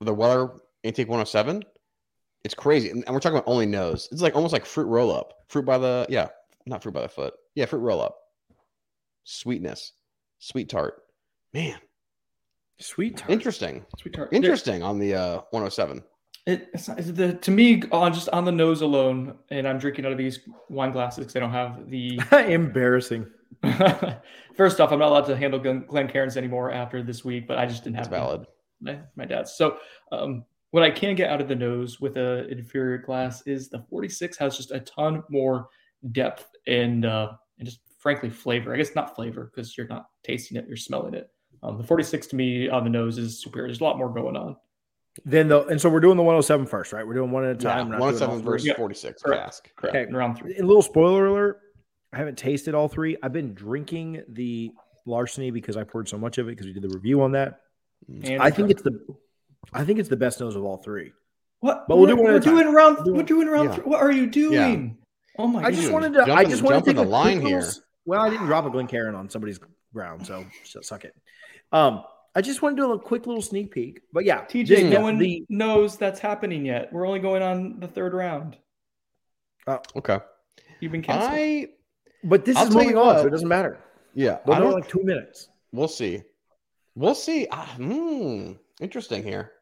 the 0.00 0.14
Weller 0.14 0.60
Antique 0.84 1.08
107, 1.08 1.62
it's 2.44 2.54
crazy. 2.54 2.88
And, 2.90 3.04
and 3.04 3.14
we're 3.14 3.20
talking 3.20 3.36
about 3.36 3.50
only 3.50 3.66
nose. 3.66 4.08
It's 4.12 4.22
like 4.22 4.34
almost 4.34 4.52
like 4.54 4.64
fruit 4.64 4.86
roll 4.86 5.10
up. 5.14 5.34
Fruit 5.48 5.66
by 5.66 5.76
the 5.76 6.06
yeah, 6.08 6.28
not 6.64 6.82
fruit 6.82 6.92
by 6.92 7.02
the 7.02 7.08
foot. 7.08 7.34
Yeah, 7.54 7.66
fruit 7.66 7.80
roll 7.80 8.00
up. 8.00 8.16
Sweetness. 9.26 9.92
Sweet 10.38 10.68
tart. 10.68 11.02
Man, 11.52 11.78
Sweet. 12.78 13.16
tart. 13.18 13.30
interesting. 13.30 13.84
Sweet 13.98 14.14
tart. 14.14 14.28
Interesting 14.32 14.82
on 14.82 14.98
the 14.98 15.14
uh 15.14 15.34
107. 15.50 16.02
It, 16.46 16.68
it's 16.72 16.86
not, 16.86 16.98
the 16.98 17.34
to 17.34 17.50
me 17.50 17.82
on 17.90 18.14
just 18.14 18.28
on 18.28 18.44
the 18.44 18.52
nose 18.52 18.80
alone, 18.82 19.36
and 19.50 19.66
I'm 19.66 19.78
drinking 19.78 20.06
out 20.06 20.12
of 20.12 20.18
these 20.18 20.38
wine 20.68 20.92
glasses 20.92 21.18
because 21.24 21.34
I 21.36 21.40
don't 21.40 21.50
have 21.50 21.90
the. 21.90 22.20
Embarrassing. 22.32 23.26
First 24.56 24.80
off, 24.80 24.92
I'm 24.92 25.00
not 25.00 25.08
allowed 25.08 25.26
to 25.26 25.36
handle 25.36 25.58
Glen, 25.58 25.84
Glen 25.88 26.06
Cairns 26.08 26.36
anymore 26.36 26.70
after 26.70 27.02
this 27.02 27.24
week, 27.24 27.48
but 27.48 27.58
I 27.58 27.66
just 27.66 27.82
didn't 27.82 27.96
have 27.96 28.10
them. 28.10 28.20
valid. 28.20 28.46
my, 28.80 28.98
my 29.16 29.24
dad's. 29.24 29.54
So 29.56 29.78
um, 30.12 30.44
what 30.70 30.84
I 30.84 30.90
can 30.90 31.16
get 31.16 31.30
out 31.30 31.40
of 31.40 31.48
the 31.48 31.56
nose 31.56 32.00
with 32.00 32.16
a 32.16 32.46
inferior 32.48 32.98
glass 32.98 33.42
is 33.46 33.68
the 33.68 33.84
46 33.90 34.36
has 34.38 34.56
just 34.56 34.70
a 34.70 34.80
ton 34.80 35.24
more 35.30 35.68
depth 36.12 36.46
and 36.68 37.04
uh, 37.04 37.32
and 37.58 37.66
just 37.66 37.80
frankly 37.98 38.30
flavor. 38.30 38.72
I 38.74 38.76
guess 38.76 38.94
not 38.94 39.14
flavor 39.14 39.50
because 39.52 39.76
you're 39.76 39.88
not 39.88 40.06
tasting 40.24 40.56
it, 40.56 40.66
you're 40.68 40.76
smelling 40.76 41.14
it. 41.14 41.30
Um, 41.62 41.78
the 41.78 41.84
46 41.84 42.26
to 42.28 42.36
me 42.36 42.68
on 42.68 42.84
the 42.84 42.90
nose 42.90 43.18
is 43.18 43.40
superior. 43.42 43.68
There's 43.68 43.80
a 43.80 43.84
lot 43.84 43.96
more 43.98 44.12
going 44.12 44.36
on. 44.36 44.56
Then 45.24 45.48
the 45.48 45.64
and 45.66 45.80
so 45.80 45.88
we're 45.88 46.00
doing 46.00 46.16
the 46.18 46.22
107 46.22 46.66
first, 46.66 46.92
right? 46.92 47.06
We're 47.06 47.14
doing 47.14 47.30
one 47.30 47.44
at 47.44 47.50
a 47.52 47.54
time. 47.58 47.86
We're 47.88 47.92
not 47.94 48.00
107 48.00 48.38
three. 48.42 48.44
versus 48.44 48.66
Yeah. 48.66 48.74
46 48.76 49.22
Correct. 49.22 49.70
Correct. 49.76 49.96
Okay. 49.96 50.12
Round 50.12 50.36
three. 50.36 50.56
A 50.58 50.62
little 50.62 50.82
spoiler 50.82 51.26
alert. 51.26 51.60
I 52.12 52.18
haven't 52.18 52.36
tasted 52.36 52.74
all 52.74 52.88
three. 52.88 53.16
I've 53.22 53.32
been 53.32 53.54
drinking 53.54 54.22
the 54.28 54.70
larceny 55.06 55.50
because 55.50 55.76
I 55.76 55.84
poured 55.84 56.08
so 56.08 56.18
much 56.18 56.36
of 56.38 56.48
it 56.48 56.52
because 56.52 56.66
we 56.66 56.72
did 56.74 56.82
the 56.82 56.88
review 56.94 57.22
on 57.22 57.32
that. 57.32 57.60
And 58.24 58.42
I 58.42 58.50
think 58.50 58.70
it's 58.70 58.82
the 58.82 58.98
I 59.72 59.84
think 59.84 59.98
it's 59.98 60.08
the 60.10 60.16
best 60.16 60.38
nose 60.40 60.54
of 60.54 60.64
all 60.64 60.76
three. 60.76 61.12
what? 61.60 61.86
but 61.88 61.96
we'll 61.96 62.06
do 62.06 62.14
We're- 62.14 62.24
one 62.24 62.32
We're 62.34 62.38
a 62.38 62.40
time. 62.42 62.54
doing 62.54 62.74
round. 62.74 62.98
We're 63.06 63.22
doing- 63.22 63.48
round 63.48 63.70
Yeah. 63.70 63.74
three. 63.76 63.84
What 63.84 64.00
are 64.02 64.12
you 64.12 64.26
doing? 64.26 64.98
Oh 65.38 65.46
my! 65.46 65.62
God! 65.62 65.68
I 65.68 65.70
just 65.74 65.90
wanted 65.92 66.12
to 66.14 66.32
I 66.32 66.44
just 66.44 66.62
wanted 66.62 66.80
to 66.80 66.84
take 66.86 66.96
jumping 66.96 66.98
a 66.98 67.04
the 67.04 67.10
line 67.10 67.40
quick 67.40 67.44
little 67.44 67.48
here. 67.60 67.68
s- 67.68 67.80
Well, 68.06 68.22
I 68.22 68.30
didn't 68.30 68.46
drop 68.46 68.64
a 68.64 68.70
Glencairn 68.70 69.14
on 69.14 69.28
somebody's 69.28 69.60
ground, 69.92 70.26
so, 70.26 70.46
so 70.64 70.80
suck 70.80 71.04
it. 71.04 71.14
Um, 71.72 72.04
I 72.34 72.40
just 72.40 72.62
want 72.62 72.76
to 72.76 72.82
do 72.82 72.92
a 72.92 72.98
quick 72.98 73.26
little 73.26 73.42
sneak 73.42 73.72
peek. 73.72 74.00
But 74.12 74.24
yeah, 74.24 74.44
TJ, 74.44 74.66
this- 74.68 74.92
no 74.92 75.00
one 75.00 75.18
the 75.18 75.44
knows 75.48 75.96
that's 75.96 76.20
happening 76.20 76.64
yet. 76.64 76.92
We're 76.92 77.06
only 77.06 77.20
going 77.20 77.42
on 77.42 77.80
the 77.80 77.88
third 77.88 78.14
round. 78.14 78.56
Oh, 79.66 79.80
Okay. 79.96 80.20
You've 80.80 80.92
been 80.92 81.02
canceled. 81.02 81.32
I 81.32 81.68
but 82.22 82.44
this 82.44 82.56
I'll 82.56 82.68
is 82.68 82.74
moving 82.74 82.96
on, 82.98 83.06
what. 83.06 83.20
so 83.20 83.26
it 83.26 83.30
doesn't 83.30 83.48
matter. 83.48 83.78
yeah, 84.14 84.38
We're 84.44 84.54
I 84.54 84.58
don't 84.60 84.72
like 84.72 84.88
two 84.88 85.02
minutes. 85.02 85.48
We'll 85.72 85.88
see. 85.88 86.22
We'll 86.94 87.14
see. 87.14 87.46
Ah, 87.50 87.72
hmm, 87.76 88.52
interesting 88.80 89.22
here. 89.22 89.52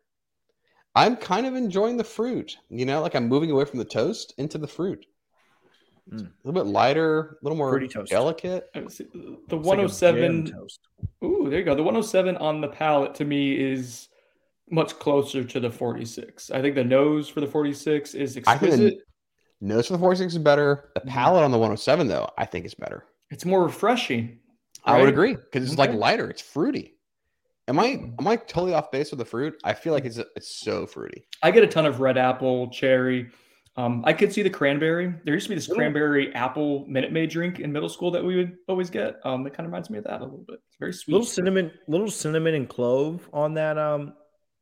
I'm 0.97 1.17
kind 1.17 1.47
of 1.47 1.55
enjoying 1.55 1.97
the 1.97 2.05
fruit. 2.05 2.57
You 2.69 2.85
know, 2.85 3.01
like 3.01 3.15
I'm 3.15 3.29
moving 3.29 3.51
away 3.51 3.65
from 3.65 3.79
the 3.79 3.85
toast 3.85 4.35
into 4.39 4.59
the 4.59 4.67
fruit. 4.67 5.07
It's 6.13 6.23
Mm. 6.23 6.27
A 6.27 6.31
little 6.49 6.65
bit 6.65 6.71
lighter, 6.71 7.21
a 7.41 7.45
little 7.45 7.57
more 7.57 7.71
Fruity 7.71 7.89
toast. 7.89 8.11
delicate. 8.11 8.71
The 8.75 8.81
It's 8.83 9.01
like 9.01 9.63
107. 9.65 10.47
toast. 10.53 10.81
Ooh, 11.25 11.47
there 11.49 11.59
you 11.61 11.65
go. 11.65 11.75
The 11.75 11.83
107 11.83 12.37
on 12.37 12.61
the 12.61 12.69
palate 12.69 13.15
to 13.17 13.25
me 13.25 13.59
is 13.59 14.09
much 14.71 14.99
closer 14.99 15.45
to 15.45 15.61
the 15.61 15.71
46. 15.71 16.51
I 16.51 16.61
think 16.61 16.75
the 16.75 16.85
nose 16.85 17.29
for 17.29 17.41
the 17.41 17.47
46 17.47 18.15
is 18.15 18.37
I 18.47 18.57
think 18.59 18.61
the- 18.61 18.67
exquisite. 18.87 18.99
Nose 19.61 19.87
for 19.87 19.93
the 19.95 19.99
46 19.99 20.35
is 20.35 20.39
better. 20.39 20.91
The 20.95 21.01
Mhm. 21.01 21.07
palate 21.07 21.43
on 21.45 21.51
the 21.51 21.59
107, 21.59 22.09
though, 22.09 22.29
I 22.37 22.45
think 22.45 22.67
is 22.67 22.75
better. 22.75 23.05
It's 23.31 23.45
more 23.47 23.63
refreshing. 23.63 24.41
I 24.85 25.01
would 25.01 25.09
agree 25.09 25.35
because 25.37 25.65
it's 25.67 25.79
like 25.79 25.95
lighter. 25.95 26.29
It's 26.29 26.43
fruity. 26.43 26.97
Am 27.67 27.79
I 27.79 28.13
am 28.19 28.27
I 28.29 28.37
totally 28.37 28.75
off 28.75 28.91
base 28.91 29.11
with 29.11 29.19
the 29.19 29.25
fruit? 29.25 29.59
I 29.65 29.73
feel 29.73 29.95
like 29.95 30.05
it's 30.05 30.19
it's 30.37 30.49
so 30.49 30.87
fruity. 30.87 31.27
I 31.43 31.51
get 31.51 31.63
a 31.63 31.67
ton 31.67 31.87
of 31.87 32.01
red 32.01 32.19
apple, 32.19 32.69
cherry. 32.69 33.31
Um, 33.77 34.05
I 34.07 34.13
could 34.13 34.33
see 34.33 34.43
the 34.43 34.51
cranberry. 34.51 35.13
There 35.25 35.35
used 35.35 35.47
to 35.47 35.51
be 35.51 35.57
this 35.57 35.69
Ooh. 35.69 35.75
cranberry 35.75 36.33
apple 36.35 36.87
Minute 36.87 37.13
Maid 37.13 37.31
drink 37.31 37.59
in 37.59 37.73
middle 37.73 37.89
school 37.89 38.11
that 38.13 38.25
we 38.25 38.37
would 38.37 38.57
always 38.69 38.89
get. 38.89 39.17
Um, 39.25 39.47
it 39.47 39.51
kind 39.53 39.67
of 39.67 39.73
reminds 39.73 39.91
me 39.91 39.99
of 39.99 40.05
that 40.05 40.21
a 40.21 40.25
little 40.25 40.45
bit. 40.47 40.61
It's 40.69 40.77
very 40.79 40.93
sweet. 40.93 41.13
Little 41.13 41.27
cinnamon, 41.27 41.73
little 41.89 42.11
cinnamon 42.11 42.55
and 42.55 42.69
clove 42.69 43.29
on 43.33 43.55
that 43.55 43.77
um 43.79 44.15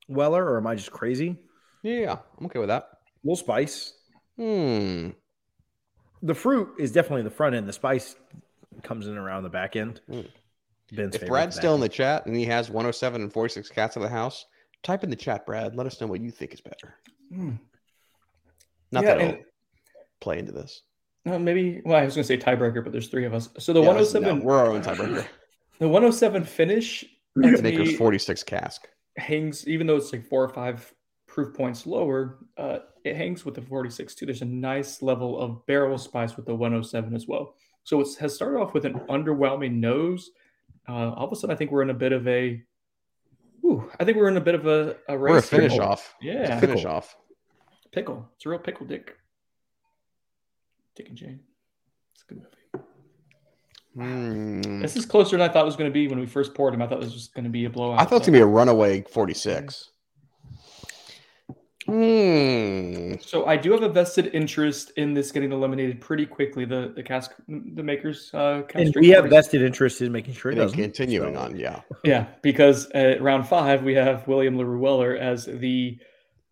Weller, 0.09 0.45
or 0.45 0.59
am 0.59 0.67
I 0.67 0.75
just 0.75 0.91
crazy? 0.91 1.37
Yeah, 1.83 1.99
yeah, 1.99 2.17
I'm 2.39 2.47
okay 2.47 2.59
with 2.59 2.69
that. 2.69 2.89
little 3.23 3.37
spice. 3.37 3.95
Hmm. 4.37 5.11
The 6.23 6.35
fruit 6.35 6.75
is 6.79 6.93
definitely 6.93 7.23
the 7.23 7.31
front 7.31 7.55
end. 7.55 7.69
The 7.69 7.73
spice 7.73 8.17
comes 8.83 9.07
in 9.09 9.17
around 9.17 9.43
the 9.43 9.51
back 9.51 9.77
end. 9.77 10.01
Mm. 10.09 10.29
Ben's 10.93 11.17
If 11.17 11.27
Brad's 11.27 11.57
still 11.57 11.75
in 11.75 11.81
the 11.81 11.89
chat 11.89 12.27
and 12.27 12.37
he 12.37 12.45
has 12.45 12.69
107 12.69 13.23
and 13.23 13.33
46 13.33 13.69
cats 13.71 13.97
in 13.97 14.03
the 14.03 14.09
house, 14.09 14.47
type 14.83 15.05
in 15.05 15.11
the 15.11 15.17
chat, 15.17 15.47
Brad. 15.47 15.75
Let 15.75 15.87
us 15.87 16.01
know 16.01 16.07
what 16.07 16.21
you 16.21 16.31
think 16.31 16.55
is 16.55 16.61
better. 16.61 16.95
Mm. 17.33 17.59
Not 18.93 19.05
Yeah, 19.05 19.15
that 19.15 19.21
it'll 19.25 19.41
play 20.21 20.39
into 20.39 20.53
this. 20.53 20.83
Uh, 21.25 21.39
maybe. 21.39 21.81
Well, 21.85 21.97
I 21.97 22.05
was 22.05 22.15
going 22.15 22.25
to 22.25 22.29
say 22.29 22.37
tiebreaker, 22.37 22.83
but 22.83 22.93
there's 22.93 23.09
three 23.09 23.25
of 23.25 23.35
us. 23.35 23.49
So 23.59 23.73
the 23.73 23.81
Yeah, 23.81 23.87
107. 23.89 24.39
no, 24.39 24.45
we're 24.45 24.59
our 24.59 24.71
own 24.71 24.83
tiebreaker. 24.83 25.27
The 25.79 25.89
107 25.89 26.45
finish 26.45 27.05
Maker's 27.35 27.89
me 27.89 27.95
46 27.97 28.45
cask. 28.45 28.87
hangs, 29.17 29.67
even 29.67 29.89
though 29.89 29.97
it's 29.97 30.13
like 30.13 30.25
four 30.25 30.45
or 30.45 30.49
five 30.49 30.93
proof 31.27 31.57
points 31.57 31.87
lower, 31.89 32.39
uh, 32.57 32.81
it 33.05 33.17
hangs 33.17 33.45
with 33.45 33.57
the 33.57 33.63
46 33.63 34.15
too. 34.15 34.27
There's 34.27 34.43
a 34.43 34.45
nice 34.45 35.03
level 35.03 35.41
of 35.41 35.67
barrel 35.67 35.99
spice 35.99 36.37
with 36.37 36.47
the 36.47 36.55
107 36.55 37.17
as 37.17 37.27
well. 37.27 37.57
So 37.83 38.01
it 38.01 38.07
has 38.21 38.33
started 38.33 38.61
off 38.61 38.75
with 38.75 38.85
an 38.85 38.95
underwhelming 39.09 39.81
nose. 39.81 40.31
Uh, 40.89 41.11
all 41.11 41.27
of 41.27 41.33
a 41.33 41.37
sudden, 41.37 41.53
I 41.53 41.57
think 41.57 41.73
we're 41.73 41.83
in 41.83 41.91
a 41.91 41.95
bit 41.95 42.13
of 42.13 42.29
a. 42.29 42.63
Ooh, 43.65 43.91
I 43.99 44.05
think 44.05 44.19
we're 44.19 44.29
in 44.29 44.37
a 44.37 44.41
bit 44.41 44.55
of 44.55 44.67
a, 44.67 44.97
a 45.09 45.19
race. 45.19 45.33
We're 45.33 45.39
a 45.39 45.43
finish 45.43 45.79
off. 45.79 46.15
Yeah, 46.21 46.61
finish 46.61 46.85
off. 46.85 47.17
Pickle. 47.93 48.29
It's 48.37 48.47
a 48.47 48.49
real 48.49 48.59
pickle, 48.59 48.87
Dick. 48.87 49.17
Dick 50.97 51.09
and 51.09 51.17
Jane. 51.17 51.41
It's 52.15 52.25
a 52.29 52.35
good 52.35 52.39
movie. 52.43 52.49
Hmm. 53.95 54.81
This 54.81 54.97
is 54.97 55.05
closer 55.07 55.37
than 55.37 55.49
I 55.49 55.53
thought 55.53 55.63
it 55.63 55.67
was 55.67 55.77
going 55.77 55.91
to 55.91 55.95
be 55.95 56.09
when 56.09 56.19
we 56.19 56.27
first 56.27 56.55
poured 56.55 56.73
him. 56.75 56.81
I 56.83 56.87
thought 56.87 57.01
this 57.01 57.13
was 57.13 57.29
going 57.29 57.45
to 57.45 57.51
be 57.51 57.67
a 57.67 57.71
blowout. 57.71 58.01
I 58.01 58.05
thought 58.05 58.13
it 58.13 58.19
was 58.21 58.27
gonna 58.29 58.39
be 58.39 58.43
a 58.43 58.47
runaway 58.47 59.03
46. 59.03 59.91
Hmm. 61.85 63.15
So 63.21 63.45
I 63.47 63.57
do 63.57 63.73
have 63.73 63.83
a 63.83 63.89
vested 63.89 64.31
interest 64.35 64.93
in 64.97 65.15
this 65.15 65.33
getting 65.33 65.51
eliminated 65.51 66.01
pretty 66.01 66.25
quickly. 66.27 66.65
The 66.65 66.93
the 66.95 67.03
cask 67.03 67.33
the 67.49 67.83
makers 67.83 68.31
uh 68.33 68.63
cask 68.69 68.77
And 68.77 68.95
we 68.95 69.09
have 69.09 69.25
vested 69.27 69.63
interest 69.63 70.01
in 70.01 70.13
making 70.13 70.35
sure 70.35 70.53
it 70.53 70.59
And 70.59 70.61
then 70.61 70.67
doesn't. 70.69 70.81
continuing 70.81 71.35
so- 71.35 71.41
on, 71.41 71.57
yeah. 71.57 71.81
yeah 72.05 72.27
because 72.41 72.89
at 72.93 73.21
round 73.21 73.49
five 73.49 73.83
we 73.83 73.95
have 73.95 74.29
William 74.29 74.57
Larue 74.57 74.79
Weller 74.79 75.17
as 75.17 75.47
the 75.47 75.99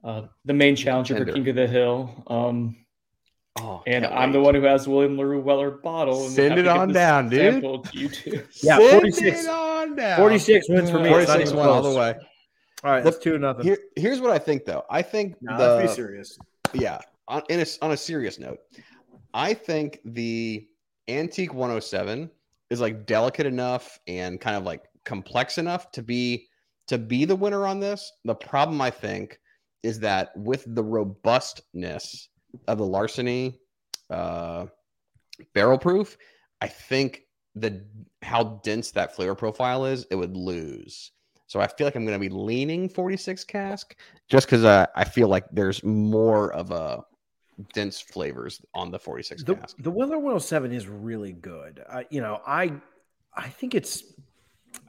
uh 0.05 0.23
the 0.45 0.53
main 0.55 0.77
challenger 0.77 1.17
for 1.17 1.25
King 1.33 1.49
of 1.49 1.57
the 1.57 1.67
Hill. 1.67 2.25
Um 2.27 2.77
Oh, 3.59 3.83
and 3.87 4.07
I'm 4.07 4.31
the 4.33 4.41
one 4.41 4.55
who 4.55 4.63
has 4.63 4.87
William 4.87 5.17
Larue 5.19 5.41
Weller 5.41 5.73
bottle. 5.73 6.23
and 6.25 6.33
Send 6.33 6.59
it 6.59 6.69
on 6.69 6.93
down, 6.93 7.29
dude. 7.29 7.61
to 7.63 7.83
you 7.93 8.09
too. 8.09 8.45
Yeah, 8.63 8.79
Send 8.79 8.93
46. 9.01 9.45
it 9.45 9.49
on 9.51 9.97
down. 9.97 10.19
46 10.19 10.69
wins 10.69 10.89
for 10.91 11.01
me. 11.01 11.09
46 11.09 11.51
wins 11.51 11.67
all 11.67 11.83
the 11.83 11.99
way. 11.99 12.15
All 12.85 12.91
right, 12.93 13.05
Look, 13.05 13.13
that's 13.15 13.23
two 13.23 13.33
to 13.33 13.39
nothing. 13.41 13.65
Here, 13.65 13.79
here's 13.97 14.21
what 14.21 14.31
I 14.31 14.39
think, 14.39 14.65
though. 14.65 14.85
I 14.89 15.03
think 15.03 15.35
no, 15.43 15.59
the 15.59 15.75
let's 15.75 15.91
be 15.91 15.95
serious. 15.97 16.39
yeah. 16.73 17.01
On 17.27 17.43
in 17.51 17.61
a, 17.61 17.67
on 17.83 17.91
a 17.91 17.97
serious 17.97 18.39
note, 18.39 18.59
I 19.35 19.53
think 19.53 19.99
the 20.05 20.67
antique 21.09 21.53
107 21.53 22.31
is 22.71 22.81
like 22.81 23.05
delicate 23.05 23.47
enough 23.47 23.99
and 24.07 24.41
kind 24.41 24.57
of 24.57 24.63
like 24.63 24.85
complex 25.05 25.59
enough 25.59 25.91
to 25.91 26.03
be 26.05 26.47
to 26.87 26.99
be 26.99 27.25
the 27.25 27.37
winner 27.37 27.67
on 27.67 27.81
this. 27.81 28.13
The 28.25 28.35
problem 28.37 28.81
I 28.81 28.91
think 28.91 29.40
is 29.83 30.01
that 30.01 30.37
with 30.37 30.65
the 30.75 30.83
robustness 30.83 32.29
of 32.69 32.79
the 32.79 32.87
larceny 32.87 33.59
uh, 34.11 34.67
barrel 35.55 35.79
proof, 35.79 36.17
I 36.61 36.69
think 36.69 37.23
the 37.55 37.85
how 38.23 38.61
dense 38.65 38.91
that 38.93 39.15
flavor 39.15 39.35
profile 39.35 39.85
is, 39.85 40.07
it 40.11 40.17
would 40.17 40.37
lose. 40.37 41.13
So 41.47 41.61
I 41.61 41.67
feel 41.67 41.87
like 41.87 41.97
I'm 41.97 42.05
going 42.05 42.21
to 42.21 42.29
be 42.29 42.33
leaning 42.33 42.89
46 42.89 43.43
cask 43.45 43.97
just 44.29 44.47
because 44.47 44.65
uh, 44.65 44.87
I 44.95 45.05
feel 45.05 45.29
like 45.29 45.45
there's 45.51 45.83
more 45.83 46.53
of 46.53 46.71
a 46.71 47.03
dense 47.73 48.01
flavors 48.01 48.61
on 48.75 48.91
the 48.91 48.99
46 48.99 49.43
The, 49.43 49.57
cask. 49.57 49.77
the 49.79 49.91
Weller 49.91 50.19
107 50.19 50.73
is 50.73 50.87
really 50.87 51.33
good. 51.33 51.83
Uh, 51.89 52.05
you 52.11 52.21
know, 52.21 52.41
I 52.47 52.73
I 53.35 53.49
think 53.49 53.75
it's 53.75 54.05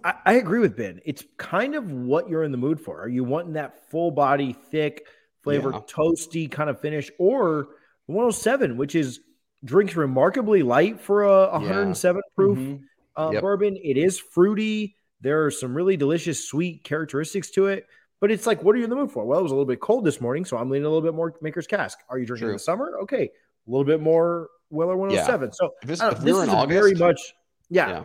I, 0.03 0.13
I 0.25 0.33
agree 0.33 0.59
with 0.59 0.75
Ben. 0.77 0.99
It's 1.05 1.23
kind 1.37 1.75
of 1.75 1.91
what 1.91 2.29
you're 2.29 2.43
in 2.43 2.51
the 2.51 2.57
mood 2.57 2.79
for. 2.79 3.01
Are 3.01 3.07
you 3.09 3.23
wanting 3.23 3.53
that 3.53 3.89
full 3.89 4.11
body, 4.11 4.53
thick 4.53 5.05
flavor, 5.43 5.71
Yeah. 5.73 5.79
toasty 5.87 6.49
kind 6.51 6.69
of 6.69 6.79
finish, 6.79 7.11
or 7.19 7.69
107, 8.07 8.77
which 8.77 8.95
is 8.95 9.19
drinks 9.63 9.95
remarkably 9.95 10.63
light 10.63 10.99
for 10.99 11.23
a 11.23 11.49
107 11.51 12.21
proof 12.35 12.57
Mhm. 12.57 12.81
uh, 13.15 13.29
Yep. 13.33 13.41
bourbon. 13.41 13.77
It 13.77 13.97
is 13.97 14.19
fruity. 14.19 14.95
There 15.21 15.45
are 15.45 15.51
some 15.51 15.75
really 15.75 15.97
delicious 15.97 16.47
sweet 16.47 16.83
characteristics 16.83 17.49
to 17.51 17.67
it. 17.67 17.85
But 18.19 18.31
it's 18.31 18.45
like, 18.45 18.63
what 18.63 18.75
are 18.75 18.77
you 18.77 18.83
in 18.83 18.89
the 18.91 18.95
mood 18.95 19.11
for? 19.11 19.25
Well, 19.25 19.39
it 19.39 19.43
was 19.43 19.51
a 19.51 19.55
little 19.55 19.65
bit 19.65 19.79
cold 19.79 20.05
this 20.05 20.21
morning, 20.21 20.45
so 20.45 20.55
I'm 20.57 20.69
leaning 20.69 20.85
a 20.85 20.89
little 20.89 21.01
bit 21.01 21.15
more 21.15 21.33
Maker's 21.41 21.65
Cask. 21.65 21.97
Are 22.09 22.19
you 22.19 22.25
drinking 22.25 22.49
in 22.49 22.53
the 22.53 22.59
summer? 22.59 22.99
Okay, 23.01 23.23
a 23.25 23.69
little 23.71 23.83
bit 23.85 23.99
more 23.99 24.49
Weller 24.69 24.95
107. 24.95 25.51
So 25.53 25.71
If, 25.81 25.87
this, 25.87 26.01
I 26.01 26.05
don't 26.05 26.13
if 26.17 26.23
we 26.23 26.31
this 26.31 26.37
in 26.43 26.49
is 26.49 26.53
August, 26.53 26.69
very 26.79 26.93
much, 26.95 27.33
yeah, 27.69 27.89
yeah. 27.89 28.03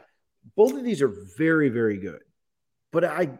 Both 0.54 0.74
of 0.74 0.84
these 0.84 1.02
are 1.02 1.12
very, 1.36 1.68
very 1.68 1.98
good. 1.98 2.20
But 2.92 3.04
I, 3.04 3.30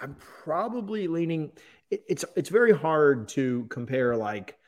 I'm 0.00 0.16
probably 0.44 1.08
leaning. 1.08 1.52
It, 1.90 2.04
it's 2.08 2.24
it's 2.36 2.48
very 2.48 2.72
hard 2.72 3.28
to 3.28 3.66
compare 3.70 4.16
like 4.16 4.58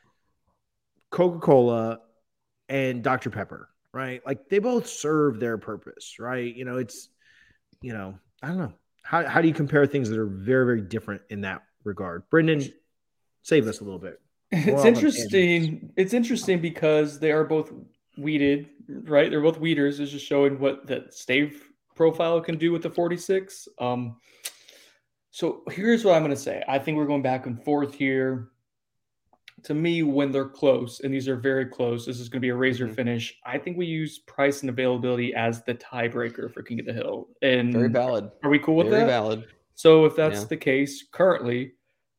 Coca 1.11 1.39
Cola 1.39 1.99
and 2.69 3.03
Dr 3.03 3.29
Pepper, 3.29 3.69
right? 3.93 4.21
Like 4.25 4.49
they 4.49 4.59
both 4.59 4.87
serve 4.87 5.39
their 5.39 5.57
purpose, 5.57 6.15
right? 6.19 6.55
You 6.55 6.65
know, 6.65 6.77
it's 6.77 7.09
you 7.81 7.93
know, 7.93 8.17
I 8.41 8.47
don't 8.47 8.57
know 8.57 8.73
how 9.03 9.25
how 9.25 9.41
do 9.41 9.47
you 9.47 9.53
compare 9.53 9.85
things 9.85 10.09
that 10.09 10.19
are 10.19 10.27
very, 10.27 10.65
very 10.65 10.81
different 10.81 11.21
in 11.29 11.41
that 11.41 11.63
regard? 11.83 12.29
Brendan, 12.29 12.63
save 13.41 13.67
us 13.67 13.79
a 13.79 13.83
little 13.83 13.99
bit. 13.99 14.19
It's 14.49 14.67
Well, 14.67 14.79
I'm 14.79 14.87
interesting. 14.87 15.91
It's 15.97 16.13
interesting 16.13 16.61
because 16.61 17.19
they 17.19 17.33
are 17.33 17.43
both 17.43 17.73
wheated, 18.17 18.69
right? 18.87 19.29
They're 19.29 19.41
both 19.41 19.59
wheaters. 19.59 19.99
It's 19.99 20.11
just 20.11 20.25
showing 20.25 20.59
what 20.59 20.87
that 20.87 21.13
stave 21.13 21.63
profile 21.95 22.39
can 22.41 22.57
do 22.57 22.71
with 22.71 22.83
the 22.83 22.89
46. 22.89 23.67
Um, 23.79 24.17
so 25.31 25.63
here's 25.71 26.03
what 26.03 26.15
I'm 26.15 26.23
going 26.23 26.35
to 26.35 26.41
say. 26.41 26.63
I 26.67 26.79
think 26.79 26.97
we're 26.97 27.05
going 27.05 27.21
back 27.21 27.45
and 27.45 27.63
forth 27.63 27.93
here. 27.93 28.49
To 29.63 29.73
me, 29.73 30.03
when 30.03 30.31
they're 30.31 30.47
close, 30.47 30.99
and 30.99 31.11
these 31.11 31.27
are 31.27 31.35
very 31.35 31.65
close, 31.65 32.05
this 32.05 32.19
is 32.19 32.29
going 32.29 32.39
to 32.39 32.45
be 32.45 32.49
a 32.49 32.55
razor 32.55 32.87
Mhm. 32.87 32.95
finish. 32.95 33.39
I 33.43 33.57
think 33.57 33.75
we 33.75 33.87
use 33.87 34.19
price 34.19 34.61
and 34.61 34.69
availability 34.69 35.33
as 35.33 35.63
the 35.63 35.73
tiebreaker 35.73 36.51
for 36.53 36.61
King 36.61 36.79
of 36.79 36.85
the 36.85 36.93
Hill. 36.93 37.29
And 37.41 37.73
Very 37.73 37.89
valid. 37.89 38.29
are 38.43 38.51
we 38.51 38.59
cool 38.59 38.75
with 38.75 38.87
Very 38.87 39.01
that? 39.01 39.07
Very 39.07 39.19
valid. 39.19 39.45
So 39.73 40.05
if 40.05 40.15
that's 40.15 40.41
Yeah. 40.41 40.47
the 40.47 40.57
case, 40.57 41.07
currently, 41.11 41.73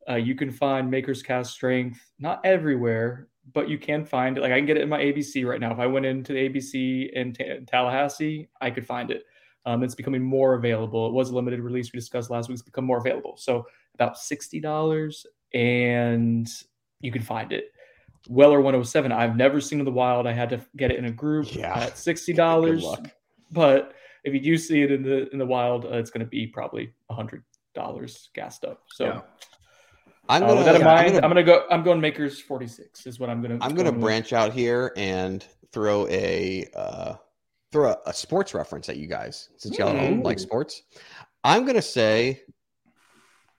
uh, 0.09 0.15
you 0.15 0.35
can 0.35 0.51
find 0.51 0.91
Maker's 0.91 1.23
Cask 1.23 1.53
Strength 1.53 1.99
not 2.19 2.41
everywhere, 2.45 3.28
but 3.53 3.69
you 3.69 3.77
can 3.77 4.05
find 4.05 4.37
it. 4.37 4.41
Like 4.41 4.51
I 4.51 4.57
can 4.57 4.65
get 4.65 4.77
it 4.77 4.83
in 4.83 4.89
my 4.89 4.99
ABC 4.99 5.45
right 5.45 5.59
now. 5.59 5.71
If 5.71 5.79
I 5.79 5.87
went 5.87 6.05
into 6.05 6.33
the 6.33 6.49
ABC 6.49 7.11
in, 7.13 7.35
in 7.39 7.65
Tallahassee, 7.65 8.49
I 8.61 8.69
could 8.69 8.85
find 8.85 9.11
it. 9.11 9.23
Um, 9.65 9.83
it's 9.83 9.95
becoming 9.95 10.21
more 10.23 10.55
available. 10.55 11.07
It 11.07 11.13
was 11.13 11.29
a 11.29 11.35
limited 11.35 11.59
release 11.59 11.91
we 11.93 11.99
discussed 11.99 12.29
last 12.29 12.49
week. 12.49 12.55
It's 12.55 12.61
become 12.61 12.85
more 12.85 12.97
available. 12.97 13.35
So 13.37 13.65
about 13.93 14.17
sixty 14.17 14.59
dollars, 14.59 15.25
and 15.53 16.47
you 17.01 17.11
can 17.11 17.21
find 17.21 17.51
it. 17.51 17.71
Weller 18.27 18.59
107. 18.61 19.11
I've 19.11 19.35
never 19.35 19.61
seen 19.61 19.79
in 19.79 19.85
the 19.85 19.91
wild. 19.91 20.27
I 20.27 20.33
had 20.33 20.49
to 20.49 20.61
get 20.75 20.91
it 20.91 20.97
in 20.99 21.05
a 21.05 21.11
group 21.11 21.53
Yeah. 21.55 21.73
at 21.77 21.97
sixty 22.09 22.33
dollars. 22.33 22.85
But 23.51 23.93
if 24.23 24.33
you 24.33 24.39
do 24.39 24.57
see 24.57 24.81
it 24.83 24.91
in 24.91 25.03
the 25.03 25.29
in 25.31 25.39
the 25.39 25.45
wild, 25.45 25.85
uh, 25.85 25.89
it's 25.97 26.09
going 26.09 26.25
to 26.25 26.29
be 26.29 26.47
probably 26.47 26.93
a 27.09 27.13
hundred 27.13 27.43
dollars 27.75 28.29
gassed 28.33 28.65
up. 28.65 28.83
So 28.91 29.05
Yeah. 29.05 29.21
I'm 30.29 30.43
uh, 30.43 30.47
gonna, 30.47 30.57
with 30.57 30.65
that 30.65 30.75
in 30.75 30.81
yeah, 30.81 30.87
mind, 30.87 31.07
I'm 31.09 31.15
I'm 31.15 31.21
gonna, 31.31 31.43
gonna, 31.43 31.59
go. 31.59 31.65
I'm 31.71 31.83
going 31.83 31.99
Makers 31.99 32.39
46 32.39 33.07
is 33.07 33.19
what 33.19 33.29
I'm 33.29 33.41
gonna. 33.41 33.55
I'm 33.55 33.71
gonna 33.71 33.83
going 33.83 33.95
with. 33.95 34.01
branch 34.01 34.31
out 34.31 34.53
here 34.53 34.93
and 34.95 35.43
throw 35.71 36.07
a 36.07 36.67
uh, 36.75 37.15
throw 37.71 37.89
a, 37.89 37.97
a 38.05 38.13
sports 38.13 38.53
reference 38.53 38.89
at 38.89 38.97
you 38.97 39.07
guys 39.07 39.49
since 39.57 39.77
y'all 39.77 39.93
don't 39.93 40.21
like 40.21 40.37
sports. 40.37 40.83
I'm 41.43 41.65
gonna 41.65 41.81
say 41.81 42.43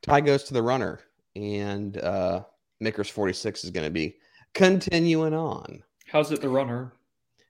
tie 0.03 0.21
goes 0.21 0.45
to 0.45 0.55
the 0.55 0.63
runner, 0.63 1.01
and 1.35 1.99
uh, 1.99 2.45
Makers 2.79 3.09
46 3.09 3.65
is 3.65 3.71
gonna 3.71 3.91
be 3.91 4.17
continuing 4.55 5.35
on 5.35 5.83
How's 6.07 6.31
it 6.31 6.41
the 6.41 6.49
runner? 6.49 6.93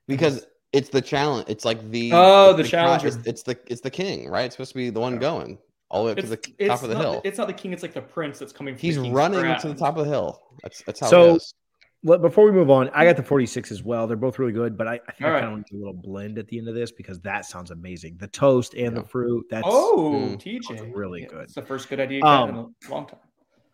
because 0.06 0.46
it's 0.72 0.88
the 0.88 1.02
challenge. 1.02 1.46
It's 1.48 1.66
like 1.66 1.90
the 1.90 2.10
Oh, 2.14 2.50
it's 2.50 2.56
the 2.56 2.68
challenge. 2.68 3.04
It's, 3.04 3.18
it's 3.26 3.42
the 3.42 3.58
it's 3.66 3.82
the 3.82 3.90
king, 3.90 4.30
right? 4.30 4.46
It's 4.46 4.54
supposed 4.54 4.72
to 4.72 4.78
be 4.78 4.88
the 4.88 5.00
one 5.00 5.18
going 5.18 5.58
all 5.90 6.04
the 6.04 6.06
way 6.06 6.12
up 6.12 6.18
It's, 6.18 6.28
to 6.30 6.36
the 6.58 6.66
top 6.68 6.82
of 6.82 6.88
the 6.88 6.94
not, 6.94 7.00
hill. 7.02 7.20
It's 7.24 7.38
not 7.38 7.46
the 7.48 7.52
king. 7.52 7.72
It's 7.72 7.82
like 7.82 7.94
the 7.94 8.00
prince 8.00 8.38
that's 8.38 8.52
coming. 8.52 8.74
From 8.74 8.80
He's 8.80 8.96
the 8.96 9.10
running 9.10 9.40
crown. 9.40 9.60
to 9.60 9.68
the 9.68 9.74
top 9.74 9.96
of 9.96 10.04
the 10.06 10.10
hill. 10.10 10.40
That's 10.62 10.82
that's 10.84 11.00
how 11.00 11.06
So- 11.08 11.30
it 11.32 11.36
is. 11.36 11.54
Let- 12.02 12.22
Before 12.22 12.46
we 12.46 12.52
move 12.52 12.70
on, 12.70 12.88
I 12.94 13.04
got 13.04 13.18
the 13.18 13.22
46 13.22 13.70
as 13.70 13.82
well. 13.82 14.06
They're 14.06 14.16
both 14.16 14.38
really 14.38 14.52
good, 14.52 14.74
but 14.78 14.88
I, 14.88 14.94
I 15.06 15.12
think 15.12 15.20
All 15.20 15.26
I 15.26 15.30
right. 15.32 15.40
kind 15.40 15.44
of 15.46 15.52
want 15.52 15.66
to 15.66 15.72
do 15.74 15.78
a 15.78 15.80
little 15.80 15.92
blend 16.00 16.38
at 16.38 16.48
the 16.48 16.56
end 16.56 16.66
of 16.66 16.74
this 16.74 16.90
because 16.90 17.20
that 17.20 17.44
sounds 17.44 17.70
amazing. 17.72 18.16
The 18.18 18.28
toast 18.28 18.72
and 18.72 18.96
Yeah. 18.96 19.02
the 19.02 19.04
fruit. 19.06 19.44
That's 19.50 19.66
Oh, 19.68 20.12
Mm. 20.30 20.40
TJ, 20.40 20.92
really 20.96 21.20
Yeah, 21.22 21.26
good. 21.28 21.42
It's 21.42 21.54
the 21.54 21.60
first 21.60 21.90
good 21.90 22.00
idea 22.00 22.16
you've 22.20 22.24
in 22.24 22.30
Um, 22.30 22.74
a 22.88 22.90
long 22.90 23.06
time. 23.06 23.18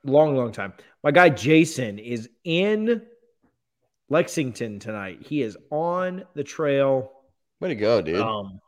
long, 0.02 0.36
long 0.36 0.50
time. 0.50 0.72
My 1.04 1.12
guy 1.12 1.28
Jason 1.28 2.00
is 2.00 2.28
in 2.42 3.02
Lexington 4.08 4.78
tonight. 4.78 5.18
He 5.24 5.42
is 5.42 5.56
on 5.70 6.24
the 6.34 6.44
trail, 6.44 7.12
Way 7.60 7.68
to 7.68 7.74
go, 7.76 8.02
dude. 8.02 8.20
um, 8.20 8.60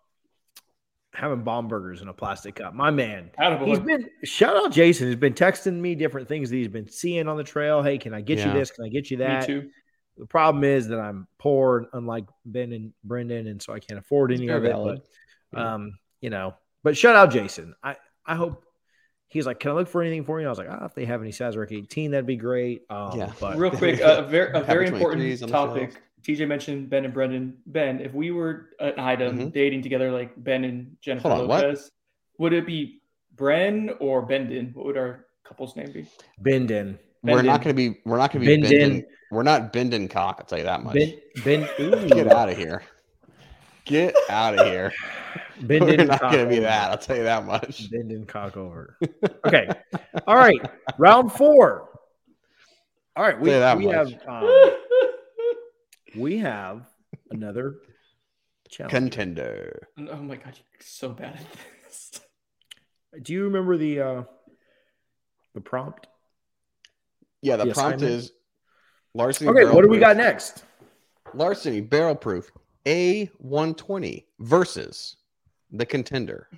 having 1.18 1.42
bomb 1.42 1.66
burgers 1.68 2.00
in 2.00 2.08
a 2.08 2.12
plastic 2.12 2.54
cup. 2.54 2.74
My 2.74 2.90
man. 2.90 3.30
Attaboy. 3.38 3.66
He's 3.66 3.78
been 3.80 4.08
shout 4.24 4.56
out 4.56 4.70
Jason. 4.72 5.08
He's 5.08 5.16
been 5.16 5.34
texting 5.34 5.74
me 5.74 5.94
different 5.94 6.28
things 6.28 6.48
that 6.50 6.56
he's 6.56 6.68
been 6.68 6.88
seeing 6.88 7.26
on 7.28 7.36
the 7.36 7.44
trail. 7.44 7.82
Hey, 7.82 7.98
can 7.98 8.14
I 8.14 8.20
get 8.20 8.38
you 8.38 8.52
this? 8.52 8.70
Can 8.70 8.84
I 8.84 8.88
get 8.88 9.10
you 9.10 9.18
Me 9.18 9.24
that? 9.24 9.46
too. 9.46 9.68
The 10.16 10.26
problem 10.26 10.64
is 10.64 10.88
that 10.88 10.98
I'm 10.98 11.26
poor, 11.38 11.86
unlike 11.92 12.24
Ben 12.44 12.72
and 12.72 12.92
Brendan, 13.04 13.46
and 13.48 13.60
so 13.62 13.72
I 13.72 13.78
can't 13.80 13.98
afford 13.98 14.32
any 14.32 14.48
of 14.48 14.64
it. 14.64 14.72
But 14.74 15.06
Yeah. 15.52 15.74
um, 15.74 15.98
you 16.20 16.30
know, 16.30 16.54
but 16.82 16.96
shout 16.96 17.16
out 17.16 17.30
Jason. 17.30 17.74
I 17.82 17.96
I 18.26 18.34
hope 18.34 18.64
he's 19.28 19.46
like, 19.46 19.58
can 19.60 19.70
I 19.72 19.74
look 19.74 19.88
for 19.88 20.02
anything 20.02 20.24
for 20.24 20.40
you? 20.40 20.46
I 20.46 20.50
was 20.50 20.58
like, 20.58 20.68
ah, 20.70 20.84
if 20.86 20.94
they 20.94 21.04
have 21.04 21.20
any 21.20 21.30
Sazerac 21.30 21.70
18, 21.72 22.12
that'd 22.12 22.26
be 22.26 22.36
great. 22.36 22.82
Um, 22.90 23.18
Yeah. 23.18 23.32
but 23.40 23.56
Real 23.58 23.70
quick, 23.76 24.00
uh, 24.00 24.22
a 24.24 24.28
very, 24.28 24.52
a 24.52 24.62
very 24.62 24.86
important 24.88 25.22
on 25.22 25.38
the 25.38 25.46
topic. 25.46 26.00
TJ 26.22 26.46
mentioned 26.48 26.90
Ben 26.90 27.04
and 27.04 27.14
Brendan. 27.14 27.56
Ben, 27.66 28.00
if 28.00 28.12
we 28.12 28.30
were 28.30 28.70
an 28.80 28.94
item 28.98 29.38
Mhm. 29.38 29.52
dating 29.52 29.82
together 29.82 30.10
like 30.12 30.32
Ben 30.42 30.64
and 30.64 30.96
Jennifer 31.00 31.28
Hold 31.28 31.42
on, 31.42 31.48
what? 31.48 31.64
Lopez, 31.64 31.90
would 32.38 32.52
it 32.52 32.66
be 32.66 33.00
Bren 33.36 33.96
or 34.00 34.22
Bendon? 34.22 34.70
What 34.74 34.86
would 34.86 34.96
our 34.96 35.26
couple's 35.44 35.76
name 35.76 35.92
be? 35.92 36.06
Bendin, 36.42 36.98
we're 37.22 37.42
not 37.42 37.62
going 37.62 37.74
to 37.74 37.90
be. 37.90 38.00
We're 38.04 38.18
not 38.18 38.32
going 38.32 38.44
to 38.44 38.50
be 38.50 38.60
Bending. 38.60 38.78
bending. 38.80 39.04
We're 39.30 39.42
not 39.42 39.72
bending 39.72 40.08
cock. 40.08 40.36
I'll 40.40 40.46
tell 40.46 40.58
you 40.58 40.64
that 40.64 40.82
much. 40.82 40.94
Ben, 41.44 41.68
Ben, 41.78 42.08
Get 42.08 42.32
out 42.32 42.48
of 42.48 42.56
here. 42.56 42.82
Get 43.84 44.14
out 44.28 44.58
of 44.58 44.66
here. 44.66 44.92
Bendin 45.62 45.98
we're 45.98 46.04
not 46.06 46.20
cock 46.20 46.32
going 46.32 46.44
to 46.44 46.48
be 46.50 46.56
over. 46.58 46.66
that. 46.66 46.90
I'll 46.90 46.98
tell 46.98 47.16
you 47.16 47.24
that 47.24 47.44
much. 47.44 47.90
Bendin 47.90 48.26
cock 48.26 48.56
over. 48.56 48.96
Okay, 49.46 49.68
all 50.26 50.36
right, 50.36 50.60
round 50.98 51.32
four. 51.32 51.88
All 53.16 53.24
right, 53.24 53.38
we, 53.40 53.50
we 53.50 53.86
much. 53.86 53.94
have 53.94 54.12
um, 54.28 54.70
we 56.16 56.38
have 56.38 56.86
another 57.30 57.76
challenge. 58.68 58.92
Contender. 58.92 59.88
oh 59.98 60.16
my 60.16 60.36
god, 60.36 60.54
you're 60.56 60.80
so 60.80 61.10
bad 61.10 61.34
at 61.34 61.46
this. 61.86 62.20
Do 63.22 63.32
you 63.32 63.44
remember 63.44 63.76
the 63.76 64.00
uh 64.00 64.22
the 65.54 65.60
prompt? 65.60 66.06
Yeah, 67.42 67.56
the 67.56 67.66
The 67.66 67.72
prompt 67.74 67.96
assignment? 68.02 68.12
is 68.24 68.32
larceny. 69.14 69.50
Okay, 69.50 69.64
what 69.64 69.82
do 69.82 69.88
we 69.88 69.96
proof. 69.96 70.00
got 70.00 70.16
next? 70.16 70.64
Larceny 71.34 71.80
barrel 71.80 72.14
proof 72.14 72.50
A120 72.86 74.24
versus 74.40 75.16
the 75.70 75.86
contender. 75.86 76.48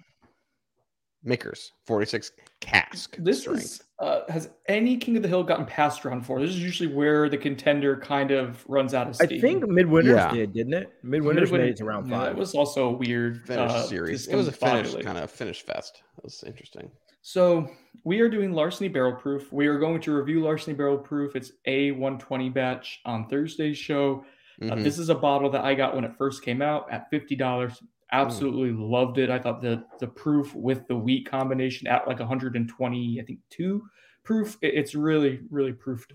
Makers 1.22 1.72
46 1.86 2.32
cask. 2.60 3.16
This 3.18 3.40
strength. 3.42 3.62
is 3.62 3.82
uh, 3.98 4.20
has 4.30 4.48
any 4.68 4.96
King 4.96 5.16
of 5.16 5.22
the 5.22 5.28
Hill 5.28 5.42
gotten 5.42 5.66
past 5.66 6.04
round 6.04 6.24
four? 6.24 6.40
This 6.40 6.50
is 6.50 6.62
usually 6.62 6.92
where 6.92 7.28
the 7.28 7.36
contender 7.36 7.96
kind 7.98 8.30
of 8.30 8.64
runs 8.66 8.94
out 8.94 9.08
of 9.08 9.16
steam. 9.16 9.38
I 9.38 9.40
think 9.40 9.64
Midwinters 9.64 10.16
Yeah. 10.16 10.32
did, 10.32 10.52
didn't 10.54 10.72
it? 10.74 10.88
Midwinters 11.04 11.52
made 11.52 11.68
it 11.68 11.76
to 11.76 11.84
round 11.84 12.08
Yeah, 12.08 12.16
five. 12.18 12.26
That 12.28 12.36
was 12.36 12.54
also 12.54 12.88
a 12.88 12.92
weird 12.92 13.46
finish 13.46 13.70
uh, 13.70 13.82
series. 13.82 14.28
It 14.28 14.36
was 14.36 14.48
a 14.48 14.52
finish 14.52 14.94
kind 15.04 15.18
of 15.18 15.30
finish 15.30 15.62
fest. 15.62 16.02
It 16.18 16.24
was 16.24 16.42
interesting. 16.46 16.90
So 17.22 17.68
we 18.04 18.20
are 18.20 18.30
doing 18.30 18.52
Larceny 18.52 18.88
Barrel 18.88 19.12
Proof. 19.12 19.52
We 19.52 19.66
are 19.66 19.78
going 19.78 20.00
to 20.02 20.14
review 20.16 20.42
Larceny 20.42 20.74
Barrel 20.74 20.96
Proof. 20.96 21.36
It's 21.36 21.52
a 21.66 21.90
120 21.90 22.48
batch 22.48 23.00
on 23.04 23.28
Thursday's 23.28 23.76
show. 23.76 24.24
Uh, 24.62 24.66
Mhm. 24.66 24.82
this 24.82 24.98
is 24.98 25.10
a 25.10 25.14
bottle 25.14 25.50
that 25.50 25.64
I 25.64 25.74
got 25.74 25.94
when 25.94 26.04
it 26.04 26.12
first 26.16 26.42
came 26.42 26.60
out 26.62 26.90
at 26.90 27.08
fifty 27.10 27.34
dollars. 27.36 27.82
Absolutely 28.12 28.72
loved 28.72 29.18
it. 29.18 29.30
I 29.30 29.38
thought 29.38 29.62
the 29.62 29.84
the 30.00 30.08
proof 30.08 30.54
with 30.54 30.86
the 30.88 30.96
wheat 30.96 31.30
combination 31.30 31.86
at 31.86 32.08
like 32.08 32.18
120, 32.18 33.20
I 33.20 33.24
think 33.24 33.38
two 33.50 33.88
proof. 34.24 34.56
it- 34.62 34.74
it's 34.74 34.94
really 34.94 35.40
really 35.50 35.72
proofed 35.72 36.12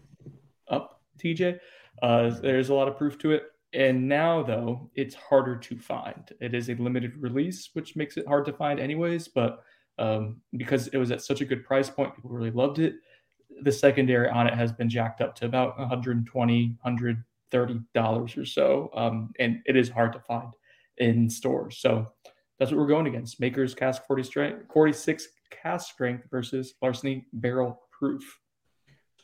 up. 0.67 1.01
TJ, 1.19 1.57
uh, 2.01 2.29
there's 2.41 2.69
a 2.69 2.73
lot 2.73 2.87
of 2.89 2.97
proof 2.97 3.17
to 3.19 3.31
it. 3.31 3.43
And 3.73 4.07
now 4.07 4.43
though, 4.43 4.89
it's 4.95 5.15
harder 5.15 5.55
to 5.57 5.77
find. 5.77 6.29
It 6.41 6.53
is 6.53 6.69
a 6.69 6.75
limited 6.75 7.15
release, 7.17 7.69
which 7.73 7.95
makes 7.95 8.17
it 8.17 8.27
hard 8.27 8.45
to 8.45 8.53
find 8.53 8.79
anyways. 8.79 9.27
But 9.29 9.63
um, 9.97 10.41
because 10.57 10.87
it 10.89 10.97
was 10.97 11.11
at 11.11 11.21
such 11.21 11.39
a 11.41 11.45
good 11.45 11.63
price 11.65 11.89
point, 11.89 12.13
people 12.15 12.29
really 12.31 12.51
loved 12.51 12.79
it. 12.79 12.95
the 13.61 13.71
secondary 13.71 14.29
on 14.29 14.47
it 14.47 14.53
has 14.53 14.73
been 14.73 14.89
jacked 14.89 15.21
up 15.21 15.33
to 15.35 15.45
about 15.45 15.77
120 15.79 16.75
130 16.81 17.79
dollars 17.93 18.35
or 18.37 18.45
so 18.45 18.89
um, 18.95 19.31
and 19.39 19.61
it 19.65 19.75
is 19.77 19.87
hard 19.89 20.11
to 20.11 20.19
find 20.19 20.51
in 20.97 21.29
stores 21.29 21.77
so 21.79 22.05
that's 22.59 22.71
what 22.71 22.79
we're 22.79 22.87
going 22.87 23.07
against 23.07 23.39
makers 23.39 23.73
cask 23.75 24.05
40 24.07 24.23
strength 24.23 24.63
46 24.73 25.27
cask 25.51 25.91
strength 25.93 26.25
versus 26.31 26.73
larceny 26.81 27.25
barrel 27.33 27.79
proof 27.91 28.39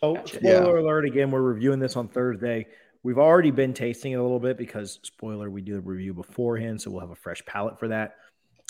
Oh, 0.03 0.15
Gotcha. 0.15 0.38
spoiler 0.38 0.78
alert 0.78 1.05
again, 1.05 1.30
we're 1.30 1.41
reviewing 1.43 1.78
this 1.78 1.95
on 1.95 2.07
Thursday. 2.07 2.65
We've 3.03 3.19
already 3.19 3.51
been 3.51 3.72
tasting 3.72 4.13
it 4.13 4.15
a 4.15 4.22
little 4.24 4.39
bit 4.39 4.57
because 4.57 4.99
spoiler, 5.03 5.51
we 5.51 5.61
do 5.61 5.76
the 5.76 5.82
review 5.82 6.15
beforehand, 6.15 6.82
so 6.82 6.89
we'll 6.89 7.01
have 7.01 7.11
a 7.11 7.15
fresh 7.15 7.45
palate 7.45 7.78
for 7.78 7.88
that. 7.89 8.15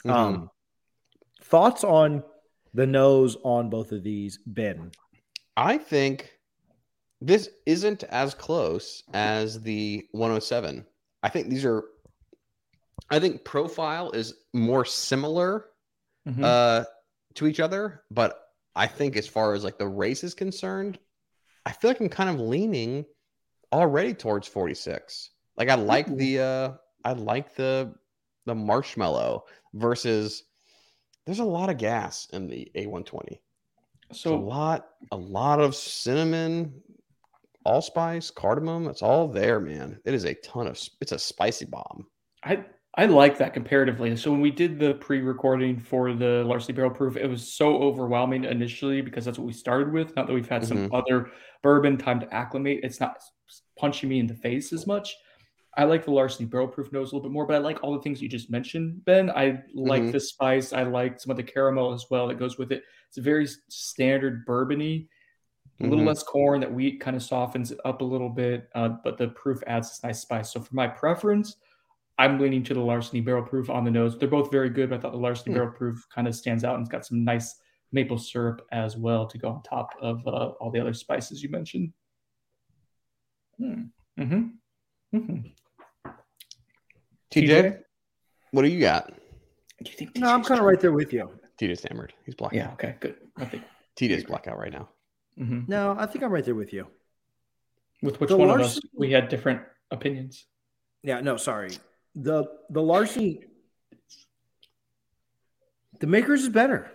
Mhm. 0.03 0.11
Um 0.13 0.49
thoughts 1.41 1.85
on 1.85 2.21
the 2.73 2.85
nose 2.85 3.37
on 3.45 3.69
both 3.69 3.93
of 3.93 4.03
these, 4.03 4.39
Ben? 4.45 4.91
I 5.55 5.77
think 5.77 6.37
this 7.21 7.49
isn't 7.65 8.03
as 8.03 8.33
close 8.33 9.01
as 9.13 9.61
the 9.61 10.05
107. 10.11 10.85
I 11.23 11.29
think 11.29 11.47
these 11.47 11.63
are. 11.63 11.85
I 13.09 13.19
think 13.19 13.43
profile 13.43 14.11
is 14.11 14.35
more 14.53 14.85
similar 14.85 15.65
Mhm. 16.27 16.43
uh, 16.43 16.85
to 17.35 17.47
each 17.47 17.59
other, 17.59 18.03
but 18.11 18.39
I 18.75 18.87
think 18.87 19.17
as 19.17 19.27
far 19.27 19.53
as 19.53 19.63
like 19.63 19.77
the 19.77 19.87
race 19.87 20.23
is 20.23 20.33
concerned, 20.33 20.99
I 21.65 21.71
feel 21.71 21.89
like 21.89 21.99
I'm 21.99 22.09
kind 22.09 22.29
of 22.29 22.39
leaning 22.39 23.05
already 23.71 24.13
towards 24.13 24.47
46. 24.47 25.31
Like 25.57 25.69
I 25.69 25.75
like 25.75 26.07
the 26.07 26.39
uh 26.39 26.73
I 27.03 27.13
like 27.13 27.55
the 27.55 27.93
the 28.45 28.55
marshmallow 28.55 29.45
versus 29.73 30.43
there's 31.25 31.39
a 31.39 31.43
lot 31.43 31.69
of 31.69 31.77
gas 31.77 32.27
in 32.33 32.47
the 32.47 32.71
A120. 32.75 33.41
So 34.11 34.35
a 34.35 34.37
lot, 34.37 34.89
a 35.11 35.17
lot 35.17 35.59
of 35.61 35.75
cinnamon, 35.75 36.81
allspice, 37.65 38.31
cardamom. 38.31 38.87
It's 38.87 39.01
all 39.01 39.27
there, 39.27 39.59
man. 39.59 40.01
It 40.05 40.13
is 40.13 40.25
a 40.25 40.33
ton 40.33 40.67
of. 40.67 40.79
It's 40.99 41.11
a 41.11 41.19
spicy 41.19 41.65
bomb. 41.65 42.07
I 42.43 42.65
I 42.95 43.05
like 43.05 43.37
that 43.37 43.53
comparatively. 43.53 44.15
So 44.17 44.31
when 44.31 44.41
we 44.41 44.51
did 44.51 44.77
the 44.77 44.95
pre-recording 44.95 45.79
for 45.79 46.13
the 46.13 46.43
Larceny 46.45 46.73
Barrel 46.75 46.91
Proof, 46.91 47.15
it 47.15 47.27
was 47.27 47.53
so 47.53 47.77
overwhelming 47.81 48.43
initially 48.43 49.01
because 49.01 49.23
that's 49.23 49.37
what 49.37 49.47
we 49.47 49.53
started 49.53 49.93
with. 49.93 50.13
Not 50.17 50.27
that 50.27 50.33
we've 50.33 50.49
had 50.49 50.65
some 50.65 50.89
other 50.93 51.31
bourbon 51.63 51.97
time 51.97 52.19
to 52.19 52.33
acclimate. 52.33 52.81
It's 52.83 52.99
not 52.99 53.17
punching 53.79 54.09
me 54.09 54.19
in 54.19 54.27
the 54.27 54.35
face 54.35 54.73
as 54.73 54.87
much. 54.87 55.15
I 55.77 55.85
like 55.85 56.03
the 56.03 56.11
Larceny 56.11 56.47
Barrel 56.49 56.67
Proof 56.67 56.91
nose 56.91 57.13
a 57.13 57.15
little 57.15 57.29
bit 57.29 57.33
more, 57.33 57.45
but 57.45 57.55
I 57.55 57.59
like 57.59 57.81
all 57.81 57.93
the 57.93 58.01
things 58.01 58.21
you 58.21 58.27
just 58.27 58.51
mentioned, 58.51 59.05
Ben. 59.05 59.29
I 59.31 59.63
like 59.73 60.03
Mhm. 60.03 60.11
the 60.11 60.19
spice. 60.19 60.73
I 60.73 60.83
like 60.83 61.17
some 61.21 61.31
of 61.31 61.37
the 61.37 61.43
caramel 61.43 61.93
as 61.93 62.07
well 62.11 62.27
that 62.27 62.39
goes 62.39 62.57
with 62.57 62.73
it. 62.73 62.83
It's 63.07 63.17
a 63.17 63.21
very 63.21 63.47
standard 63.69 64.45
bourbony, 64.45 65.07
a 65.79 65.85
little 65.85 66.03
Mhm. 66.03 66.07
less 66.07 66.23
corn. 66.23 66.59
That 66.59 66.73
wheat 66.73 66.99
kind 66.99 67.15
of 67.15 67.23
softens 67.23 67.71
it 67.71 67.79
up 67.85 68.01
a 68.01 68.05
little 68.05 68.27
bit, 68.29 68.69
uh, 68.75 68.89
but 69.01 69.17
the 69.17 69.29
proof 69.29 69.63
adds 69.65 69.87
this 69.91 70.03
nice 70.03 70.19
spice. 70.19 70.51
So 70.51 70.59
for 70.59 70.75
my 70.75 70.89
preference, 70.89 71.55
I'm 72.21 72.39
leaning 72.39 72.63
to 72.65 72.73
the 72.73 72.79
Larceny 72.79 73.19
Barrel 73.21 73.43
Proof 73.43 73.69
on 73.69 73.83
the 73.83 73.89
nose. 73.91 74.17
They're 74.17 74.29
both 74.29 74.51
very 74.51 74.69
good, 74.69 74.89
but 74.89 74.97
I 74.97 75.01
thought 75.01 75.11
the 75.13 75.17
Larceny 75.17 75.53
Hmm. 75.53 75.57
Barrel 75.59 75.71
Proof 75.73 76.05
kind 76.13 76.27
of 76.27 76.35
stands 76.35 76.63
out 76.63 76.75
and 76.75 76.81
it's 76.83 76.91
got 76.91 77.05
some 77.05 77.23
nice 77.23 77.55
maple 77.91 78.17
syrup 78.17 78.65
as 78.71 78.95
well 78.95 79.25
to 79.25 79.37
go 79.37 79.49
on 79.49 79.63
top 79.63 79.89
of 80.01 80.25
uh, 80.27 80.49
all 80.59 80.69
the 80.71 80.79
other 80.79 80.93
spices 80.93 81.41
you 81.41 81.49
mentioned. 81.49 81.91
Hmm. 83.57 83.83
Mm-hmm. 84.19 85.17
Mm-hmm. 85.17 86.11
TJ, 87.31 87.79
what 88.51 88.61
do 88.63 88.67
you 88.69 88.79
got? 88.79 89.07
Do 89.83 89.89
you 89.91 89.97
think? 89.97 90.15
No, 90.17 90.29
I'm 90.31 90.43
kind 90.43 90.59
of 90.59 90.65
right 90.65 90.79
there 90.79 90.91
with 90.91 91.11
you. 91.13 91.29
TJ's 91.59 91.83
hammered. 91.83 92.13
He's 92.25 92.35
blackout. 92.35 92.55
Yeah. 92.57 92.71
Okay. 92.73 92.95
Good. 92.99 93.15
I 93.37 93.45
think. 93.45 93.63
TJ's 93.97 94.25
blackout 94.25 94.57
right 94.57 94.71
now. 94.71 94.89
mhm. 95.39 95.67
No, 95.67 95.95
I 95.97 96.05
think 96.05 96.23
I'm 96.23 96.31
right 96.31 96.43
there 96.45 96.55
with 96.55 96.71
you. 96.73 96.87
With 98.01 98.19
which 98.19 98.29
The 98.29 98.37
one 98.37 98.49
of 98.49 98.59
us 98.61 98.79
we 98.95 99.11
had 99.11 99.27
different 99.29 99.61
opinions. 99.91 100.45
Yeah, 101.03 101.21
no, 101.21 101.37
sorry. 101.37 101.71
The 102.15 102.45
the 102.69 102.81
Larceny 102.81 103.41
the 105.99 106.07
Makers 106.07 106.41
is 106.43 106.49
better. 106.49 106.91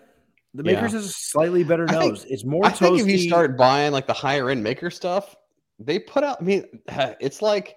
The 0.54 0.64
Yeah. 0.64 0.74
Makers 0.76 0.92
has 0.92 1.06
a 1.06 1.10
slightly 1.12 1.64
better 1.64 1.84
I 1.88 1.92
think- 1.92 2.12
nose. 2.12 2.24
it's 2.28 2.44
more 2.44 2.64
I 2.64 2.70
think 2.70 3.00
if 3.00 3.06
you 3.06 3.18
start 3.18 3.56
buying 3.56 3.92
like 3.92 4.06
the 4.06 4.12
higher 4.12 4.50
end 4.50 4.62
maker 4.62 4.90
stuff, 4.90 5.34
they 5.78 5.98
put 5.98 6.24
out. 6.24 6.38
I 6.40 6.44
mean, 6.44 6.64
it's 7.20 7.42
like 7.42 7.76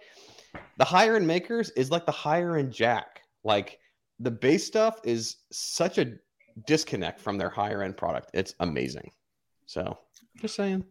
the 0.78 0.86
higher 0.86 1.16
end 1.16 1.28
makers 1.28 1.70
is 1.72 1.92
like 1.92 2.06
the 2.06 2.12
higher 2.12 2.58
end 2.58 2.72
Jack. 2.74 3.22
Like 3.44 3.80
the 4.20 4.32
base 4.32 4.66
stuff 4.66 5.00
is 5.04 5.38
such 5.52 5.98
a 5.98 6.14
disconnect 6.68 7.20
from 7.20 7.38
their 7.38 7.50
higher 7.50 7.84
end 7.84 7.96
product. 7.98 8.32
It's 8.34 8.54
amazing. 8.60 9.12
So 9.66 9.98
just 10.42 10.56
saying. 10.56 10.84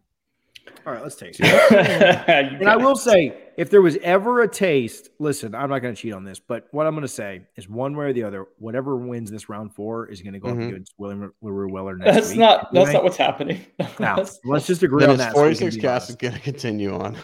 All 0.85 0.93
right, 0.93 1.01
let's 1.03 1.15
taste 1.15 1.39
it. 1.41 1.47
And 2.59 2.67
I 2.67 2.75
will 2.77 2.95
say, 2.95 3.35
if 3.57 3.69
there 3.69 3.81
was 3.81 3.97
ever 3.97 4.41
a 4.41 4.47
taste, 4.47 5.09
listen, 5.19 5.53
I'm 5.55 5.69
not 5.69 5.79
going 5.79 5.93
to 5.93 6.01
cheat 6.01 6.13
on 6.13 6.23
this, 6.23 6.39
but 6.39 6.67
what 6.71 6.87
I'm 6.87 6.93
going 6.93 7.01
to 7.03 7.07
say 7.07 7.41
is 7.55 7.67
one 7.69 7.95
way 7.95 8.05
or 8.05 8.13
the 8.13 8.23
other, 8.23 8.47
whatever 8.57 8.95
wins 8.95 9.29
this 9.31 9.49
round 9.49 9.73
four 9.75 10.07
is 10.07 10.21
going 10.21 10.33
to 10.33 10.39
go 10.39 10.49
up 10.49 10.55
Mhm. 10.55 10.69
against 10.69 10.93
William 10.97 11.33
Leroy 11.41 11.71
Weller 11.71 11.97
next 11.97 12.15
That's 12.15 12.29
week. 12.29 12.39
not. 12.39 12.71
That's 12.73 12.75
anyway. 12.87 12.93
not 12.93 13.03
what's 13.03 13.17
happening. 13.17 13.65
Now, 13.99 14.23
let's 14.45 14.65
just 14.67 14.83
agree 14.83 15.01
Then 15.01 15.11
on 15.11 15.17
that. 15.17 15.33
so 15.35 15.43
we 15.43 15.49
can 15.49 15.57
46 15.71 15.75
be 15.75 15.81
cask 15.81 16.09
is 16.09 16.15
going 16.15 16.33
to 16.33 16.39
continue 16.39 16.93
on. 16.93 17.17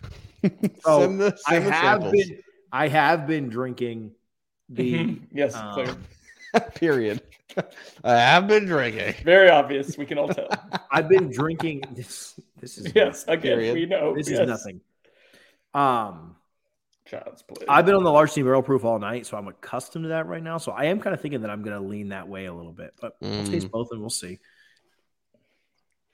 So, 0.84 1.02
send 1.02 1.22
the, 1.22 1.38
I 1.48 1.52
send 1.54 1.66
the 1.68 1.72
have 1.72 2.02
samples. 2.02 2.12
been, 2.14 2.40
I 2.72 2.88
have 2.90 3.28
been 3.28 3.50
drinking 3.50 4.12
the. 4.70 4.94
Mhm. 4.94 5.22
yes, 5.34 5.56
um, 5.56 5.74
clear. 5.74 5.96
Period. 6.76 7.22
I 8.04 8.16
have 8.18 8.48
been 8.48 8.66
drinking. 8.66 9.16
Very 9.24 9.50
obvious. 9.50 9.98
We 9.98 10.06
can 10.06 10.18
all 10.18 10.28
tell. 10.28 10.50
I've 10.92 11.08
been 11.08 11.30
drinking 11.32 11.84
this. 11.96 12.38
This 12.62 12.78
is 12.78 12.92
yes, 12.96 13.24
again, 13.28 13.58
Period. 13.60 13.74
we 13.76 13.86
know. 13.86 14.16
This 14.16 14.30
yes. 14.30 14.40
is 14.40 14.48
nothing. 14.48 14.82
Um, 15.74 16.36
Child's 17.06 17.42
play. 17.44 17.66
I've 17.68 17.86
been 17.86 17.96
on 17.96 18.04
the 18.04 18.12
Larceny 18.12 18.44
Barrel 18.44 18.64
Proof 18.64 18.84
all 18.86 18.98
night, 18.98 19.26
so 19.26 19.38
I'm 19.38 19.48
accustomed 19.48 20.04
to 20.06 20.10
that 20.10 20.26
right 20.26 20.42
now. 20.42 20.58
So 20.58 20.72
I 20.72 20.86
am 20.86 21.00
kind 21.00 21.14
of 21.14 21.22
thinking 21.22 21.42
that 21.42 21.52
I'm 21.52 21.62
going 21.64 21.80
to 21.80 21.86
lean 21.88 22.10
that 22.10 22.28
way 22.28 22.46
a 22.46 22.54
little 22.54 22.72
bit, 22.72 22.94
but 23.02 23.18
I'll 23.22 23.30
Mm. 23.30 23.52
taste 23.52 23.70
both 23.70 23.90
and 23.92 24.00
we'll 24.02 24.10
see. 24.10 24.40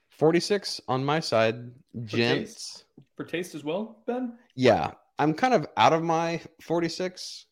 46 0.10 0.82
on 0.88 1.04
my 1.06 1.20
side. 1.20 1.72
Gents. 2.06 2.86
for 3.16 3.24
taste 3.26 3.56
as 3.56 3.64
well, 3.64 4.02
Ben. 4.08 4.38
Yeah, 4.56 4.92
I'm 5.20 5.34
kind 5.34 5.54
of 5.54 5.68
out 5.78 5.94
of 5.94 6.04
my 6.04 6.42
46 6.62 7.46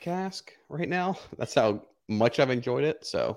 cask 0.00 0.52
right 0.68 0.88
now. 0.88 1.18
That's 1.38 1.54
how 1.54 1.82
much 2.08 2.38
I've 2.40 2.50
enjoyed 2.50 2.84
it. 2.84 3.04
So, 3.04 3.36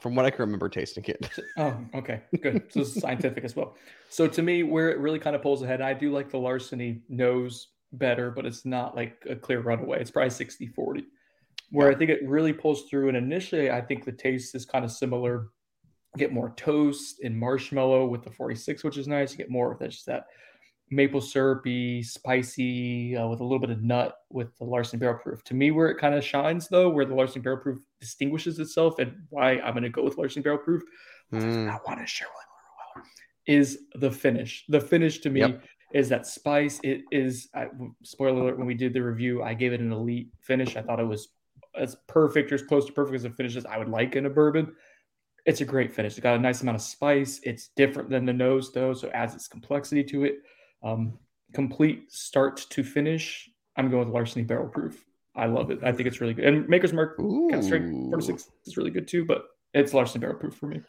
from 0.00 0.14
what 0.14 0.24
I 0.26 0.30
can 0.30 0.40
remember 0.40 0.68
tasting 0.68 1.04
it, 1.06 1.28
Oh, 1.56 1.76
okay, 1.94 2.22
good. 2.42 2.64
So 2.70 2.80
this 2.80 2.96
is 2.96 3.00
scientific 3.02 3.44
as 3.44 3.54
well. 3.54 3.76
So 4.08 4.26
to 4.26 4.42
me, 4.42 4.62
where 4.62 4.90
it 4.90 4.98
really 4.98 5.18
kind 5.18 5.36
of 5.36 5.42
pulls 5.42 5.62
ahead, 5.62 5.80
I 5.80 5.94
do 5.94 6.12
like 6.12 6.30
the 6.30 6.38
Larceny 6.38 7.02
nose 7.08 7.68
better, 7.92 8.30
but 8.30 8.46
it's 8.46 8.64
not 8.64 8.96
like 8.96 9.24
a 9.28 9.36
clear 9.36 9.60
runaway. 9.60 10.00
It's 10.00 10.10
probably 10.10 10.30
60 10.30 10.66
40. 10.68 11.04
Where 11.70 11.90
I 11.90 11.94
think 11.94 12.10
it 12.10 12.26
really 12.26 12.52
pulls 12.52 12.84
through. 12.84 13.08
And 13.08 13.16
initially, 13.16 13.70
I 13.70 13.80
think 13.80 14.04
the 14.04 14.12
taste 14.12 14.54
is 14.54 14.64
kind 14.64 14.84
of 14.84 14.92
similar. 14.92 15.48
Get 16.16 16.32
more 16.32 16.50
toast 16.56 17.20
and 17.24 17.36
marshmallow 17.38 18.06
with 18.06 18.22
the 18.22 18.30
46, 18.30 18.84
which 18.84 18.98
is 18.98 19.08
nice. 19.08 19.32
You 19.32 19.38
get 19.38 19.50
more 19.50 19.72
of 19.72 19.78
that, 19.80 19.90
just 19.90 20.06
that 20.06 20.26
maple 20.90 21.20
syrupy, 21.20 22.02
spicy, 22.02 23.16
uh, 23.16 23.26
with 23.26 23.40
a 23.40 23.42
little 23.42 23.58
bit 23.58 23.70
of 23.70 23.82
nut 23.82 24.16
with 24.30 24.56
the 24.58 24.64
Larceny 24.64 25.00
Barrel 25.00 25.18
Proof. 25.18 25.42
To 25.44 25.54
me, 25.54 25.70
where 25.72 25.88
it 25.88 25.98
kind 25.98 26.14
of 26.14 26.24
shines, 26.24 26.68
though, 26.68 26.88
where 26.88 27.04
the 27.04 27.14
Larceny 27.14 27.42
Barrel 27.42 27.58
Proof 27.58 27.78
distinguishes 28.00 28.58
itself 28.58 28.98
and 28.98 29.12
why 29.30 29.58
I'm 29.58 29.72
going 29.72 29.82
to 29.82 29.88
go 29.90 30.02
with 30.04 30.16
Larceny 30.18 30.42
Barrel 30.42 30.58
Proof, 30.58 30.82
Mm, 31.32 31.68
I 31.68 31.78
want 31.84 31.98
to 31.98 32.06
share 32.06 32.28
William 32.28 32.48
Weller, 32.94 33.06
is 33.48 33.80
the 33.96 34.10
finish. 34.12 34.64
The 34.68 34.80
finish 34.80 35.18
to 35.22 35.30
me 35.30 35.40
Yep. 35.40 35.64
is 35.92 36.08
that 36.10 36.24
spice. 36.24 36.78
It 36.84 37.02
is, 37.10 37.48
I, 37.52 37.66
spoiler 38.04 38.42
alert, 38.42 38.58
when 38.58 38.66
we 38.68 38.74
did 38.74 38.92
the 38.92 39.00
review, 39.02 39.42
I 39.42 39.54
gave 39.54 39.72
it 39.72 39.80
an 39.80 39.90
elite 39.90 40.28
finish. 40.40 40.76
I 40.76 40.82
thought 40.82 41.00
it 41.00 41.04
was 41.04 41.30
as 41.74 41.96
perfect 42.06 42.52
or 42.52 42.54
as 42.54 42.62
close 42.62 42.86
to 42.86 42.92
perfect 42.92 43.16
as 43.16 43.24
a 43.24 43.30
finish 43.30 43.56
as 43.56 43.66
I 43.66 43.76
would 43.76 43.88
like 43.88 44.14
in 44.14 44.26
a 44.26 44.30
bourbon. 44.30 44.72
It's 45.46 45.60
a 45.62 45.64
great 45.64 45.92
finish. 45.92 46.12
It's 46.12 46.20
got 46.20 46.36
a 46.36 46.38
nice 46.40 46.62
amount 46.62 46.76
of 46.76 46.82
spice. 46.82 47.40
It's 47.42 47.68
different 47.74 48.08
than 48.08 48.24
the 48.24 48.32
nose, 48.32 48.72
though, 48.72 48.94
so 48.94 49.08
it 49.08 49.12
adds 49.14 49.34
its 49.34 49.48
complexity 49.48 50.04
to 50.04 50.24
it. 50.26 50.36
Um, 50.82 51.18
complete 51.52 52.10
start 52.12 52.58
to 52.70 52.82
finish. 52.84 53.48
I'm 53.76 53.90
going 53.90 54.06
with 54.06 54.14
Larceny 54.14 54.44
Barrel 54.44 54.68
Proof. 54.68 55.04
I 55.34 55.46
love 55.46 55.70
it. 55.70 55.80
I 55.82 55.92
think 55.92 56.06
it's 56.06 56.20
really 56.20 56.32
good. 56.34 56.44
And 56.46 56.68
Maker's 56.68 56.92
Mark 56.92 57.16
kind 57.18 57.54
of 57.54 57.64
straight 57.64 57.82
Ooh. 57.82 58.08
46 58.10 58.50
is 58.66 58.76
really 58.76 58.90
good 58.90 59.06
too, 59.06 59.24
but 59.24 59.44
it's 59.74 59.92
Larceny 59.92 60.20
Barrel 60.20 60.36
Proof 60.38 60.54
for 60.54 60.66
me. 60.66 60.80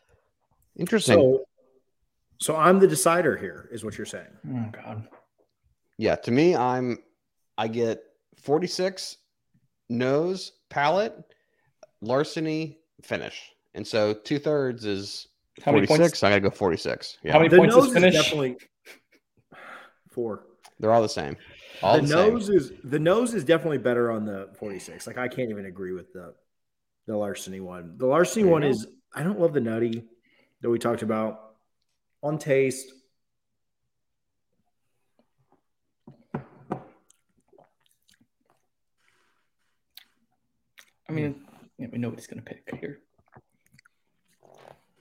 interesting. 0.77 1.15
So, 1.17 1.43
so 2.39 2.55
I'm 2.55 2.79
the 2.79 2.87
decider 2.87 3.35
here, 3.35 3.67
is 3.71 3.83
what 3.83 3.97
you're 3.97 4.05
saying. 4.05 4.27
Oh 4.49 4.69
God. 4.71 5.07
yeah, 5.97 6.15
to 6.15 6.31
me, 6.31 6.55
I'm 6.55 6.99
I 7.57 7.67
get 7.67 8.03
46 8.41 9.17
nose 9.89 10.51
palate, 10.69 11.13
larceny 12.01 12.77
finish, 13.01 13.51
and 13.73 13.85
so 13.85 14.13
two 14.13 14.39
thirds 14.39 14.85
is 14.85 15.27
How 15.63 15.71
many 15.71 15.87
46. 15.87 16.23
I 16.23 16.29
gotta 16.29 16.41
go 16.41 16.49
46. 16.51 17.17
Yeah, 17.23 17.33
How 17.33 17.39
many 17.39 17.49
The 17.49 17.57
points 17.57 17.75
nose 17.75 17.85
is 17.85 17.89
is 17.91 17.93
finish? 17.95 18.13
definitely 18.15 18.57
Four. 20.17 20.47
They're 20.79 20.91
all 20.91 21.03
the 21.03 21.07
same. 21.07 21.37
All 21.83 21.97
the, 21.97 22.01
the 22.01 22.07
same. 22.07 22.33
nose 22.33 22.49
is 22.49 22.71
the 22.83 22.97
nose 22.97 23.35
is 23.35 23.43
definitely 23.43 23.77
better 23.77 24.09
on 24.09 24.25
the 24.25 24.49
46. 24.57 25.05
Like 25.05 25.19
I 25.19 25.27
can't 25.27 25.51
even 25.51 25.67
agree 25.67 25.91
with 25.91 26.11
the 26.11 26.33
the 27.05 27.15
larceny 27.15 27.59
one. 27.59 27.99
The 27.99 28.07
larceny 28.07 28.43
one 28.43 28.61
know. 28.61 28.69
is 28.69 28.87
I 29.13 29.21
don't 29.21 29.39
love 29.39 29.53
the 29.53 29.61
nutty 29.61 30.05
that 30.61 30.71
we 30.71 30.79
talked 30.79 31.03
about 31.03 31.51
on 32.23 32.39
taste. 32.39 32.91
I 41.07 41.11
mean, 41.11 41.43
yeah, 41.77 41.89
we 41.91 41.99
know 41.99 42.09
what 42.09 42.17
he's 42.17 42.25
going 42.25 42.43
to 42.43 42.43
pick 42.43 42.75
here. 42.81 43.01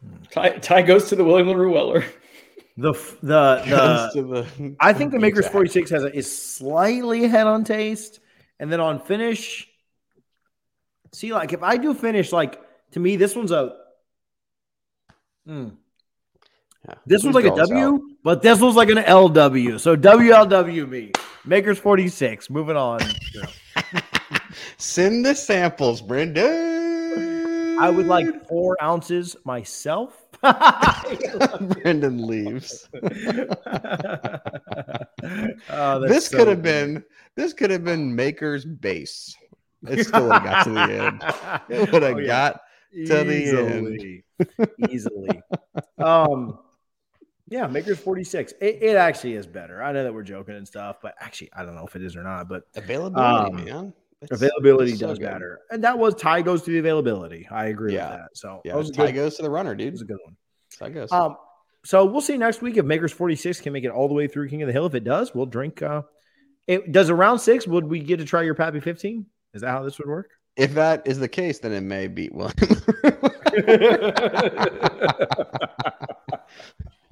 Hmm. 0.06 0.16
Ty, 0.30 0.58
Ty 0.58 0.82
goes 0.82 1.08
to 1.08 1.16
the 1.16 1.24
William 1.24 1.48
LaRue 1.48 1.72
Weller. 1.72 2.04
The 2.76 2.92
the 3.22 3.62
the 4.12 4.22
the- 4.22 4.76
I 4.80 4.92
think 4.92 5.12
the 5.12 5.18
Makers 5.18 5.46
Exact. 5.46 5.52
46 5.52 5.90
has 5.90 6.04
a, 6.04 6.14
is 6.14 6.56
slightly 6.56 7.24
ahead 7.24 7.46
on 7.46 7.64
taste, 7.64 8.20
and 8.60 8.70
then 8.70 8.80
on 8.80 9.00
finish. 9.00 9.66
See, 11.12 11.32
like 11.32 11.54
if 11.54 11.62
I 11.62 11.78
do 11.78 11.94
finish, 11.94 12.32
like 12.32 12.60
to 12.92 13.00
me, 13.00 13.16
this 13.16 13.34
one's 13.34 13.50
a. 13.50 13.76
Hmm. 15.46 15.68
Yeah. 16.86 16.94
This 17.06 17.24
one's 17.24 17.34
like 17.34 17.46
a 17.46 17.56
W, 17.56 17.94
out? 17.94 18.00
but 18.22 18.42
this 18.42 18.60
one's 18.60 18.76
like 18.76 18.90
an 18.90 18.98
LW. 18.98 19.80
So 19.80 19.96
WLW 19.96 20.88
me. 20.88 21.12
Makers 21.44 21.78
46. 21.78 22.50
Moving 22.50 22.76
on. 22.76 23.00
Send 24.76 25.24
the 25.24 25.34
samples, 25.34 26.00
Brendan. 26.00 27.78
I 27.78 27.90
would 27.90 28.06
like 28.06 28.46
four 28.48 28.76
ounces 28.82 29.36
myself. 29.44 30.25
Brendan 31.82 32.26
leaves. 32.26 32.89
Oh, 35.70 36.01
This 36.07 36.26
so 36.26 36.39
could 36.39 36.49
have 36.49 36.62
been 36.62 37.05
this 37.34 37.53
could 37.53 37.70
have 37.70 37.84
been 37.84 38.14
Maker's 38.14 38.64
base. 38.64 39.37
It 39.89 40.07
still 40.07 40.24
would 40.24 40.32
have 40.32 40.45
got 40.45 40.64
to 40.64 40.70
the 40.70 40.80
end. 40.80 41.22
It 41.68 41.93
would 41.93 42.03
have 42.03 42.14
Oh, 42.16 42.18
yeah. 42.18 42.26
got 42.26 42.61
to 43.07 43.24
the 43.24 43.59
end. 43.59 44.01
easily, 44.01 44.24
easily. 44.91 45.43
Um, 45.99 46.59
yeah, 47.49 47.66
Makers 47.66 47.99
46. 48.01 48.55
It, 48.61 48.78
it 48.82 48.97
actually 48.97 49.34
is 49.34 49.47
better. 49.47 49.82
I 49.82 49.93
know 49.93 50.03
that 50.05 50.12
we're 50.14 50.22
joking 50.22 50.57
and 50.57 50.66
stuff, 50.66 50.99
but 51.03 51.14
actually, 51.20 51.51
I 51.55 51.64
don't 51.64 51.74
know 51.76 51.87
if 51.87 51.95
it 51.95 52.03
is 52.03 52.16
or 52.16 52.22
not. 52.24 52.49
But 52.49 52.64
availability, 52.74 53.51
Um, 53.59 53.64
man. 53.64 53.93
It's- 54.30 54.40
availability 54.42 54.92
it's 54.92 55.00
so 55.00 55.08
does 55.08 55.18
good. 55.18 55.24
matter, 55.30 55.60
and 55.70 55.82
that 55.84 55.98
was 55.98 56.14
tie 56.14 56.42
goes 56.42 56.62
to 56.62 56.70
the 56.70 56.78
availability. 56.78 57.48
I 57.50 57.66
agree 57.66 57.94
Yeah. 57.94 58.10
with 58.10 58.18
that. 58.18 58.28
So 58.34 58.60
Yeah, 58.64 58.72
that 58.72 58.78
was 58.78 58.90
a 58.90 58.92
tie 58.92 59.06
good, 59.06 59.14
goes 59.16 59.36
to 59.36 59.42
the 59.42 59.50
runner, 59.50 59.74
dude. 59.74 59.92
It's 59.94 60.02
a 60.02 60.06
good 60.06 60.18
one. 60.24 60.36
Tie 60.78 60.90
goes. 60.90 61.10
Um, 61.12 61.36
so 61.84 62.04
we'll 62.04 62.20
see 62.20 62.36
next 62.36 62.62
week 62.62 62.76
if 62.76 62.84
Makers 62.84 63.12
46 63.12 63.60
can 63.60 63.72
make 63.72 63.84
it 63.84 63.90
all 63.90 64.08
the 64.08 64.14
way 64.14 64.26
through 64.28 64.48
King 64.48 64.62
of 64.62 64.66
the 64.66 64.72
Hill. 64.72 64.86
If 64.86 64.94
it 64.94 65.04
does, 65.04 65.34
we'll 65.34 65.46
drink. 65.46 65.80
Uh, 65.82 66.02
it 66.66 66.90
does 66.92 67.08
a 67.08 67.14
round 67.14 67.40
six. 67.40 67.66
Would 67.66 67.86
we 67.86 68.00
get 68.00 68.18
to 68.18 68.24
try 68.24 68.42
your 68.42 68.54
Pappy 68.54 68.80
15? 68.80 69.24
Is 69.54 69.62
that 69.62 69.70
how 69.70 69.82
this 69.82 69.98
would 69.98 70.08
work? 70.08 70.30
if 70.56 70.72
that 70.72 71.06
is 71.06 71.18
the 71.18 71.28
case, 71.28 71.58
then 71.58 71.70
it 71.72 71.82
may 71.82 72.06
beat 72.06 72.34
William. 72.34 72.54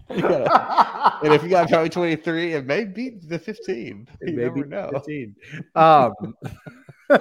Gotta- 0.08 1.18
and 1.22 1.32
if 1.32 1.42
you 1.42 1.48
got 1.48 1.68
probably 1.68 1.88
23, 1.88 2.54
it 2.54 2.66
may 2.66 2.84
beat 2.84 3.28
the 3.28 3.38
15. 3.38 4.08
You 4.22 4.32
may 4.36 4.42
never 4.44 4.64
know. 4.66 4.90
15. 4.92 5.34
Um, 5.74 6.12
Sorry, 7.10 7.20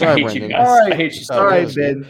I 0.00 0.14
hate 0.14 0.18
you 0.18 0.24
Brendan. 0.24 0.48
guys. 0.50 0.68
All 0.68 0.78
right. 0.80 0.92
I 0.92 0.96
hate 0.96 1.14
you 1.14 1.24
so 1.24 1.34
all 1.34 1.40
Sorry, 1.50 1.64
right. 1.64 1.74
Ben. 1.74 2.06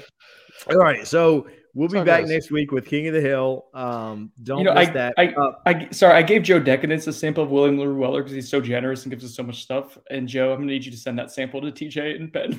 All 0.71 0.77
right, 0.79 1.07
so 1.07 1.47
we'll 1.75 1.89
be 1.89 1.95
Sorry, 1.95 2.05
back 2.07 2.27
next 2.27 2.51
week 2.51 2.73
with 2.73 2.87
King 2.87 3.07
of 3.07 3.15
the 3.15 3.21
Hill. 3.21 3.67
Um, 3.75 4.33
don't 4.43 4.59
You 4.59 4.65
know, 4.65 4.75
miss 4.75 4.89
I, 4.89 4.93
that. 4.93 5.15
I, 5.17 5.27
Uh, 5.29 5.53
I, 5.67 5.89
sorry, 5.93 6.15
I 6.15 6.23
gave 6.23 6.43
Joe 6.43 6.59
Decadence 6.59 7.07
a 7.07 7.13
sample 7.13 7.45
of 7.45 7.51
William 7.51 7.79
LaRue 7.79 7.97
Weller 7.97 8.23
because 8.23 8.35
he's 8.35 8.49
so 8.49 8.61
generous 8.61 9.05
and 9.05 9.11
gives 9.11 9.25
us 9.25 9.35
so 9.35 9.43
much 9.45 9.63
stuff. 9.63 9.97
And 10.11 10.27
Joe, 10.27 10.51
I'm 10.53 10.59
gonna 10.59 10.73
need 10.73 10.85
you 10.85 10.91
to 10.91 10.97
send 10.97 11.19
that 11.19 11.31
sample 11.31 11.61
to 11.61 11.71
TJ 11.71 12.17
and 12.17 12.33
Ben. 12.33 12.59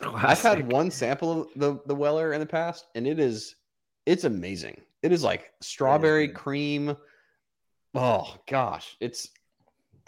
I've 0.14 0.40
had 0.40 0.70
one 0.72 0.90
sample 0.90 1.42
of 1.42 1.48
the, 1.56 1.78
the 1.86 1.94
Weller 1.94 2.32
in 2.32 2.40
the 2.40 2.46
past, 2.46 2.86
and 2.94 3.06
it 3.06 3.18
is 3.18 3.54
it's 4.06 4.24
amazing. 4.24 4.80
It 5.02 5.12
is 5.12 5.22
like 5.22 5.50
strawberry 5.60 6.26
good. 6.26 6.36
cream. 6.36 6.96
Oh 7.96 8.34
gosh, 8.48 8.96
it's 9.00 9.28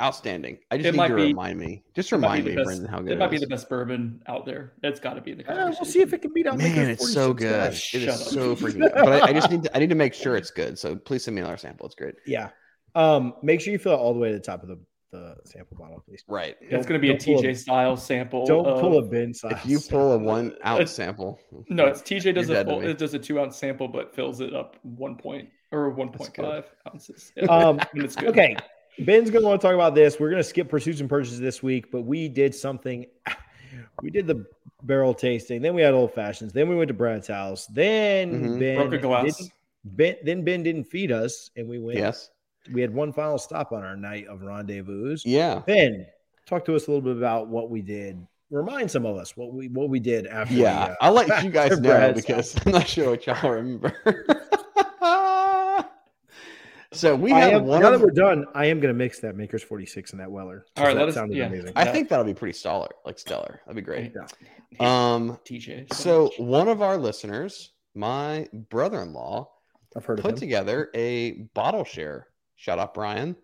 outstanding. 0.01 0.59
I 0.71 0.77
just 0.77 0.89
It 0.89 0.93
need 0.93 0.97
might 0.97 1.09
to 1.09 1.17
be- 1.17 1.23
remind 1.25 1.59
me. 1.59 1.83
Just 1.95 2.13
remind 2.13 2.45
me, 2.45 2.55
best- 2.55 2.67
Brendan, 2.67 2.87
how 2.87 3.01
good 3.01 3.13
it 3.13 3.19
might 3.19 3.31
be 3.33 3.39
the 3.39 3.47
best 3.49 3.69
bourbon 3.69 4.23
out 4.29 4.47
there. 4.47 4.75
It's 4.83 5.01
got 5.01 5.15
to 5.15 5.21
be 5.21 5.35
the 5.35 5.43
Uh, 5.45 5.47
conversation. 5.55 5.77
we'll 5.81 5.91
see 5.91 6.01
if 6.03 6.13
it 6.13 6.23
can 6.23 6.33
beat 6.33 6.47
out. 6.47 6.57
Man, 6.59 6.89
it's 6.91 7.13
so 7.13 7.33
good. 7.33 7.51
guys. 7.53 7.91
It 7.93 8.03
is 8.05 8.09
up. 8.09 8.29
so 8.29 8.55
freaking 8.55 8.81
good. 8.81 8.93
But 8.95 9.23
I, 9.25 9.29
I 9.29 9.33
just 9.33 9.51
need 9.51 9.65
to 9.65 9.77
I 9.77 9.81
need 9.81 9.89
to 9.91 9.97
make 9.97 10.15
sure 10.15 10.37
it's 10.37 10.51
good. 10.53 10.79
So 10.79 10.95
please 10.95 11.25
send 11.25 11.35
me 11.35 11.41
another 11.43 11.57
sample. 11.57 11.87
It's 11.87 11.95
great. 11.97 12.15
Yeah. 12.27 12.51
Um, 12.95 13.35
make 13.43 13.61
sure 13.61 13.73
you 13.73 13.79
fill 13.79 13.95
it 13.95 13.97
all 13.99 14.15
the 14.15 14.21
way 14.21 14.29
to 14.29 14.35
the 14.35 14.41
top 14.41 14.63
of 14.63 14.69
the, 14.69 14.79
the 15.11 15.35
sample 15.45 15.77
bottle, 15.77 16.03
please. 16.07 16.23
Right. 16.29 16.57
It's 16.61 16.87
gonna 16.87 16.99
be 17.01 17.11
a 17.11 17.19
Don't 17.19 17.45
a- 17.45 17.49
TJ 17.49 17.57
style 17.57 17.97
sample. 17.97 18.47
Don't 18.47 18.67
of- 18.67 18.81
pull 18.81 18.99
a 18.99 19.03
bin 19.03 19.35
size. 19.35 19.53
If 19.53 19.67
you 19.67 19.81
pull 19.81 20.13
a 20.13 20.19
one 20.19 20.55
ounce 20.65 20.93
sample, 20.93 21.41
No, 21.69 21.87
it's 21.87 22.03
TJ 22.03 22.35
does 22.37 22.51
a 22.51 22.65
full, 22.65 22.83
it 22.83 22.99
does 22.99 23.15
a 23.15 23.19
two 23.19 23.41
ounce 23.41 23.57
sample, 23.57 23.89
but 23.89 24.15
fills 24.15 24.41
it 24.41 24.55
up 24.55 24.77
one 24.83 25.17
point 25.17 25.49
or 25.73 25.91
one 25.91 26.11
point 26.11 26.35
five 26.37 26.65
ounces. 26.93 27.33
Yeah. 27.37 27.45
Um, 27.47 27.81
And 27.95 28.03
it's 28.05 28.17
good. 28.17 28.31
Okay. 28.31 28.57
Ben's 29.01 29.31
going 29.31 29.43
to 29.43 29.49
want 29.49 29.61
to 29.61 29.67
talk 29.67 29.75
about 29.75 29.95
this. 29.95 30.19
We're 30.19 30.31
going 30.31 30.43
to 30.43 30.49
skip 30.49 30.69
pursuits 30.69 31.01
and 31.01 31.09
purchases 31.09 31.39
this 31.39 31.63
week, 31.63 31.93
but 31.93 32.03
we 32.03 32.29
did 32.29 32.55
something. 32.55 33.07
We 34.03 34.11
did 34.11 34.27
the 34.27 34.47
barrel 34.85 35.13
tasting. 35.13 35.61
Then 35.61 35.75
we 35.75 35.83
had 35.83 35.93
old 35.93 36.15
fashions. 36.15 36.53
Then 36.53 36.69
we 36.71 36.75
went 36.77 36.89
to 36.89 36.95
Brad's 36.95 37.27
house. 37.29 37.67
Then 37.67 38.33
Mhm. 38.57 38.59
Ben 38.59 38.77
Broke 38.77 38.93
a 38.95 38.99
glass. 38.99 39.37
didn't- 39.37 39.53
Ben, 39.85 40.17
then 40.25 40.43
Ben 40.45 40.63
didn't 40.63 40.85
feed 40.85 41.13
us, 41.13 41.51
and 41.57 41.69
we 41.69 41.79
went. 41.79 41.99
yes, 41.99 42.31
We 42.73 42.81
had 42.81 42.93
one 42.95 43.13
final 43.13 43.37
stop 43.39 43.73
on 43.73 43.85
our 43.85 43.97
night 43.97 44.27
of 44.27 44.43
rendezvous. 44.43 45.17
yeah, 45.25 45.61
Ben, 45.67 46.07
talk 46.47 46.65
to 46.65 46.75
us 46.77 46.87
a 46.87 46.91
little 46.91 47.03
bit 47.03 47.17
about 47.19 47.49
what 47.49 47.69
we 47.71 47.83
did. 47.83 48.27
Remind 48.51 48.91
some 48.91 49.05
of 49.05 49.17
us 49.19 49.37
what 49.37 49.53
we 49.53 49.69
what 49.69 49.91
we 49.91 50.01
did 50.01 50.27
after. 50.27 50.55
we, 50.55 50.63
yeah. 50.63 50.85
uh, 50.85 50.95
I'll 51.03 51.13
let 51.13 51.45
you 51.45 51.51
guys 51.51 51.79
know 51.79 51.91
Brad's 51.91 52.23
because 52.23 52.57
I'm 52.65 52.73
not 52.73 52.89
sure 52.89 53.11
what 53.11 53.27
y'all 53.27 53.51
remember. 53.51 53.95
So 56.93 57.15
we 57.15 57.33
I 57.33 57.41
have 57.41 57.53
am, 57.55 57.65
one. 57.67 57.81
now 57.83 57.93
Of, 57.93 58.01
that 58.01 58.05
we're 58.05 58.11
done, 58.13 58.47
I 58.55 58.67
am 58.67 58.81
going 58.81 58.93
to 58.93 58.99
mix 58.99 59.21
that 59.21 59.37
Makers 59.37 59.63
46 59.63 60.13
and 60.13 60.21
that 60.21 60.31
Weller. 60.31 60.65
All 60.77 60.85
right, 60.85 60.95
that 60.95 61.01
let 61.01 61.09
us- 61.09 61.15
sounded 61.15 61.37
yeah. 61.37 61.47
amazing. 61.47 61.73
I 61.77 61.85
think 61.87 62.09
that'll 62.09 62.25
be 62.25 62.35
pretty 62.35 62.55
stellar, 62.59 62.89
like 63.05 63.19
stellar. 63.19 63.61
That'd 63.67 63.77
be 63.77 63.83
great. 63.83 64.13
Yeah. 64.15 65.15
Um, 65.15 65.39
TJ. 65.45 65.93
so 65.95 66.25
much. 66.25 66.39
one 66.39 66.69
of 66.69 66.83
our 66.83 66.97
listeners, 66.97 67.73
my 67.95 68.47
brother-in-law, 68.53 69.49
I've 69.97 70.05
heard 70.05 70.21
put 70.21 70.33
him. 70.33 70.39
together 70.39 70.91
a 70.95 71.33
bottle 71.55 71.85
share. 71.85 72.29
Shout 72.57 72.79
out 72.79 72.93
Brian, 72.95 73.37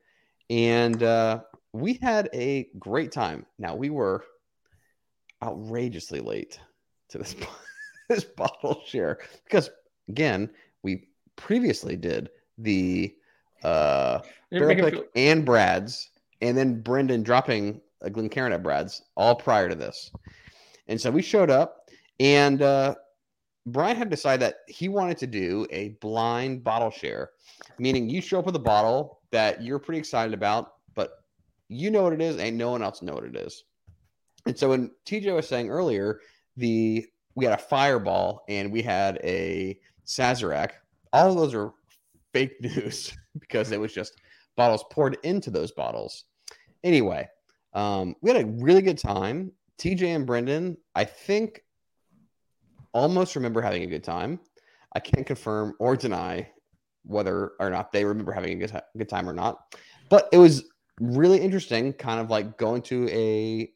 and 0.51 1.03
uh, 1.03 1.41
we 1.73 1.95
had 1.95 2.29
a 2.35 2.69
great 2.79 3.13
time. 3.13 3.47
Now 3.59 3.75
we 3.75 3.91
were 3.91 4.25
outrageously 5.43 6.21
late 6.21 6.59
to 7.11 7.19
this 7.19 7.35
this 8.09 8.25
bottle 8.25 8.83
share 8.87 9.19
because 9.45 9.71
again 10.09 10.51
we 10.83 11.09
previously 11.37 11.97
did 11.97 12.31
the 12.59 13.15
uh 13.65 14.21
You're 14.51 14.61
barrel 14.61 14.69
making 14.69 14.85
me 14.85 14.91
pick 14.91 15.01
feel- 15.01 15.31
and 15.31 15.45
Brad's, 15.45 16.11
and 16.41 16.57
then 16.57 16.81
Brendan 16.81 17.23
dropping 17.23 17.81
a 18.03 18.11
Glencairn 18.11 18.53
at 18.53 18.63
Brad's 18.63 19.03
all 19.17 19.35
prior 19.35 19.69
to 19.69 19.75
this. 19.75 20.11
And 20.89 21.01
so 21.01 21.11
we 21.11 21.23
showed 21.23 21.51
up, 21.51 21.89
and 22.21 22.61
uh, 22.61 22.95
Brian 23.67 23.97
had 23.97 24.11
decided 24.11 24.43
that 24.43 24.57
he 24.69 24.89
wanted 24.89 25.17
to 25.19 25.27
do 25.27 25.67
a 25.71 25.91
blind 26.01 26.63
bottle 26.63 26.91
share, 26.91 27.31
meaning 27.79 28.11
you 28.11 28.21
show 28.21 28.39
up 28.39 28.47
with 28.47 28.57
a 28.57 28.61
bottle 28.61 29.21
that 29.31 29.63
you're 29.63 29.79
pretty 29.79 29.99
excited 29.99 30.35
about, 30.35 30.75
but 30.95 31.23
you 31.69 31.91
know 31.91 32.03
what 32.03 32.13
it 32.13 32.21
is, 32.21 32.37
and 32.37 32.59
no 32.59 32.71
one 32.71 32.83
else 32.83 33.01
know 33.01 33.15
what 33.15 33.25
it 33.25 33.37
is. 33.37 33.65
And 34.47 34.59
so 34.59 34.69
when 34.69 34.91
TJ 35.07 35.35
was 35.35 35.49
saying 35.49 35.71
earlier, 35.71 36.21
the 36.57 37.07
we 37.35 37.45
had 37.45 37.55
a 37.55 37.63
fireball 37.63 38.45
and 38.49 38.71
we 38.71 38.83
had 38.83 39.19
a 39.25 39.79
Sazerac. 40.07 40.73
All 41.13 41.31
of 41.31 41.37
those 41.37 41.55
are 41.55 41.73
fake 42.35 42.61
news 42.61 43.17
because 43.39 43.73
it 43.73 43.81
was 43.81 43.95
just 43.95 44.21
bottles 44.57 44.85
poured 44.91 45.17
into 45.23 45.51
those 45.51 45.73
bottles. 45.73 46.25
Anyway, 46.83 47.27
um, 47.73 48.15
we 48.21 48.31
had 48.31 48.45
a 48.45 48.47
really 48.47 48.83
good 48.83 48.99
time. 48.99 49.53
TJ 49.79 50.15
and 50.15 50.27
Brendan, 50.27 50.77
I 50.95 51.05
think, 51.05 51.63
almost 52.93 53.37
remember 53.37 53.63
having 53.63 53.85
a 53.85 53.87
good 53.87 54.05
time. 54.05 54.39
I 54.95 55.01
can't 55.01 55.27
confirm 55.27 55.75
or 55.79 55.97
deny 55.97 56.51
whether 57.05 57.53
or 57.59 57.71
not 57.71 57.93
they 57.93 58.05
remember 58.05 58.33
having 58.33 58.63
a 58.63 58.67
good, 58.67 58.83
good 58.97 59.09
time 59.09 59.29
or 59.29 59.33
not. 59.33 59.77
But 60.11 60.29
it 60.33 60.39
was 60.39 60.65
really 61.01 61.41
interesting, 61.41 61.93
kind 61.93 62.21
of 62.21 62.31
like 62.31 62.59
going 62.59 62.83
to 62.83 63.09
a 63.11 63.71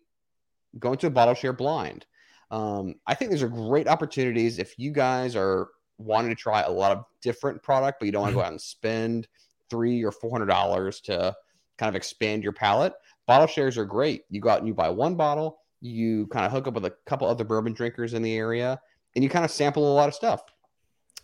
going 0.79 0.99
to 0.99 1.07
a 1.07 1.11
bottle 1.11 1.35
share 1.35 1.53
blind. 1.53 2.07
Um, 2.51 2.95
I 3.07 3.15
think 3.15 3.31
these 3.31 3.43
are 3.43 3.49
great 3.49 3.89
opportunities 3.89 4.59
if 4.59 4.79
you 4.79 4.93
guys 4.93 5.35
are 5.35 5.69
wanting 5.99 6.31
to 6.31 6.37
try 6.37 6.63
a 6.63 6.71
lot 6.71 6.93
of 6.97 7.05
different 7.23 7.63
product, 7.63 7.99
but 8.01 8.07
you 8.07 8.13
don't 8.13 8.23
want 8.23 8.33
to 8.33 8.37
go 8.37 8.43
out 8.43 8.53
and 8.53 8.61
spend 8.61 9.29
three 9.71 10.03
or 10.05 10.11
four 10.13 10.31
hundred 10.31 10.47
dollars 10.47 11.01
to 11.03 11.35
kind 11.77 11.89
of 11.89 11.95
expand 11.97 12.43
your 12.43 12.53
palate. 12.53 12.93
Bottle 13.27 13.47
shares 13.47 13.77
are 13.77 13.85
great. 13.85 14.23
You 14.31 14.41
go 14.41 14.49
out 14.49 14.59
and 14.59 14.67
you 14.67 14.75
buy 14.75 14.89
one 14.89 15.15
bottle, 15.15 15.59
you 15.81 16.27
kind 16.29 16.47
of 16.47 16.53
hook 16.53 16.67
up 16.67 16.75
with 16.75 16.85
a 16.87 16.95
couple 17.07 17.27
other 17.29 17.45
bourbon 17.45 17.73
drinkers 17.75 18.15
in 18.15 18.23
the 18.23 18.37
area, 18.37 18.81
and 19.15 19.23
you 19.23 19.29
kind 19.29 19.45
of 19.45 19.51
sample 19.51 19.93
a 19.93 19.95
lot 19.95 20.09
of 20.09 20.15
stuff. 20.15 20.43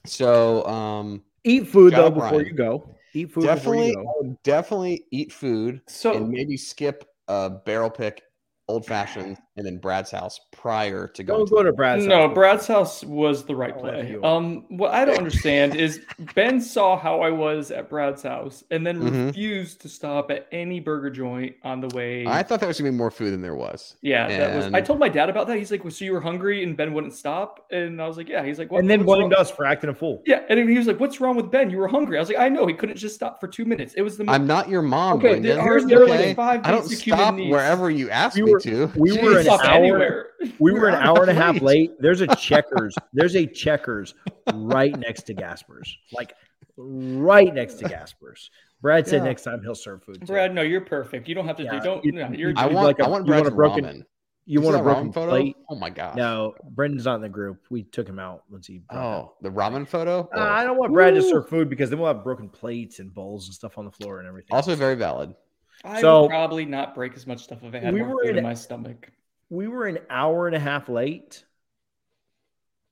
So 0.07 0.65
um, 0.67 1.23
Eat 1.45 1.69
food 1.69 1.95
though 1.95 2.11
before 2.11 2.31
Brian. 2.31 2.47
you 2.47 2.53
go. 2.55 2.95
Eat 3.15 3.33
food 3.33 3.45
definitely, 3.45 3.91
before 3.91 4.05
you 4.25 4.31
go. 4.31 4.39
definitely 4.43 5.05
eat 5.13 5.33
food 5.33 5.81
So 5.87 6.15
and 6.15 6.29
maybe 6.29 6.57
skip 6.57 7.05
a 7.29 7.49
barrel 7.49 7.91
pick 7.91 8.23
old 8.69 8.85
fashioned 8.87 9.39
and 9.57 9.65
then 9.65 9.79
Brad's 9.79 10.11
house 10.11 10.41
prior 10.51 11.07
to 11.09 11.23
going. 11.23 11.41
Don't 11.47 11.51
go 11.51 11.63
to 11.63 11.73
Brad's. 11.73 12.07
no, 12.07 12.27
house. 12.29 12.35
Brad's 12.35 12.67
house 12.67 13.05
was 13.05 13.45
the 13.45 13.55
right 13.55 13.73
I'll 13.75 13.81
play. 13.81 14.17
Um, 14.23 14.65
what 14.69 14.93
I 14.93 15.05
don't 15.05 15.17
understand 15.19 15.77
is 15.77 16.01
Ben 16.35 16.61
saw 16.61 16.99
how 16.99 17.21
I 17.21 17.31
was 17.31 17.71
at 17.71 17.89
Brad's 17.89 18.23
house 18.23 18.65
and 18.71 18.85
then 18.87 19.01
Mhm. 19.01 19.27
refused 19.27 19.81
to 19.83 19.89
stop 19.89 20.31
at 20.31 20.47
any 20.51 20.81
burger 20.81 21.11
joint 21.11 21.55
on 21.63 21.81
the 21.81 21.89
way. 21.97 22.27
I 22.27 22.43
thought 22.43 22.59
there 22.61 22.69
was 22.69 22.79
gonna 22.81 22.91
be 22.91 22.97
more 22.97 23.11
food 23.11 23.33
than 23.33 23.43
there 23.43 23.55
was. 23.55 23.97
yeah, 24.03 24.27
that 24.29 24.57
was. 24.57 24.75
I 24.75 24.81
told 24.81 24.99
my 24.99 25.09
dad 25.09 25.29
about 25.31 25.47
that. 25.47 25.57
He's 25.57 25.71
like, 25.71 25.85
well, 25.85 25.91
"So 25.93 26.05
you 26.05 26.13
were 26.13 26.21
hungry?" 26.21 26.63
And 26.65 26.77
Ben 26.77 26.93
wouldn't 26.93 27.15
stop. 27.15 27.65
And 27.71 28.01
I 28.03 28.09
was 28.09 28.17
like, 28.17 28.29
"Yeah." 28.29 28.45
He's 28.45 28.59
like, 28.59 28.71
what, 28.73 28.81
and 28.81 28.91
then 28.91 29.05
blamed 29.05 29.35
us 29.35 29.51
for 29.51 29.65
acting 29.65 29.91
a 29.91 29.95
fool. 29.95 30.23
Yeah, 30.27 30.41
and 30.49 30.69
he 30.69 30.77
was 30.79 30.87
like, 30.87 30.99
"What's 30.99 31.21
wrong 31.21 31.37
with 31.37 31.51
Ben? 31.51 31.71
You 31.71 31.79
were 31.79 31.89
hungry." 31.89 32.17
I 32.17 32.21
was 32.21 32.29
like, 32.29 32.39
"I 32.39 32.49
know." 32.49 32.67
He 32.67 32.75
couldn't 32.75 32.97
just 32.97 33.15
stop 33.15 33.41
for 33.41 33.47
two 33.47 33.65
minutes. 33.65 33.95
It 33.95 34.03
was 34.03 34.17
the. 34.17 34.25
I'm 34.29 34.47
not 34.47 34.69
your 34.69 34.83
mom. 34.83 35.19
Okay, 35.19 35.29
Brendan. 35.41 35.57
there 35.59 35.61
are- 35.61 35.81
there 35.87 36.03
Okay? 36.05 36.27
like, 36.29 36.37
five 36.37 36.61
I 36.65 36.71
don't 36.73 36.85
stop 36.89 37.35
wherever 37.37 37.91
you 37.91 38.11
ask 38.11 38.35
We 38.37 38.43
me 38.43 38.53
were- 38.53 38.61
to. 38.61 38.91
we 38.97 39.13
were 39.13 39.17
didn't 39.44 39.44
an 39.47 39.61
hour- 39.67 39.75
anywhere. 39.75 40.27
We 40.59 40.73
were 40.73 40.89
an 40.89 40.95
hour 40.95 41.21
and 41.23 41.31
a 41.31 41.35
half 41.35 41.61
late. 41.61 41.93
There's 41.99 42.21
a 42.21 42.27
Checkers. 42.37 42.95
There's 43.13 43.35
a 43.37 43.47
Checkers 43.47 44.15
right 44.53 44.97
next 44.99 45.23
to 45.25 45.35
Gasper's, 45.35 45.97
like 46.13 46.35
right 46.77 47.53
next 47.55 47.75
to 47.75 47.89
Gasper's. 47.89 48.51
Brad 48.83 49.07
said 49.07 49.19
Yeah. 49.23 49.25
next 49.29 49.43
time 49.45 49.63
he'll 49.63 49.75
serve 49.75 50.03
food. 50.05 50.21
too. 50.21 50.27
Brad, 50.27 50.55
no, 50.55 50.61
you're 50.63 50.81
perfect. 50.83 51.29
You 51.29 51.35
don't 51.35 51.47
have 51.47 51.57
to 51.57 51.63
Yeah, 51.65 51.79
do. 51.79 51.81
Don't. 51.81 52.05
you- 52.05 52.13
no, 52.13 52.29
you're. 52.33 52.53
I 52.57 52.67
want. 52.67 52.87
like 52.87 52.99
a- 52.99 53.05
I 53.05 53.09
want 53.09 53.27
you 53.27 53.33
want 53.33 53.47
a 53.47 53.51
broken- 53.51 53.85
ramen. 53.85 54.03
you 54.47 54.59
see 54.61 54.65
want 54.67 54.77
a 54.79 54.83
broken 54.83 55.11
photo? 55.13 55.31
plate? 55.31 55.57
Oh 55.71 55.75
my 55.77 55.89
god! 55.89 56.17
No, 56.17 56.55
Brendan's 56.71 57.07
not 57.07 57.15
in 57.17 57.23
the 57.23 57.29
group. 57.31 57.63
We 57.71 57.85
took 57.85 58.07
him 58.07 58.19
out 58.19 58.43
once 58.51 58.67
he. 58.67 58.79
broke 58.81 59.01
out. 59.01 59.05
Oh, 59.25 59.35
the 59.41 59.49
ramen 59.49 59.89
photo. 59.89 60.29
Uh, 60.35 60.39
Oh. 60.39 60.43
I 60.43 60.65
don't 60.65 60.77
want 60.77 60.93
Brad 60.93 61.15
to 61.15 61.23
serve 61.23 61.49
food 61.49 61.71
because 61.71 61.89
then 61.89 61.99
we'll 61.99 62.13
have 62.13 62.23
broken 62.23 62.51
plates 62.51 62.99
and 62.99 63.15
bowls 63.15 63.47
and 63.47 63.55
stuff 63.55 63.79
on 63.79 63.87
the 63.87 63.91
floor 63.93 64.19
and 64.19 64.29
everything. 64.29 64.55
Also 64.55 64.75
very 64.75 64.97
valid. 64.97 65.35
I 65.83 66.01
So- 66.03 66.23
would 66.23 66.31
probably 66.31 66.67
not 66.67 66.95
break 66.95 67.15
as 67.15 67.27
much 67.27 67.43
stuff 67.45 67.63
if 67.63 67.75
I 67.75 67.79
had 67.79 67.95
We 67.95 68.01
more 68.01 68.17
were 68.17 68.23
food 68.25 68.31
in- 68.33 68.37
in 68.39 68.43
my 68.45 68.55
stomach. 68.55 69.11
We 69.55 69.69
were 69.69 69.87
an 69.87 69.99
hour 70.11 70.47
and 70.47 70.55
a 70.57 70.61
half 70.61 70.89
late, 70.89 71.45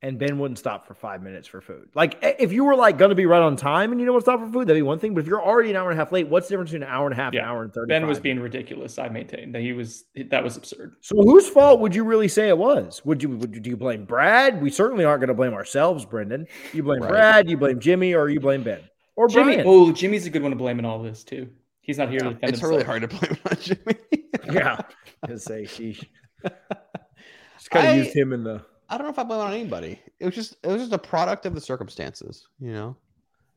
and 0.01 0.19
Ben 0.19 0.39
wouldn't 0.39 0.59
stop 0.59 0.87
for 0.87 0.95
five 0.95 1.23
minutes 1.23 1.47
for 1.47 1.61
food. 1.61 1.89
Like 1.95 2.19
if 2.23 2.53
you 2.53 2.65
were 2.65 2.75
like 2.75 2.99
going 2.99 3.11
to 3.11 3.15
be 3.15 3.25
right 3.27 3.41
on 3.41 3.55
time 3.57 3.93
and 3.93 4.01
you 4.01 4.07
don't 4.07 4.15
want 4.15 4.25
to 4.25 4.31
stop 4.31 4.41
for 4.41 4.53
food, 4.53 4.67
that'd 4.67 4.77
be 4.77 4.83
one 4.83 4.99
thing. 4.99 5.15
But 5.15 5.21
if 5.21 5.27
you're 5.29 5.41
already 5.43 5.71
an 5.71 5.77
hour 5.77 5.91
and 5.91 5.99
a 5.99 6.03
half 6.03 6.11
late, 6.11 6.27
what's 6.29 6.49
the 6.49 6.55
difference 6.55 6.71
between 6.73 6.83
an 6.89 6.93
hour 6.93 7.07
and 7.07 7.13
a 7.13 7.23
half, 7.23 7.33
Yeah. 7.35 7.43
an 7.43 7.49
hour 7.49 7.63
and 7.63 7.73
thirty? 7.73 7.89
Ben 7.89 8.07
was 8.09 8.19
being 8.19 8.41
ridiculous. 8.41 8.99
I 8.99 9.09
maintain 9.09 9.53
that 9.53 9.63
he 9.63 9.73
was. 9.73 10.05
That 10.31 10.43
was 10.43 10.57
absurd. 10.57 10.95
So 11.03 11.17
whose 11.23 11.49
fault 11.49 11.79
would 11.81 11.95
you 11.95 12.03
really 12.05 12.29
say 12.29 12.49
it 12.49 12.59
was? 12.59 13.01
Would 13.05 13.23
you 13.23 13.29
would 13.37 13.55
you, 13.55 13.61
do 13.61 13.71
you 13.71 13.77
blame 13.77 14.05
Brad? 14.05 14.61
We 14.61 14.71
certainly 14.71 15.05
aren't 15.05 15.21
going 15.21 15.29
to 15.29 15.35
blame 15.35 15.55
ourselves, 15.55 16.05
Brendan. 16.05 16.47
You 16.73 16.83
blame 16.83 17.01
Right. 17.03 17.11
Brad, 17.11 17.49
you 17.51 17.57
blame 17.57 17.79
Jimmy, 17.79 18.15
or 18.15 18.29
you 18.29 18.41
blame 18.41 18.65
Ben 18.65 18.81
or 19.15 19.29
Jimmy. 19.29 19.55
Brian. 19.55 19.65
Oh, 19.69 19.93
Jimmy's 19.93 20.27
a 20.27 20.31
good 20.31 20.43
one 20.43 20.51
to 20.51 20.57
blame 20.57 20.79
in 20.81 20.85
all 20.85 21.01
this 21.03 21.23
too. 21.23 21.49
He's 21.81 21.99
not 21.99 22.11
here 22.11 22.21
to 22.21 22.31
defend 22.31 22.43
It's 22.55 22.61
himself. 22.61 22.71
really 22.71 22.85
hard 22.85 23.03
to 23.03 23.09
blame 23.09 23.39
on 23.49 23.57
Jimmy. 23.61 23.99
Yeah, 24.53 24.81
to 25.29 25.39
say 25.39 25.63
sheesh. 25.63 26.05
Just 27.59 27.71
kind 27.71 27.87
I- 27.87 27.91
of 27.93 27.97
used 28.05 28.17
him 28.17 28.33
in 28.33 28.45
the. 28.45 28.63
I 28.89 28.99
don't 28.99 29.07
know 29.07 29.13
if 29.13 29.19
I 29.19 29.23
blame 29.23 29.41
it 29.41 29.45
on 29.45 29.53
anybody. 29.55 30.01
It 30.21 30.27
was 30.27 30.35
just 30.35 30.57
it 30.63 30.69
was 30.69 30.83
just 30.83 30.93
a 30.93 30.99
product 30.99 31.47
of 31.47 31.55
the 31.55 31.61
circumstances. 31.63 32.47
You 32.61 32.73
know, 32.75 32.97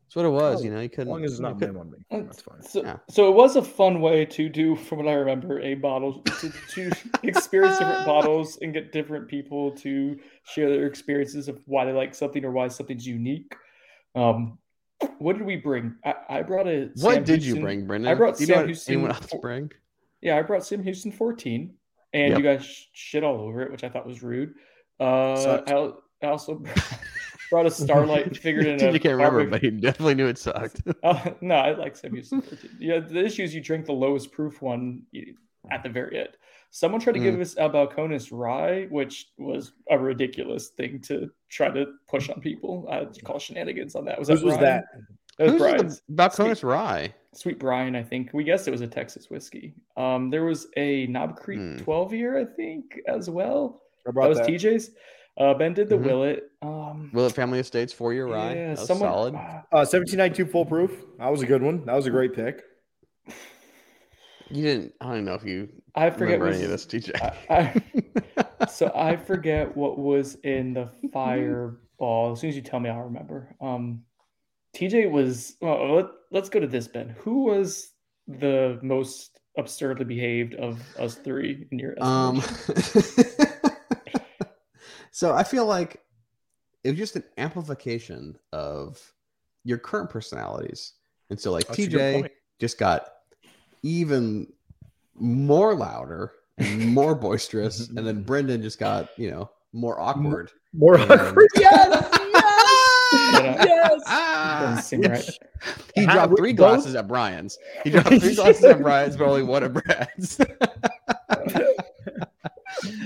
that's 0.05 0.15
what 0.15 0.23
it 0.25 0.29
was. 0.29 0.61
Oh, 0.61 0.63
you 0.63 0.71
know, 0.71 0.79
you 0.79 0.87
couldn't. 0.87 1.07
As 1.07 1.11
long 1.11 1.23
as 1.25 1.31
it's 1.31 1.39
not 1.41 1.59
couldn't- 1.59 1.73
blame 1.73 1.93
on 2.11 2.19
me, 2.21 2.25
that's 2.27 2.41
fine. 2.41 2.61
So, 2.61 2.83
Yeah. 2.83 2.97
so 3.09 3.27
it 3.29 3.35
was 3.35 3.57
a 3.57 3.61
fun 3.61 3.99
way 3.99 4.23
to 4.27 4.47
do, 4.47 4.77
from 4.77 4.99
what 4.99 5.09
I 5.09 5.13
remember, 5.15 5.59
a 5.59 5.73
bottle 5.73 6.21
to, 6.21 6.49
to 6.69 6.91
experience 7.23 7.79
different 7.79 8.05
bottles 8.05 8.57
and 8.61 8.73
get 8.73 8.93
different 8.93 9.27
people 9.27 9.71
to 9.71 10.17
share 10.43 10.69
their 10.69 10.85
experiences 10.87 11.49
of 11.49 11.59
why 11.65 11.83
they 11.83 11.91
like 11.91 12.15
something 12.15 12.45
or 12.45 12.51
why 12.51 12.69
something's 12.69 13.05
unique. 13.05 13.53
Um, 14.15 14.57
what 15.17 15.37
did 15.37 15.45
we 15.45 15.57
bring? 15.57 15.95
I, 16.05 16.13
I 16.29 16.41
brought 16.43 16.67
a. 16.67 16.91
What 16.95 17.15
Sam 17.15 17.23
did 17.25 17.43
you 17.43 17.59
bring, 17.59 17.85
Brendan? 17.85 18.09
I 18.09 18.15
brought 18.15 18.37
Do 18.37 18.45
you 18.45 18.47
know 18.47 18.59
Sam 18.61 18.65
Houston 18.67 18.93
anyone 18.93 19.11
else 19.11 19.33
bring? 19.41 19.69
Yeah, 20.21 20.37
I 20.37 20.43
brought 20.43 20.65
Sam 20.65 20.81
Houston 20.81 21.11
14, 21.11 21.73
and 22.15 22.29
Yep. 22.29 22.37
you 22.39 22.43
guys 22.43 22.87
shit 22.93 23.23
all 23.23 23.41
over 23.41 23.61
it, 23.61 23.71
which 23.71 23.83
I 23.83 23.89
thought 23.89 24.07
was 24.07 24.23
rude. 24.23 24.53
Uh, 24.99 25.59
I, 25.67 25.91
I 26.25 26.29
also 26.29 26.63
brought 27.51 27.65
a 27.65 27.71
Starlight 27.71 28.37
figured 28.37 28.65
in 28.65 28.79
a. 28.87 28.91
you 28.91 28.99
can't 28.99 29.15
remember, 29.17 29.45
but 29.45 29.61
he 29.61 29.69
definitely 29.69 30.15
knew 30.15 30.27
it 30.27 30.37
sucked. 30.37 30.81
Uh, 31.03 31.31
no, 31.41 31.55
I 31.55 31.75
like 31.77 31.95
Sam 31.95 32.13
Houston 32.13 32.41
14. 32.41 32.69
Yeah, 32.79 32.99
the 32.99 33.23
issue 33.23 33.43
is 33.43 33.53
you 33.53 33.61
drink 33.61 33.85
the 33.85 33.93
lowest 33.93 34.31
proof 34.31 34.61
one 34.61 35.03
at 35.71 35.83
the 35.83 35.89
very 35.89 36.17
end. 36.19 36.29
Someone 36.71 36.99
tried 36.99 37.13
to 37.13 37.19
Mm. 37.19 37.23
give 37.23 37.39
us 37.41 37.53
a 37.57 37.69
Balcones 37.69 38.29
rye, 38.31 38.85
which 38.89 39.27
was 39.37 39.73
a 39.91 39.97
ridiculous 39.99 40.69
thing 40.69 40.99
to 41.01 41.29
try 41.49 41.69
to 41.69 41.85
push 42.09 42.29
on 42.29 42.41
people. 42.41 42.87
I 42.91 43.05
call 43.23 43.37
shenanigans 43.39 43.95
on 43.95 44.05
that. 44.05 44.17
Was 44.19 44.27
Whose 44.29 44.39
that 44.41 44.45
was 44.45 44.57
Brian? 44.57 44.63
that? 44.73 44.85
It 45.39 45.43
was 45.43 45.51
Who's 45.53 45.61
Brian's. 45.61 46.01
the 46.09 46.13
Balcones 46.15 46.63
Rye? 46.63 47.13
Sweet 47.35 47.59
Brian, 47.59 47.95
I 47.95 48.03
think. 48.03 48.31
We 48.33 48.43
guessed 48.43 48.67
it 48.67 48.71
was 48.71 48.81
a 48.81 48.87
Texas 48.87 49.29
whiskey. 49.29 49.75
Um, 49.97 50.29
there 50.29 50.43
was 50.45 50.67
a 50.77 51.05
Knob 51.07 51.35
Creek 51.35 51.59
Hmm. 51.59 51.77
12 51.77 52.13
year, 52.13 52.37
I 52.39 52.45
think, 52.45 52.99
as 53.07 53.29
well. 53.29 53.81
I 54.07 54.11
That 54.11 54.27
was 54.29 54.37
that. 54.39 54.47
TJ's. 54.47 54.91
Uh, 55.37 55.53
ben 55.53 55.73
did 55.73 55.89
the 55.89 55.95
Mhm. 55.97 56.03
Willet. 56.05 56.43
Um, 56.61 57.09
Willet 57.13 57.33
Family 57.33 57.59
Estates 57.59 57.91
four 57.91 58.13
year 58.13 58.25
rye. 58.27 58.53
yeah, 58.55 58.63
That 58.67 58.69
was 58.79 58.87
someone. 58.87 59.09
solid. 59.09 59.35
uh, 59.35 59.61
Uh, 59.71 59.85
1792 59.85 60.45
full 60.45 60.65
proof. 60.65 61.03
That 61.19 61.29
was 61.29 61.41
a 61.41 61.45
good 61.45 61.61
one. 61.61 61.85
That 61.85 61.95
was 61.95 62.05
a 62.07 62.11
great 62.11 62.33
pick. 62.33 62.63
You 64.49 64.63
didn't. 64.63 64.93
I 65.01 65.11
don't 65.13 65.25
know 65.25 65.33
if 65.33 65.43
you 65.43 65.69
I 65.95 66.09
forget 66.11 66.39
remember 66.39 66.45
was, 66.47 66.55
any 66.57 66.65
of 66.65 66.71
this, 66.71 66.85
TJ. 66.85 67.15
I, 67.49 67.81
I, 68.59 68.65
so 68.67 68.91
I 68.95 69.17
forget 69.17 69.75
what 69.75 69.97
was 69.97 70.35
in 70.43 70.73
the 70.75 70.89
fireball. 71.11 72.31
As 72.33 72.39
soon 72.41 72.51
as 72.51 72.55
you 72.55 72.61
tell 72.61 72.79
me, 72.79 72.89
I'll 72.89 73.01
remember. 73.01 73.55
Um, 73.59 74.03
TJ 74.75 75.09
was. 75.09 75.55
Well, 75.61 75.95
let, 75.95 76.05
let's 76.31 76.49
go 76.49 76.59
to 76.59 76.67
this, 76.67 76.87
Ben. 76.87 77.15
Who 77.19 77.45
was 77.45 77.91
the 78.27 78.79
most 78.81 79.39
absurdly 79.57 80.05
behaved 80.05 80.55
of 80.55 80.79
us 80.99 81.15
three 81.15 81.67
in 81.71 81.79
your 81.79 81.95
Um, 82.01 82.41
so 85.11 85.33
I 85.33 85.43
feel 85.43 85.65
like 85.65 86.01
it 86.83 86.89
was 86.89 86.97
just 86.97 87.15
an 87.15 87.23
amplification 87.37 88.37
of 88.51 89.01
your 89.63 89.77
current 89.77 90.09
personalities, 90.09 90.93
and 91.29 91.39
so 91.39 91.51
like 91.51 91.67
That's 91.67 91.79
TJ 91.79 92.29
just 92.59 92.77
got 92.77 93.09
even 93.83 94.51
more 95.15 95.75
louder 95.75 96.31
and 96.57 96.93
more 96.93 97.15
boisterous, 97.15 97.89
and 97.89 98.05
then 98.05 98.23
Brendan 98.23 98.61
just 98.61 98.79
got 98.79 99.09
you 99.17 99.31
know 99.31 99.49
more 99.73 99.99
awkward. 99.99 100.51
More 100.73 100.97
And- 100.97 101.11
awkward. 101.11 101.47
Yes. 101.55 102.19
Yeah. 103.15 103.63
yes. 103.65 104.01
Ah! 104.07 104.73
Doesn't 104.75 105.01
right. 105.07 105.29
He 105.95 106.05
How- 106.05 106.13
dropped 106.13 106.31
we 106.31 106.37
three 106.37 106.53
both- 106.53 106.75
glasses 106.75 106.95
at 106.95 107.07
Brian's. 107.07 107.57
He 107.83 107.89
dropped 107.91 108.07
three 108.09 108.35
glasses 108.35 108.63
at 108.63 108.81
Brian's, 108.81 109.17
but 109.17 109.27
only 109.27 109.43
one 109.43 109.63
at 109.63 109.73
Brad's. 109.73 110.39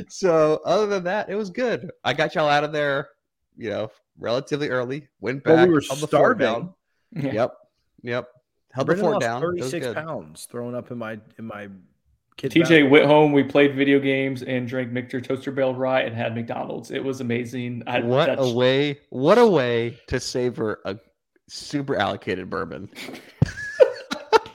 so 0.10 0.62
other 0.66 0.88
than 0.88 1.04
that, 1.06 1.30
it 1.30 1.36
was 1.36 1.50
good. 1.50 1.92
I 2.04 2.14
got 2.14 2.36
y'all 2.36 2.50
out 2.50 2.64
of 2.64 2.72
there, 2.72 3.10
you 3.58 3.70
know, 3.70 3.92
relatively 4.18 4.70
early. 4.70 5.08
Went 5.22 5.44
back. 5.44 5.56
Well, 5.56 5.68
we 5.68 5.74
were 5.74 5.82
held 5.82 6.00
the 6.00 6.08
starving. 6.08 6.74
Yeah. 7.16 7.32
Yep. 7.34 7.54
Yep. 8.04 8.28
Held 8.72 8.86
Brendan 8.88 9.06
the 9.06 9.12
fort 9.12 9.22
down. 9.22 9.42
36 9.42 9.94
pounds 9.94 10.46
thrown 10.46 10.76
up 10.76 10.92
in 10.92 10.98
my 10.98 11.20
in 11.38 11.46
my 11.46 11.70
kid's 12.40 12.56
TJ 12.56 12.84
mouth. 12.84 12.92
went 12.92 13.06
home. 13.06 13.32
We 13.34 13.44
played 13.44 13.76
video 13.76 14.00
games 14.00 14.42
and 14.44 14.68
drank 14.68 14.92
Michter's 14.92 15.28
Toasted 15.28 15.56
Barrel 15.56 15.76
Rye 15.76 16.02
and 16.02 16.16
had 16.16 16.34
McDonald's. 16.36 16.90
It 16.92 17.04
was 17.04 17.22
amazing. 17.22 17.84
I, 17.88 18.00
What 18.00 18.26
that's- 18.28 18.48
a 18.48 18.54
way! 18.54 19.00
What 19.10 19.38
a 19.38 19.46
way 19.48 19.98
to 20.08 20.20
savor 20.20 20.80
a 20.86 20.98
super 21.48 21.96
allocated 21.98 22.50
bourbon. 22.50 22.90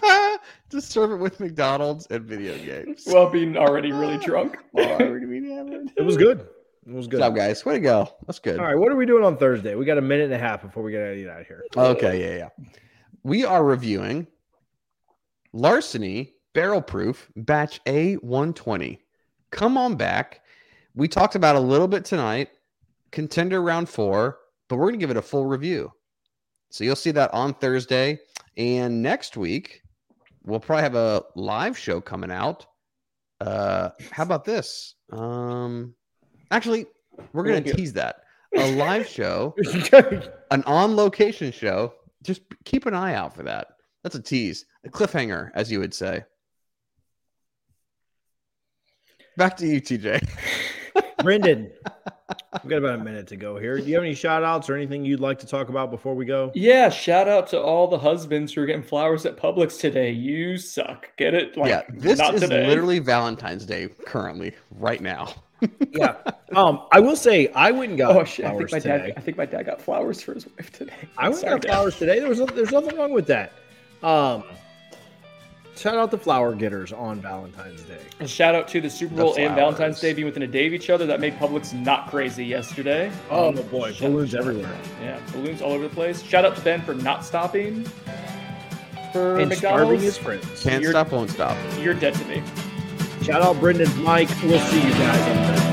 to 0.70 0.80
serve 0.80 1.12
it 1.12 1.16
with 1.16 1.38
McDonald's 1.40 2.06
and 2.10 2.24
video 2.24 2.56
games. 2.58 3.04
Well, 3.12 3.30
being 3.30 3.56
already 3.56 3.92
really 3.92 4.18
drunk. 4.18 4.56
It 4.74 6.04
was 6.04 6.16
good. 6.16 6.46
It 6.86 6.92
was 6.92 7.06
Good 7.06 7.12
good. 7.12 7.18
job, 7.20 7.36
guys. 7.36 7.64
Way 7.64 7.74
to 7.74 7.80
go. 7.80 8.08
That's 8.26 8.38
good. 8.38 8.58
All 8.58 8.66
right, 8.66 8.76
what 8.76 8.92
are 8.92 8.96
we 8.96 9.06
doing 9.06 9.24
on 9.24 9.38
Thursday? 9.38 9.74
We 9.74 9.86
got 9.86 9.96
a 9.96 10.02
minute 10.02 10.24
and 10.24 10.34
a 10.34 10.38
half 10.38 10.60
before 10.62 10.82
we 10.82 10.92
get 10.92 11.00
out 11.02 11.40
of 11.40 11.46
here. 11.46 11.64
Okay, 11.76 12.20
yeah, 12.20 12.36
yeah. 12.58 12.66
We 13.22 13.44
are 13.46 13.64
reviewing 13.64 14.26
Larceny 15.54 16.32
Barrel 16.54 16.80
Proof 16.80 17.30
Batch 17.36 17.82
A120. 17.84 18.98
Come 19.50 19.76
on 19.76 19.96
back. 19.96 20.40
We 20.94 21.08
talked 21.08 21.34
about 21.34 21.56
a 21.56 21.60
little 21.60 21.88
bit 21.88 22.04
tonight, 22.04 22.50
contender 23.10 23.60
round 23.60 23.88
four, 23.88 24.38
but 24.68 24.76
we're 24.76 24.86
going 24.86 25.00
to 25.00 25.00
give 25.00 25.10
it 25.10 25.16
a 25.16 25.22
full 25.22 25.46
review. 25.46 25.92
So 26.70 26.84
you'll 26.84 26.96
see 26.96 27.10
that 27.10 27.34
on 27.34 27.54
Thursday. 27.54 28.20
And 28.56 29.02
next 29.02 29.36
week, 29.36 29.82
we'll 30.44 30.60
probably 30.60 30.84
have 30.84 30.94
a 30.94 31.24
live 31.34 31.76
show 31.76 32.00
coming 32.00 32.30
out. 32.30 32.66
Uh, 33.40 33.90
how 34.12 34.22
about 34.22 34.44
this? 34.44 34.94
Um, 35.10 35.94
actually, 36.50 36.86
we're 37.32 37.44
going 37.44 37.64
to 37.64 37.74
tease 37.74 37.92
that. 37.94 38.20
A 38.56 38.76
live 38.76 39.08
show 39.08 39.54
an 40.52 40.62
on 40.64 40.94
location 40.94 41.50
show. 41.50 41.94
Just 42.22 42.42
keep 42.64 42.86
an 42.86 42.94
eye 42.94 43.14
out 43.14 43.34
for 43.34 43.42
that. 43.42 43.66
That's 44.04 44.14
a 44.14 44.22
tease, 44.22 44.64
a 44.84 44.88
cliffhanger, 44.88 45.50
as 45.54 45.72
you 45.72 45.80
would 45.80 45.92
say. 45.92 46.24
Back 49.36 49.56
to 49.58 49.66
you, 49.66 49.80
TJ. 49.80 50.26
Brendan, 51.22 51.70
we've 52.62 52.70
got 52.70 52.76
about 52.78 53.00
a 53.00 53.02
minute 53.04 53.26
to 53.28 53.36
go 53.36 53.58
here. 53.58 53.78
Do 53.78 53.84
you 53.84 53.94
have 53.94 54.04
any 54.04 54.14
shout 54.14 54.44
outs 54.44 54.68
or 54.70 54.76
anything 54.76 55.04
you'd 55.04 55.20
like 55.20 55.38
to 55.40 55.46
talk 55.46 55.68
about 55.70 55.90
before 55.90 56.14
we 56.14 56.24
go? 56.24 56.52
Yeah, 56.54 56.88
shout 56.88 57.28
out 57.28 57.48
to 57.48 57.60
all 57.60 57.88
the 57.88 57.98
husbands 57.98 58.52
who 58.52 58.62
are 58.62 58.66
getting 58.66 58.82
flowers 58.82 59.26
at 59.26 59.36
Publix 59.36 59.80
today. 59.80 60.10
You 60.12 60.56
suck. 60.58 61.16
Get 61.16 61.34
it? 61.34 61.56
Like, 61.56 61.70
yeah, 61.70 61.82
this 61.88 62.18
not 62.18 62.34
is 62.34 62.42
today. 62.42 62.66
literally 62.66 62.98
Valentine's 63.00 63.64
Day 63.66 63.88
currently, 64.06 64.52
right 64.70 65.00
now. 65.00 65.32
Yeah. 65.92 66.16
Um, 66.54 66.82
I 66.92 67.00
will 67.00 67.16
say 67.16 67.48
I 67.52 67.70
went 67.70 67.90
and 67.90 67.96
got 67.98 68.14
Oh 68.14 68.24
shit! 68.24 68.44
I 68.44 68.48
think 68.50 68.68
flowers 68.68 68.72
my 68.72 68.78
today. 68.80 69.06
dad. 69.06 69.14
I 69.16 69.20
think 69.22 69.38
my 69.38 69.46
dad 69.46 69.62
got 69.64 69.80
flowers 69.80 70.20
for 70.20 70.34
his 70.34 70.46
wife 70.46 70.70
today. 70.72 70.92
I 71.16 71.30
went 71.30 71.42
and 71.42 71.52
got 71.52 71.62
Dad. 71.62 71.68
flowers 71.70 71.96
today. 71.96 72.18
There 72.18 72.28
was 72.28 72.40
no, 72.40 72.44
there's 72.46 72.70
nothing 72.72 72.98
wrong 72.98 73.12
with 73.12 73.26
that. 73.28 73.52
Um, 74.02 74.44
shout 75.76 75.96
out 75.96 76.10
the 76.10 76.18
flower 76.18 76.54
getters 76.54 76.92
on 76.92 77.20
Valentine's 77.20 77.82
Day. 77.82 77.98
And 78.20 78.28
shout 78.30 78.54
out 78.54 78.68
to 78.68 78.80
the 78.80 78.88
Super 78.90 79.14
The 79.14 79.22
Bowl 79.22 79.34
and 79.36 79.54
Valentine's. 79.54 80.00
Day 80.00 80.12
being 80.12 80.26
within 80.26 80.42
a 80.42 80.46
day 80.46 80.66
of 80.66 80.72
each 80.74 80.90
other. 80.90 81.06
That 81.06 81.20
made 81.20 81.34
Publix 81.38 81.72
not 81.74 82.08
crazy 82.10 82.44
yesterday. 82.44 83.10
Oh 83.30 83.48
Um, 83.48 83.54
boy, 83.70 83.92
shout- 83.92 84.10
balloons 84.10 84.30
shout 84.30 84.40
everywhere. 84.40 84.70
Yeah, 85.02 85.18
balloons 85.32 85.60
all 85.62 85.72
over 85.72 85.86
the 85.88 85.94
place. 85.94 86.22
Shout 86.22 86.44
out 86.44 86.54
to 86.56 86.62
Ben 86.62 86.80
for 86.82 86.94
not 86.94 87.24
stopping 87.24 87.84
for 89.12 89.38
And 89.38 89.52
starving 89.52 89.88
McDonald's. 89.98 90.02
his 90.02 90.16
friends. 90.18 90.62
Can't 90.62 90.82
You're- 90.82 90.92
stop, 90.92 91.12
won't 91.12 91.30
stop. 91.30 91.56
You're 91.80 91.94
dead 91.94 92.14
to 92.14 92.24
me. 92.26 92.42
Shout 93.22 93.42
out 93.42 93.58
Brendan's 93.60 93.94
mic. 93.96 94.28
We'll 94.42 94.58
see 94.60 94.76
you 94.82 94.90
guys 94.92 95.63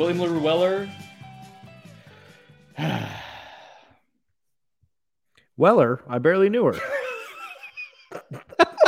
William 0.00 0.18
Larue 0.18 0.40
Weller. 0.40 0.88
Weller, 5.58 6.00
I 6.08 6.16
barely 6.16 6.48
knew 6.48 6.64
her. 6.64 6.80